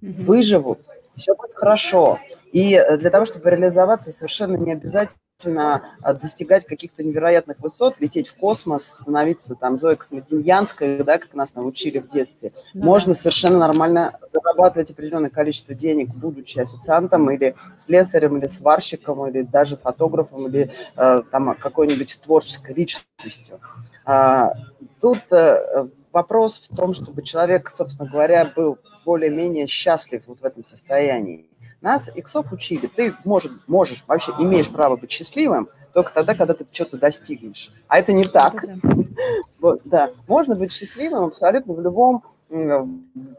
Выживут, 0.01 0.79
все 1.15 1.35
будет 1.35 1.55
хорошо. 1.55 2.19
И 2.53 2.75
э, 2.75 2.97
для 2.97 3.09
того, 3.09 3.25
чтобы 3.25 3.49
реализоваться, 3.49 4.11
совершенно 4.11 4.55
не 4.55 4.71
обязательно 4.73 5.81
а, 6.01 6.13
достигать 6.13 6.65
каких-то 6.65 7.03
невероятных 7.03 7.59
высот, 7.59 7.95
лететь 7.99 8.27
в 8.27 8.35
космос, 8.35 8.85
становиться 8.85 9.55
там 9.55 9.77
Зоей 9.77 9.97
Космодемьянской, 9.97 11.03
да, 11.03 11.17
как 11.17 11.33
нас 11.33 11.55
научили 11.55 11.97
в 11.97 12.09
детстве. 12.11 12.53
Ну, 12.75 12.85
Можно 12.85 13.15
совершенно 13.15 13.57
нормально 13.57 14.19
зарабатывать 14.31 14.91
определенное 14.91 15.31
количество 15.31 15.73
денег, 15.73 16.09
будучи 16.09 16.59
официантом 16.59 17.29
или 17.31 17.55
слесарем, 17.79 18.37
или 18.37 18.47
сварщиком, 18.47 19.27
или 19.27 19.41
даже 19.41 19.75
фотографом, 19.75 20.47
или 20.47 20.71
э, 20.95 21.21
там 21.31 21.55
какой-нибудь 21.55 22.19
творческой 22.23 22.75
личностью. 22.75 23.59
А, 24.05 24.53
тут 25.01 25.19
э, 25.31 25.87
вопрос 26.11 26.67
в 26.69 26.75
том, 26.75 26.93
чтобы 26.93 27.23
человек, 27.23 27.73
собственно 27.75 28.07
говоря, 28.07 28.45
был 28.55 28.77
более-менее 29.05 29.65
счастлив 29.65 30.21
вот 30.27 30.39
в 30.39 30.45
этом 30.45 30.63
состоянии. 30.63 31.49
Нас 31.83 32.09
иксов 32.15 32.53
учили, 32.53 32.87
ты 32.87 33.13
можешь, 33.25 33.51
можешь, 33.67 34.05
вообще 34.07 34.31
имеешь 34.39 34.69
право 34.69 34.95
быть 34.95 35.11
счастливым 35.11 35.67
только 35.91 36.13
тогда, 36.13 36.33
когда 36.33 36.53
ты 36.53 36.65
что-то 36.71 36.97
достигнешь. 36.97 37.71
А 37.89 37.99
это 37.99 38.13
не 38.13 38.23
так. 38.23 38.63
Вот, 39.59 39.81
да. 39.85 40.11
Можно 40.27 40.55
быть 40.55 40.73
счастливым 40.73 41.25
абсолютно 41.25 41.73
в 41.73 41.81
любом 41.81 42.23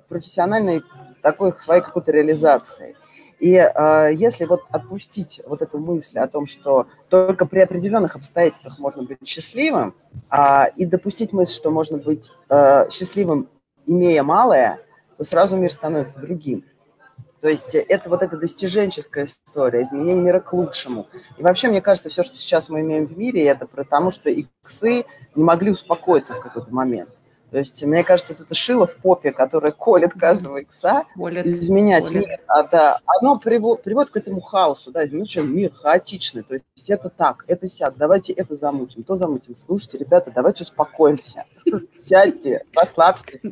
профессиональной 0.09 0.82
такой 1.20 1.53
своей 1.59 1.82
какой-то 1.82 2.12
реализации. 2.12 2.97
И 3.40 3.53
э, 3.55 4.11
если 4.14 4.47
вот 4.47 4.62
отпустить 4.70 5.42
вот 5.47 5.61
эту 5.61 5.78
мысль 5.78 6.18
о 6.18 6.28
том, 6.28 6.47
что 6.47 6.86
только 7.11 7.45
при 7.45 7.61
определенных 7.61 8.16
обстоятельствах 8.16 8.78
можно 8.78 9.03
быть 9.03 9.18
счастливым, 9.26 9.95
э, 10.30 10.70
и 10.76 10.86
допустить 10.86 11.32
мысль, 11.34 11.53
что 11.53 11.70
можно 11.70 11.99
быть 11.99 12.30
э, 12.49 12.88
счастливым, 12.90 13.49
имея 13.86 14.22
малое, 14.22 14.78
то 15.18 15.24
сразу 15.24 15.57
мир 15.57 15.72
становится 15.72 16.20
другим. 16.20 16.64
То 17.45 17.51
есть 17.51 17.74
это 17.74 18.09
вот 18.09 18.22
эта 18.22 18.38
достиженческая 18.38 19.26
история, 19.26 19.82
изменение 19.82 20.14
мира 20.14 20.40
к 20.40 20.55
лучшему. 20.55 21.09
И 21.36 21.42
вообще, 21.42 21.68
мне 21.68 21.82
кажется, 21.82 22.09
все, 22.09 22.22
что 22.22 22.38
сейчас 22.38 22.70
мы 22.70 22.80
имеем 22.80 23.05
в 23.05 23.18
мире, 23.18 23.45
это 23.45 23.66
потому, 23.66 24.12
что 24.12 24.30
иксы 24.30 25.05
не 25.34 25.42
могли 25.45 25.70
успокоиться 25.70 26.32
в 26.32 26.40
какой-то 26.40 26.72
момент. 26.72 27.11
То 27.51 27.59
есть, 27.59 27.84
мне 27.84 28.03
кажется, 28.03 28.32
это 28.32 28.55
шило 28.55 28.86
в 28.86 28.97
попе, 28.97 29.30
которое 29.30 29.72
колет 29.72 30.14
каждого 30.14 30.62
икса, 30.62 31.05
колет, 31.14 31.45
изменять 31.45 32.09
колет. 32.09 32.28
мир. 32.28 32.38
А, 32.47 32.62
да, 32.62 33.01
оно 33.05 33.38
приводит, 33.38 33.84
приводит 33.84 34.11
к 34.11 34.16
этому 34.16 34.40
хаосу, 34.40 34.90
да, 34.90 35.07
значит, 35.07 35.45
мир 35.45 35.70
хаотичный. 35.70 36.45
То 36.45 36.55
есть 36.55 36.88
это 36.88 37.11
так, 37.11 37.45
это 37.47 37.68
сяд, 37.68 37.99
давайте 37.99 38.32
это 38.32 38.57
замутим, 38.57 39.03
то 39.03 39.16
замутим. 39.16 39.55
Слушайте, 39.66 39.99
ребята, 39.99 40.32
давайте 40.34 40.64
успокоимся. 40.64 41.45
Сядьте, 42.07 42.64
расслабьтесь. 42.74 43.42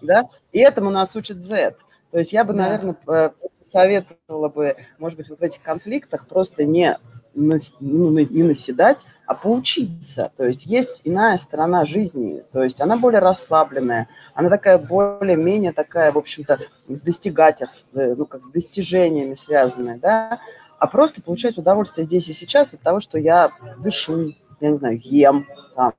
Да? 0.00 0.28
И 0.52 0.60
этому 0.60 0.90
нас 0.90 1.14
учит 1.14 1.44
Z. 1.44 1.76
То 2.14 2.20
есть 2.20 2.32
я 2.32 2.44
бы, 2.44 2.54
да. 2.54 2.68
наверное, 2.68 3.32
советовала 3.72 4.48
бы, 4.48 4.76
может 4.98 5.18
быть, 5.18 5.28
вот 5.28 5.40
в 5.40 5.42
этих 5.42 5.60
конфликтах 5.62 6.28
просто 6.28 6.62
не, 6.64 6.96
ну, 7.34 7.58
не 7.80 8.42
наседать, 8.44 8.98
а 9.26 9.34
поучиться. 9.34 10.30
То 10.36 10.46
есть 10.46 10.64
есть 10.64 11.00
иная 11.02 11.38
сторона 11.38 11.84
жизни, 11.84 12.44
то 12.52 12.62
есть 12.62 12.80
она 12.80 12.96
более 12.96 13.18
расслабленная, 13.18 14.06
она 14.32 14.48
такая 14.48 14.78
более-менее 14.78 15.72
такая, 15.72 16.12
в 16.12 16.18
общем-то, 16.18 16.60
с 16.86 17.00
достигательством, 17.00 18.00
э, 18.00 18.14
ну, 18.14 18.26
как 18.26 18.44
с 18.44 18.50
достижениями 18.52 19.34
связанная, 19.34 19.98
да, 19.98 20.38
а 20.78 20.86
просто 20.86 21.20
получать 21.20 21.58
удовольствие 21.58 22.04
здесь 22.04 22.28
и 22.28 22.32
сейчас 22.32 22.74
от 22.74 22.80
того, 22.80 23.00
что 23.00 23.18
я 23.18 23.50
дышу, 23.78 24.34
я 24.60 24.70
не 24.70 24.78
знаю, 24.78 25.00
ем, 25.02 25.48
там, 25.74 25.94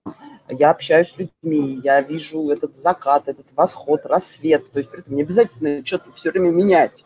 я 0.49 0.71
общаюсь 0.71 1.11
с 1.11 1.17
людьми, 1.17 1.79
я 1.83 2.01
вижу 2.01 2.49
этот 2.49 2.77
закат, 2.77 3.27
этот 3.27 3.47
восход, 3.55 4.05
рассвет. 4.05 4.71
То 4.71 4.79
есть 4.79 4.91
при 4.91 5.01
этом 5.01 5.15
не 5.15 5.23
обязательно 5.23 5.85
что-то 5.85 6.11
все 6.13 6.31
время 6.31 6.51
менять. 6.51 7.03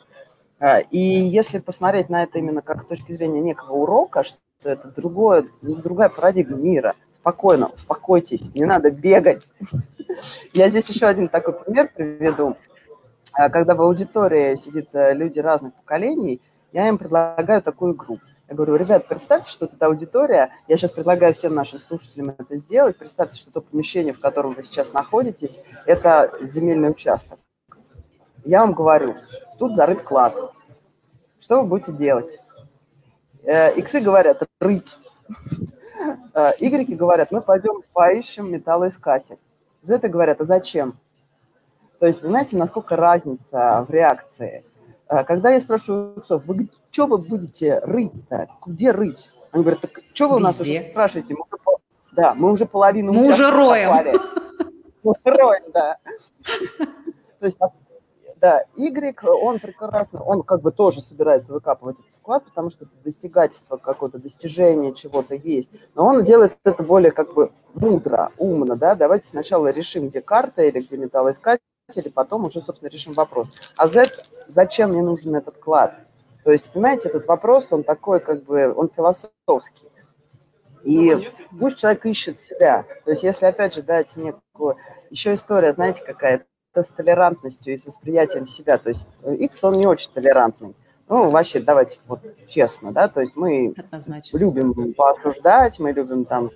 А, 0.60 0.80
и 0.80 1.00
если 1.00 1.60
посмотреть 1.60 2.10
на 2.10 2.24
это 2.24 2.40
именно 2.40 2.62
как 2.62 2.84
с 2.84 2.86
точки 2.86 3.14
зрения 3.14 3.40
некого 3.40 3.74
урока, 3.74 4.24
что 4.24 4.38
это 4.64 4.90
другое, 4.90 5.48
другая 5.62 6.10
парадигма 6.10 6.58
мира, 6.58 6.96
спокойно, 7.14 7.68
успокойтесь, 7.68 8.54
не 8.54 8.66
надо 8.66 8.92
бегать. 8.92 9.46
Я 10.54 10.70
здесь 10.70 10.90
еще 10.90 11.06
один 11.06 11.30
такой 11.30 11.54
пример 11.54 11.90
приведу. 11.96 12.58
А, 13.34 13.50
когда 13.50 13.76
в 13.76 13.82
аудитории 13.82 14.56
сидят 14.56 14.88
э, 14.94 15.14
люди 15.14 15.40
разных 15.40 15.74
поколений, 15.76 16.42
я 16.72 16.88
им 16.88 16.98
предлагаю 16.98 17.62
такую 17.62 17.94
игру. 17.94 18.20
Я 18.50 18.56
говорю, 18.56 18.78
ребят, 18.78 19.08
представьте, 19.08 19.52
что 19.52 19.66
это 19.66 19.86
аудитория. 19.86 20.50
Я 20.68 20.76
сейчас 20.76 20.89
предлагаю 20.89 21.36
всем 21.36 21.54
нашим 21.54 21.80
слушателям 21.80 22.34
это 22.36 22.58
сделать. 22.58 22.97
Представьте, 22.97 23.38
что 23.38 23.52
то 23.52 23.62
помещение, 23.62 24.12
в 24.12 24.20
котором 24.20 24.56
вы 24.56 24.64
сейчас 24.64 24.91
находитесь, 24.91 25.62
это 25.86 26.34
земельный 26.41 26.89
участок. 26.89 27.38
Я 28.43 28.62
вам 28.62 28.74
говорю, 28.74 29.16
тут 29.60 29.76
зарыт 29.76 30.02
клад. 30.02 30.34
Что 31.39 31.62
вы 31.62 31.68
будете 31.68 31.91
делать? 31.91 32.39
Э, 33.43 33.72
иксы 33.76 34.02
говорят, 34.02 34.41
рыть. 34.60 34.97
Э, 36.34 36.54
игреки 36.60 36.95
говорят, 36.95 37.32
мы 37.32 37.41
пойдем 37.41 37.84
поищем 37.93 38.52
металлоискатель. 38.52 39.38
Зеты 39.84 40.08
говорят, 40.08 40.41
а 40.41 40.45
зачем? 40.45 40.97
То 42.00 42.08
есть, 42.08 42.22
понимаете, 42.22 42.58
насколько 42.58 42.95
разница 42.95 43.86
в 43.88 43.91
реакции. 43.91 44.66
Э, 45.08 45.24
когда 45.24 45.52
я 45.52 45.62
спрашиваю 45.62 46.16
иксов, 46.18 46.43
вы 46.47 46.70
что 46.92 47.08
вы 47.08 47.18
будете 47.18 47.80
рыть-то? 47.80 48.48
Где 48.66 48.92
рыть? 48.92 49.30
Они 49.52 49.64
говорят, 49.64 49.82
так 49.82 50.00
что 50.14 50.30
вы 50.30 50.36
у 50.38 50.40
нас 50.40 50.60
уже 50.60 50.90
спрашиваете? 50.92 51.36
Мы 51.36 51.44
уже, 51.52 51.78
да, 52.12 52.34
мы 52.34 52.52
уже 52.52 52.66
половину 52.66 53.14
Мы 53.14 53.28
уже 53.28 53.50
роем. 53.50 54.20
Мы 55.04 55.14
роем, 55.24 55.72
да. 55.72 55.98
То 57.40 57.46
есть, 57.46 57.58
да, 58.40 58.64
Y, 58.76 59.16
он 59.24 59.60
прекрасно, 59.60 60.22
он 60.22 60.44
как 60.44 60.62
бы 60.62 60.72
тоже 60.72 61.02
собирается 61.02 61.52
выкапывать 61.52 61.98
этот 62.00 62.12
вклад, 62.20 62.46
потому 62.46 62.70
что 62.70 62.86
это 62.86 62.94
достигательство 63.04 63.78
какое-то, 63.78 64.18
достижение 64.18 64.94
чего-то 64.94 65.36
есть. 65.36 65.70
Но 65.96 66.06
он 66.06 66.24
делает 66.24 66.58
это 66.64 66.84
более 66.84 67.12
как 67.12 67.34
бы 67.34 67.52
мудро, 67.74 68.32
умно, 68.38 68.76
да. 68.76 68.96
Давайте 68.96 69.28
сначала 69.30 69.68
решим, 69.72 70.08
где 70.08 70.22
карта 70.22 70.64
или 70.64 70.80
где 70.80 70.98
металлоискатель, 70.98 71.60
потом 72.14 72.46
уже, 72.46 72.62
собственно, 72.62 72.90
решим 72.90 73.14
вопрос. 73.14 73.50
А 73.78 73.88
Z, 73.88 74.06
зачем 74.48 74.92
мне 74.92 75.02
нужен 75.02 75.36
этот 75.36 75.58
клад? 75.58 75.96
То 76.50 76.54
есть, 76.54 76.72
понимаете, 76.72 77.10
этот 77.10 77.28
вопрос, 77.28 77.68
он 77.70 77.84
такой, 77.84 78.20
как 78.20 78.41
бы, 78.41 78.74
он 78.74 78.89
философский. 78.89 79.91
И 80.84 81.32
пусть 81.60 81.78
человек 81.78 82.04
ищет 82.08 82.39
себя. 82.39 82.86
То 83.06 83.12
есть, 83.12 83.22
если, 83.22 83.45
опять 83.45 83.76
же, 83.76 83.84
дать 83.84 84.16
некую... 84.16 84.76
Еще 85.12 85.36
история, 85.36 85.74
знаете, 85.74 86.02
какая 86.04 86.47
то 86.74 86.82
с 86.82 86.88
толерантностью 86.88 87.72
и 87.72 87.78
с 87.78 87.86
восприятием 87.86 88.47
себя. 88.47 88.80
То 88.80 88.89
есть 88.89 89.06
X, 89.24 89.64
он 89.64 89.78
не 89.78 89.86
очень 89.86 90.10
толерантный. 90.12 90.76
Ну, 91.08 91.30
вообще, 91.30 91.60
давайте 91.60 92.00
вот 92.08 92.22
честно, 92.47 92.91
да, 92.91 93.10
то 93.10 93.22
есть 93.22 93.36
мы 93.36 93.76
Однозначно. 93.78 94.36
любим 94.36 94.95
поосуждать, 94.95 95.78
мы 95.78 95.91
любим 95.91 96.26
там 96.26 96.50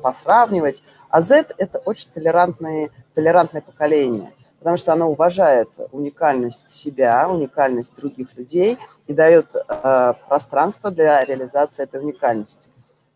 посравнивать, 0.00 0.82
а 1.10 1.20
Z– 1.20 1.48
это 1.58 1.80
очень 1.80 2.08
толерантное, 2.14 2.88
толерантное 3.12 3.60
поколение– 3.60 4.32
потому 4.64 4.78
что 4.78 4.94
она 4.94 5.06
уважает 5.06 5.68
уникальность 5.92 6.70
себя, 6.70 7.28
уникальность 7.28 7.94
других 7.96 8.34
людей 8.34 8.78
и 9.06 9.12
дает 9.12 9.54
э, 9.54 10.14
пространство 10.26 10.90
для 10.90 11.22
реализации 11.22 11.82
этой 11.82 12.00
уникальности. 12.00 12.66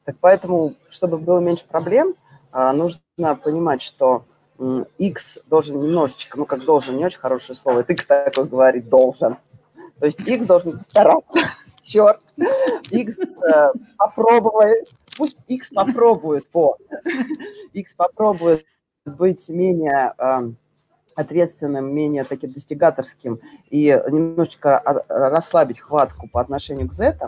Так 0.05 0.17
поэтому, 0.21 0.75
чтобы 0.91 1.17
было 1.17 1.39
меньше 1.39 1.65
проблем, 1.67 2.15
а, 2.53 2.75
нужно 2.75 3.01
понимать, 3.43 3.81
что 3.81 4.25
X 4.99 5.39
должен 5.47 5.81
немножечко, 5.81 6.37
ну 6.37 6.45
как 6.45 6.67
должен, 6.67 6.99
не 6.99 7.07
очень 7.07 7.19
хорошее 7.19 7.57
слово, 7.57 7.81
это 7.81 7.95
X 7.95 8.05
такое 8.05 8.45
говорит, 8.45 8.91
должен. 8.91 9.39
То 10.01 10.05
есть 10.05 10.21
X 10.21 10.45
должен 10.45 10.83
стараться, 10.91 11.33
черт, 11.83 12.21
X 12.91 13.19
э, 13.21 13.73
попробует, 13.97 14.87
пусть 15.17 15.39
X 15.47 15.71
попробует, 15.75 16.47
по, 16.51 16.77
X 17.73 17.95
попробует 17.95 18.67
быть 19.07 19.49
менее 19.49 20.13
э, 20.19 20.51
ответственным, 21.19 21.93
менее 21.93 22.25
таким 22.25 22.53
достигаторским 22.53 23.41
и 23.71 23.87
немножечко 24.11 25.05
расслабить 25.09 25.81
хватку 25.81 26.29
по 26.29 26.41
отношению 26.41 26.89
к 26.89 26.93
Z, 26.93 27.19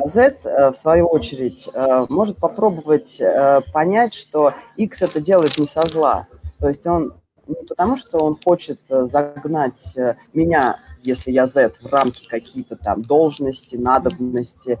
а 0.00 0.06
Z, 0.06 0.36
э, 0.44 0.70
в 0.70 0.76
свою 0.76 1.06
очередь, 1.06 1.68
э, 1.72 2.06
может 2.08 2.36
попробовать 2.38 3.20
э, 3.20 3.62
понять, 3.72 4.14
что 4.14 4.54
X 4.76 5.02
это 5.02 5.20
делает 5.20 5.58
не 5.58 5.66
со 5.66 5.82
зла. 5.86 6.28
То 6.60 6.68
есть 6.68 6.86
он 6.86 7.14
не 7.48 7.64
потому, 7.66 7.96
что 7.96 8.18
он 8.18 8.38
хочет 8.44 8.78
загнать 8.88 9.94
меня, 10.34 10.78
если 11.02 11.32
я 11.32 11.46
Z, 11.46 11.72
в 11.80 11.86
рамки 11.86 12.28
какие-то 12.28 12.76
там 12.76 13.02
должности, 13.02 13.76
надобности 13.76 14.78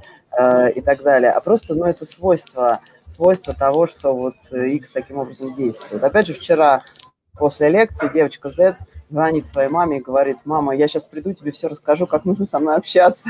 и 0.76 0.80
так 0.82 1.02
далее, 1.02 1.30
а 1.30 1.40
просто, 1.40 1.74
ну, 1.74 1.86
это 1.86 2.04
свойство, 2.04 2.80
свойство 3.06 3.54
того, 3.54 3.86
что 3.86 4.14
вот 4.14 4.34
X 4.52 4.90
таким 4.92 5.16
образом 5.16 5.54
действует. 5.54 6.04
Опять 6.04 6.26
же, 6.26 6.34
вчера 6.34 6.82
после 7.38 7.68
лекции 7.68 8.10
девочка 8.12 8.50
Z 8.50 8.76
звонит 9.10 9.46
своей 9.46 9.68
маме 9.68 9.98
и 9.98 10.02
говорит, 10.02 10.38
мама, 10.44 10.74
я 10.74 10.88
сейчас 10.88 11.04
приду, 11.04 11.32
тебе 11.32 11.52
все 11.52 11.68
расскажу, 11.68 12.06
как 12.06 12.24
нужно 12.24 12.46
со 12.46 12.58
мной 12.58 12.76
общаться. 12.76 13.28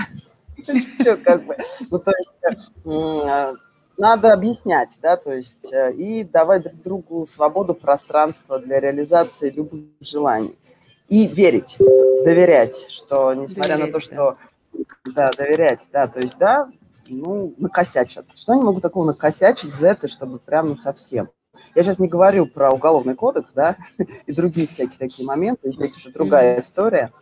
Что, 0.99 1.17
как 1.17 1.45
бы, 1.45 1.57
ну, 1.91 1.99
то 1.99 2.13
есть 2.19 2.65
э, 2.85 3.55
надо 3.97 4.33
объяснять, 4.33 4.91
да, 5.01 5.17
то 5.17 5.33
есть 5.33 5.73
э, 5.73 5.93
и 5.93 6.25
давать 6.25 6.63
друг 6.63 6.83
другу 6.83 7.27
свободу 7.27 7.75
пространства 7.75 8.59
для 8.59 8.81
реализации 8.81 9.51
любых 9.51 9.85
желаний. 10.01 10.59
И 11.09 11.27
верить, 11.27 11.77
доверять, 11.79 12.91
что 12.91 13.33
несмотря 13.35 13.77
доверять, 13.77 13.87
на 13.87 13.93
то, 13.93 14.01
что... 14.01 14.37
Да. 15.05 15.31
да, 15.31 15.31
доверять, 15.37 15.81
да, 15.93 16.07
то 16.07 16.21
есть, 16.21 16.37
да, 16.39 16.69
ну, 17.09 17.55
накосячат. 17.57 18.27
Что 18.35 18.53
они 18.53 18.63
могут 18.63 18.83
такого 18.83 19.05
накосячить 19.05 19.75
за 19.75 19.89
это, 19.89 20.09
чтобы 20.09 20.39
прям 20.39 20.71
ну, 20.71 20.77
совсем? 20.77 21.31
Я 21.79 21.85
сейчас 21.85 22.01
не 22.01 22.09
говорю 22.09 22.47
про 22.47 22.71
уголовный 22.71 23.15
кодекс, 23.15 23.51
да, 23.55 23.77
и 24.27 24.33
другие 24.33 24.67
всякие 24.67 24.99
такие 24.99 25.25
моменты, 25.25 25.71
здесь 25.71 25.97
уже 25.97 26.11
другая 26.11 26.61
история. 26.61 27.13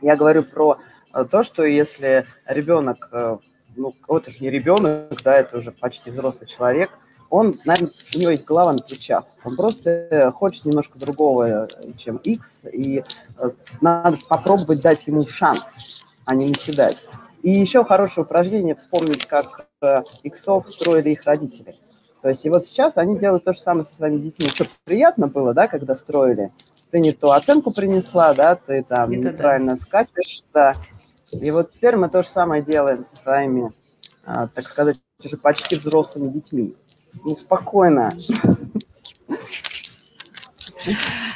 Я 0.00 0.14
говорю 0.14 0.44
про 0.44 0.78
а 1.10 1.24
то, 1.24 1.42
что 1.42 1.64
если 1.64 2.24
ребенок, 2.46 3.08
э, 3.10 3.38
ну, 3.74 3.96
это 4.08 4.30
же 4.30 4.38
не 4.38 4.50
ребенок, 4.50 5.20
да, 5.24 5.36
это 5.36 5.58
уже 5.58 5.72
почти 5.72 6.12
взрослый 6.12 6.46
человек, 6.46 6.90
он, 7.28 7.58
наверное, 7.64 7.90
у 8.14 8.18
него 8.20 8.30
есть 8.30 8.44
голова 8.44 8.72
на 8.72 8.78
плечах. 8.78 9.24
Он 9.42 9.56
просто 9.56 10.32
хочет 10.32 10.64
немножко 10.64 10.96
другого, 10.96 11.66
чем 11.98 12.18
X, 12.18 12.60
и 12.72 13.02
э, 13.36 13.50
надо 13.80 14.16
попробовать 14.28 14.80
дать 14.80 15.08
ему 15.08 15.26
шанс, 15.26 15.64
а 16.24 16.36
не 16.36 16.46
наседать. 16.46 17.08
И 17.42 17.50
еще 17.50 17.84
хорошее 17.84 18.26
упражнение 18.26 18.76
вспомнить, 18.76 19.26
как 19.26 19.66
э, 19.80 20.04
иксов 20.22 20.68
строили 20.70 21.10
их 21.10 21.24
родители. 21.24 21.74
То 22.22 22.28
есть 22.28 22.46
и 22.46 22.50
вот 22.50 22.64
сейчас 22.64 22.96
они 22.96 23.18
делают 23.18 23.44
то 23.44 23.52
же 23.52 23.58
самое 23.58 23.84
со 23.84 23.96
своими 23.96 24.18
детьми. 24.18 24.48
Что 24.48 24.66
приятно 24.84 25.26
было, 25.26 25.52
да, 25.52 25.66
когда 25.66 25.96
строили. 25.96 26.52
Ты 26.92 27.00
не 27.00 27.12
ту 27.12 27.30
оценку 27.30 27.72
принесла, 27.72 28.32
да, 28.32 28.54
ты 28.54 28.84
там 28.84 29.10
Это 29.10 29.32
неправильно 29.32 29.74
да. 29.74 29.82
скачешь, 29.82 30.42
да. 30.54 30.74
И 31.32 31.50
вот 31.50 31.72
теперь 31.72 31.96
мы 31.96 32.08
то 32.08 32.22
же 32.22 32.28
самое 32.28 32.62
делаем 32.62 33.04
со 33.04 33.16
своими, 33.16 33.72
а, 34.24 34.46
так 34.46 34.68
сказать, 34.68 34.98
уже 35.24 35.36
почти 35.36 35.76
взрослыми 35.76 36.28
детьми. 36.28 36.76
Ну, 37.24 37.34
спокойно. 37.36 38.16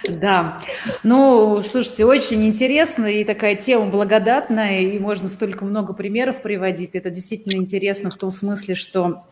Да, 0.08 0.60
ну, 1.02 1.60
слушайте, 1.62 2.04
очень 2.04 2.44
интересно 2.44 3.06
и 3.06 3.24
такая 3.24 3.56
тема 3.56 3.86
благодатная, 3.86 4.80
и 4.80 4.98
можно 4.98 5.28
столько 5.28 5.64
много 5.64 5.94
примеров 5.94 6.42
приводить. 6.42 6.94
Это 6.94 7.10
действительно 7.10 7.60
интересно 7.60 8.10
в 8.10 8.16
том 8.16 8.30
смысле, 8.30 8.74
что 8.74 9.24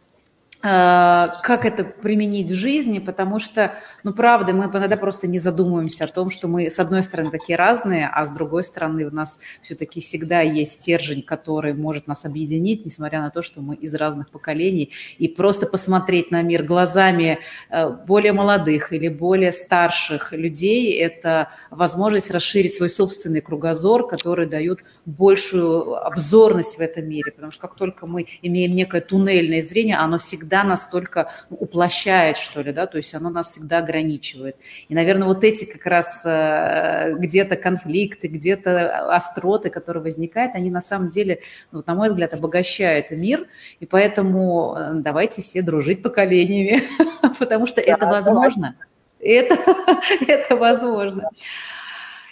как 0.65 1.67
это 1.67 1.85
применить 1.85 2.51
в 2.51 2.55
жизни, 2.55 2.99
потому 2.99 3.39
что, 3.39 3.75
ну, 4.03 4.15
правда, 4.15 4.55
мы 4.55 4.65
иногда 4.65 4.97
просто 4.97 5.27
не 5.27 5.39
задумываемся 5.39 6.05
о 6.05 6.07
том, 6.07 6.31
что 6.31 6.49
мы, 6.49 6.71
с 6.71 6.79
одной 6.79 7.03
стороны, 7.03 7.31
такие 7.31 7.57
разные, 7.57 8.09
а 8.11 8.25
с 8.25 8.31
другой 8.31 8.65
стороны, 8.65 9.05
у 9.05 9.11
нас 9.11 9.39
все-таки 9.61 10.01
всегда 10.01 10.41
есть 10.41 10.81
стержень, 10.81 11.23
который 11.23 11.75
может 11.75 12.07
нас 12.07 12.25
объединить, 12.25 12.87
несмотря 12.87 13.21
на 13.21 13.29
то, 13.29 13.43
что 13.43 13.61
мы 13.61 13.75
из 13.75 13.95
разных 13.95 14.31
поколений, 14.31 14.91
и 15.19 15.29
просто 15.29 15.67
посмотреть 15.67 16.31
на 16.31 16.41
мир 16.41 16.63
глазами 16.63 17.41
э, 17.69 17.91
более 17.91 18.33
молодых 18.33 18.91
или 18.95 19.09
более 19.09 19.53
старших 19.53 20.33
людей– 20.33 20.95
это 20.99 21.51
возможность 21.71 22.31
расширить 22.31 22.73
свой 22.73 22.89
собственный 22.89 23.43
кругозор, 23.43 24.07
который 24.07 24.47
дает 24.47 24.81
большую 25.07 25.95
обзорность 26.07 26.79
в 26.79 26.81
этом 26.81 27.09
мире, 27.09 27.33
потому 27.33 27.53
что 27.53 27.63
как 27.63 27.77
только 27.77 28.07
мы 28.07 28.27
имеем 28.43 28.75
некое 28.75 29.01
туннельное 29.01 29.63
зрение, 29.63 29.97
оно 29.97 30.19
всегда 30.19 30.65
настолько 30.65 31.31
уплощает, 31.51 32.37
что 32.37 32.63
ли, 32.63 32.73
да, 32.73 32.87
то 32.87 32.97
есть 32.97 33.15
оно 33.15 33.31
нас 33.31 33.51
всегда 33.51 33.79
ограничивает. 33.79 34.57
И, 34.89 34.95
наверное, 34.95 35.29
вот 35.29 35.45
эти 35.45 35.65
как 35.65 35.85
раз 35.87 36.23
э, 36.25 37.15
где-то 37.19 37.57
конфликты, 37.57 38.29
где-то 38.29 39.15
остроты, 39.15 39.71
которые 39.71 40.03
возникают, 40.03 40.55
они 40.55 40.71
на 40.71 40.81
самом 40.81 41.11
деле, 41.11 41.41
ну, 41.71 41.79
вот, 41.79 41.87
на 41.87 41.95
мой 41.95 42.09
взгляд, 42.09 42.35
обогащают 42.35 43.11
мир, 43.11 43.47
и 43.81 43.87
поэтому 43.87 44.75
э, 44.77 44.91
давайте 44.95 45.43
все 45.43 45.63
дружить 45.63 46.03
поколениями, 46.03 46.83
потому 47.39 47.67
что 47.67 47.81
это 47.81 48.07
возможно. 48.07 48.77
Это, 49.21 49.57
это 50.27 50.57
возможно. 50.57 51.31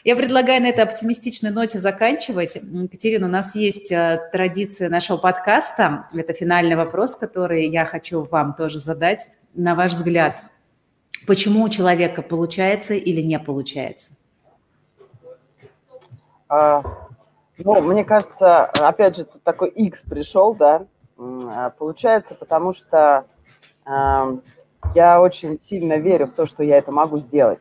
Я 0.04 0.16
предлагаю 0.16 0.60
на 0.60 0.66
этой 0.66 0.82
оптимистичной 0.82 1.52
ноте 1.52 1.78
заканчивать. 1.78 2.56
Екатерина, 2.56 3.28
у 3.28 3.30
нас 3.30 3.54
есть 3.54 3.92
э, 3.92 4.28
традиция 4.32 4.90
нашего 4.90 5.16
подкаста. 5.16 6.08
Это 6.12 6.32
финальный 6.32 6.74
вопрос, 6.74 7.14
который 7.14 7.68
я 7.68 7.84
хочу 7.84 8.24
вам 8.24 8.54
тоже 8.54 8.80
задать. 8.80 9.30
На 9.54 9.76
ваш 9.76 9.92
взгляд, 9.92 10.42
почему 11.24 11.62
у 11.62 11.68
человека 11.68 12.22
получается 12.22 12.94
или 12.94 13.22
не 13.22 13.38
получается? 13.38 14.14
А, 16.48 16.82
ну, 17.58 17.80
мне 17.82 18.04
кажется, 18.04 18.64
опять 18.64 19.16
же, 19.16 19.24
тут 19.24 19.44
такой 19.44 19.68
X 19.68 20.00
пришел, 20.00 20.52
да, 20.52 20.84
а, 21.16 21.70
получается, 21.70 22.34
потому 22.34 22.72
что 22.72 23.24
э, 23.86 24.36
я 24.96 25.20
очень 25.20 25.60
сильно 25.60 25.96
верю 25.98 26.26
в 26.26 26.32
то, 26.32 26.44
что 26.44 26.64
я 26.64 26.78
это 26.78 26.90
могу 26.90 27.20
сделать. 27.20 27.60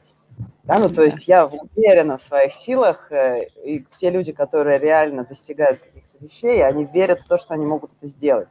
Да, 0.63 0.79
ну, 0.79 0.89
то 0.89 1.03
есть 1.03 1.27
я 1.27 1.45
уверена 1.45 2.17
в 2.17 2.23
своих 2.23 2.53
силах, 2.53 3.11
э, 3.11 3.47
и 3.63 3.85
те 3.97 4.09
люди, 4.09 4.31
которые 4.31 4.79
реально 4.79 5.23
достигают 5.25 5.79
каких-то 5.79 6.17
вещей, 6.19 6.63
они 6.63 6.85
верят 6.85 7.21
в 7.21 7.27
то, 7.27 7.37
что 7.37 7.53
они 7.53 7.65
могут 7.65 7.91
это 7.99 8.07
сделать. 8.07 8.49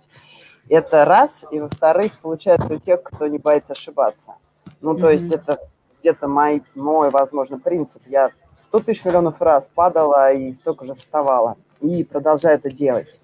Это 0.68 1.05
раз, 1.05 1.45
и 1.51 1.61
во-вторых, 1.61 2.20
получается 2.20 2.72
у 2.72 2.78
тех, 2.78 3.03
кто 3.03 3.26
не 3.26 3.38
боится 3.38 3.72
ошибаться. 3.72 4.34
Ну, 4.80 4.97
то 4.97 5.11
mm-hmm. 5.11 5.12
есть 5.12 5.34
это 5.34 5.59
где-то 6.01 6.28
мой, 6.28 6.62
мой, 6.74 7.11
возможно, 7.11 7.59
принцип. 7.59 8.03
Я 8.07 8.30
сто 8.57 8.80
тысяч 8.80 9.05
миллионов 9.05 9.41
раз 9.41 9.68
падала 9.74 10.32
и 10.32 10.53
столько 10.53 10.84
же 10.84 10.95
вставала, 10.95 11.57
и 11.80 12.05
продолжаю 12.05 12.57
это 12.57 12.70
делать. 12.70 13.20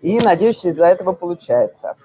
И, 0.00 0.18
надеюсь, 0.18 0.64
из-за 0.64 0.86
этого 0.86 1.12
получается. 1.12 1.96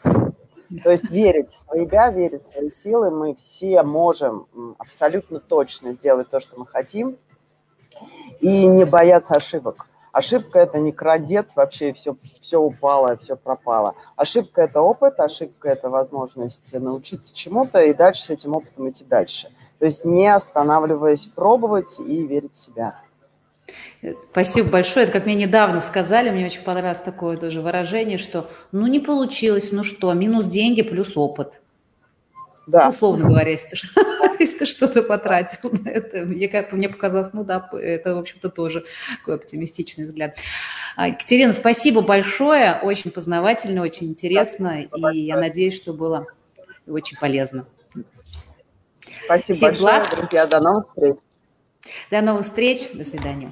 То 0.83 0.91
есть 0.91 1.09
верить 1.09 1.49
в 1.51 1.73
себя, 1.73 2.09
верить 2.09 2.43
в 2.43 2.51
свои 2.51 2.69
силы, 2.69 3.11
мы 3.11 3.35
все 3.35 3.83
можем 3.83 4.47
абсолютно 4.77 5.39
точно 5.39 5.93
сделать 5.93 6.29
то, 6.29 6.39
что 6.39 6.59
мы 6.59 6.65
хотим, 6.65 7.17
и 8.39 8.65
не 8.65 8.85
бояться 8.85 9.35
ошибок. 9.35 9.87
Ошибка– 10.11 10.59
это 10.61 10.79
не 10.79 10.93
крадец, 10.93 11.51
вообще 11.55 11.91
все, 11.91 12.15
все 12.39 12.57
упало, 12.57 13.17
все 13.17 13.35
пропало. 13.35 13.95
Ошибка– 14.15 14.61
это 14.63 14.79
опыт, 14.79 15.19
ошибка– 15.19 15.67
это 15.69 15.89
возможность 15.89 16.73
научиться 16.73 17.35
чему-то 17.35 17.81
и 17.81 17.93
дальше 17.93 18.23
с 18.23 18.29
этим 18.29 18.55
опытом 18.55 18.89
идти 18.89 19.03
дальше. 19.03 19.51
То 19.77 19.85
есть 19.85 20.05
не 20.05 20.33
останавливаясь 20.33 21.25
пробовать 21.25 21.99
и 21.99 22.25
верить 22.25 22.53
в 22.53 22.61
себя. 22.61 23.01
Спасибо 24.31 24.69
большое. 24.69 25.05
Это 25.05 25.13
как 25.13 25.25
мне 25.25 25.35
недавно 25.35 25.79
сказали, 25.79 26.29
мне 26.29 26.45
очень 26.45 26.61
понравилось 26.61 27.01
такое 27.01 27.37
тоже 27.37 27.61
выражение, 27.61 28.17
что 28.17 28.49
ну 28.71 28.87
не 28.87 28.99
получилось, 28.99 29.71
ну 29.71 29.83
что, 29.83 30.13
минус 30.13 30.45
деньги 30.45 30.81
плюс 30.81 31.17
опыт. 31.17 31.61
Да. 32.67 32.89
Условно 32.89 33.27
говоря, 33.27 33.51
если 33.51 33.69
ты, 33.69 33.77
если 34.39 34.59
ты 34.59 34.65
что-то 34.65 35.03
потратил 35.03 35.71
на 35.83 35.89
это, 35.89 36.25
мне, 36.25 36.47
как, 36.47 36.71
мне 36.73 36.89
показалось, 36.89 37.29
ну 37.33 37.43
да, 37.43 37.69
это, 37.73 38.15
в 38.15 38.19
общем-то, 38.19 38.49
тоже 38.49 38.85
такой 39.19 39.35
оптимистичный 39.35 40.05
взгляд. 40.05 40.35
А, 40.95 41.09
Екатерина, 41.09 41.53
спасибо 41.53 42.01
большое, 42.01 42.79
очень 42.81 43.11
познавательно, 43.11 43.81
очень 43.81 44.07
интересно, 44.07 44.85
спасибо 44.87 45.11
и 45.13 45.19
я 45.19 45.37
надеюсь, 45.37 45.75
что 45.75 45.93
было 45.93 46.27
очень 46.87 47.17
полезно. 47.17 47.65
Спасибо 49.25 49.53
Всех 49.53 49.71
большое, 49.71 49.79
благ. 49.79 50.15
друзья, 50.15 50.45
до 50.45 50.59
новых 50.59 50.87
встреч. 50.89 51.15
До 52.11 52.21
новых 52.21 52.45
встреч, 52.45 52.91
до 52.93 53.03
свидания. 53.03 53.51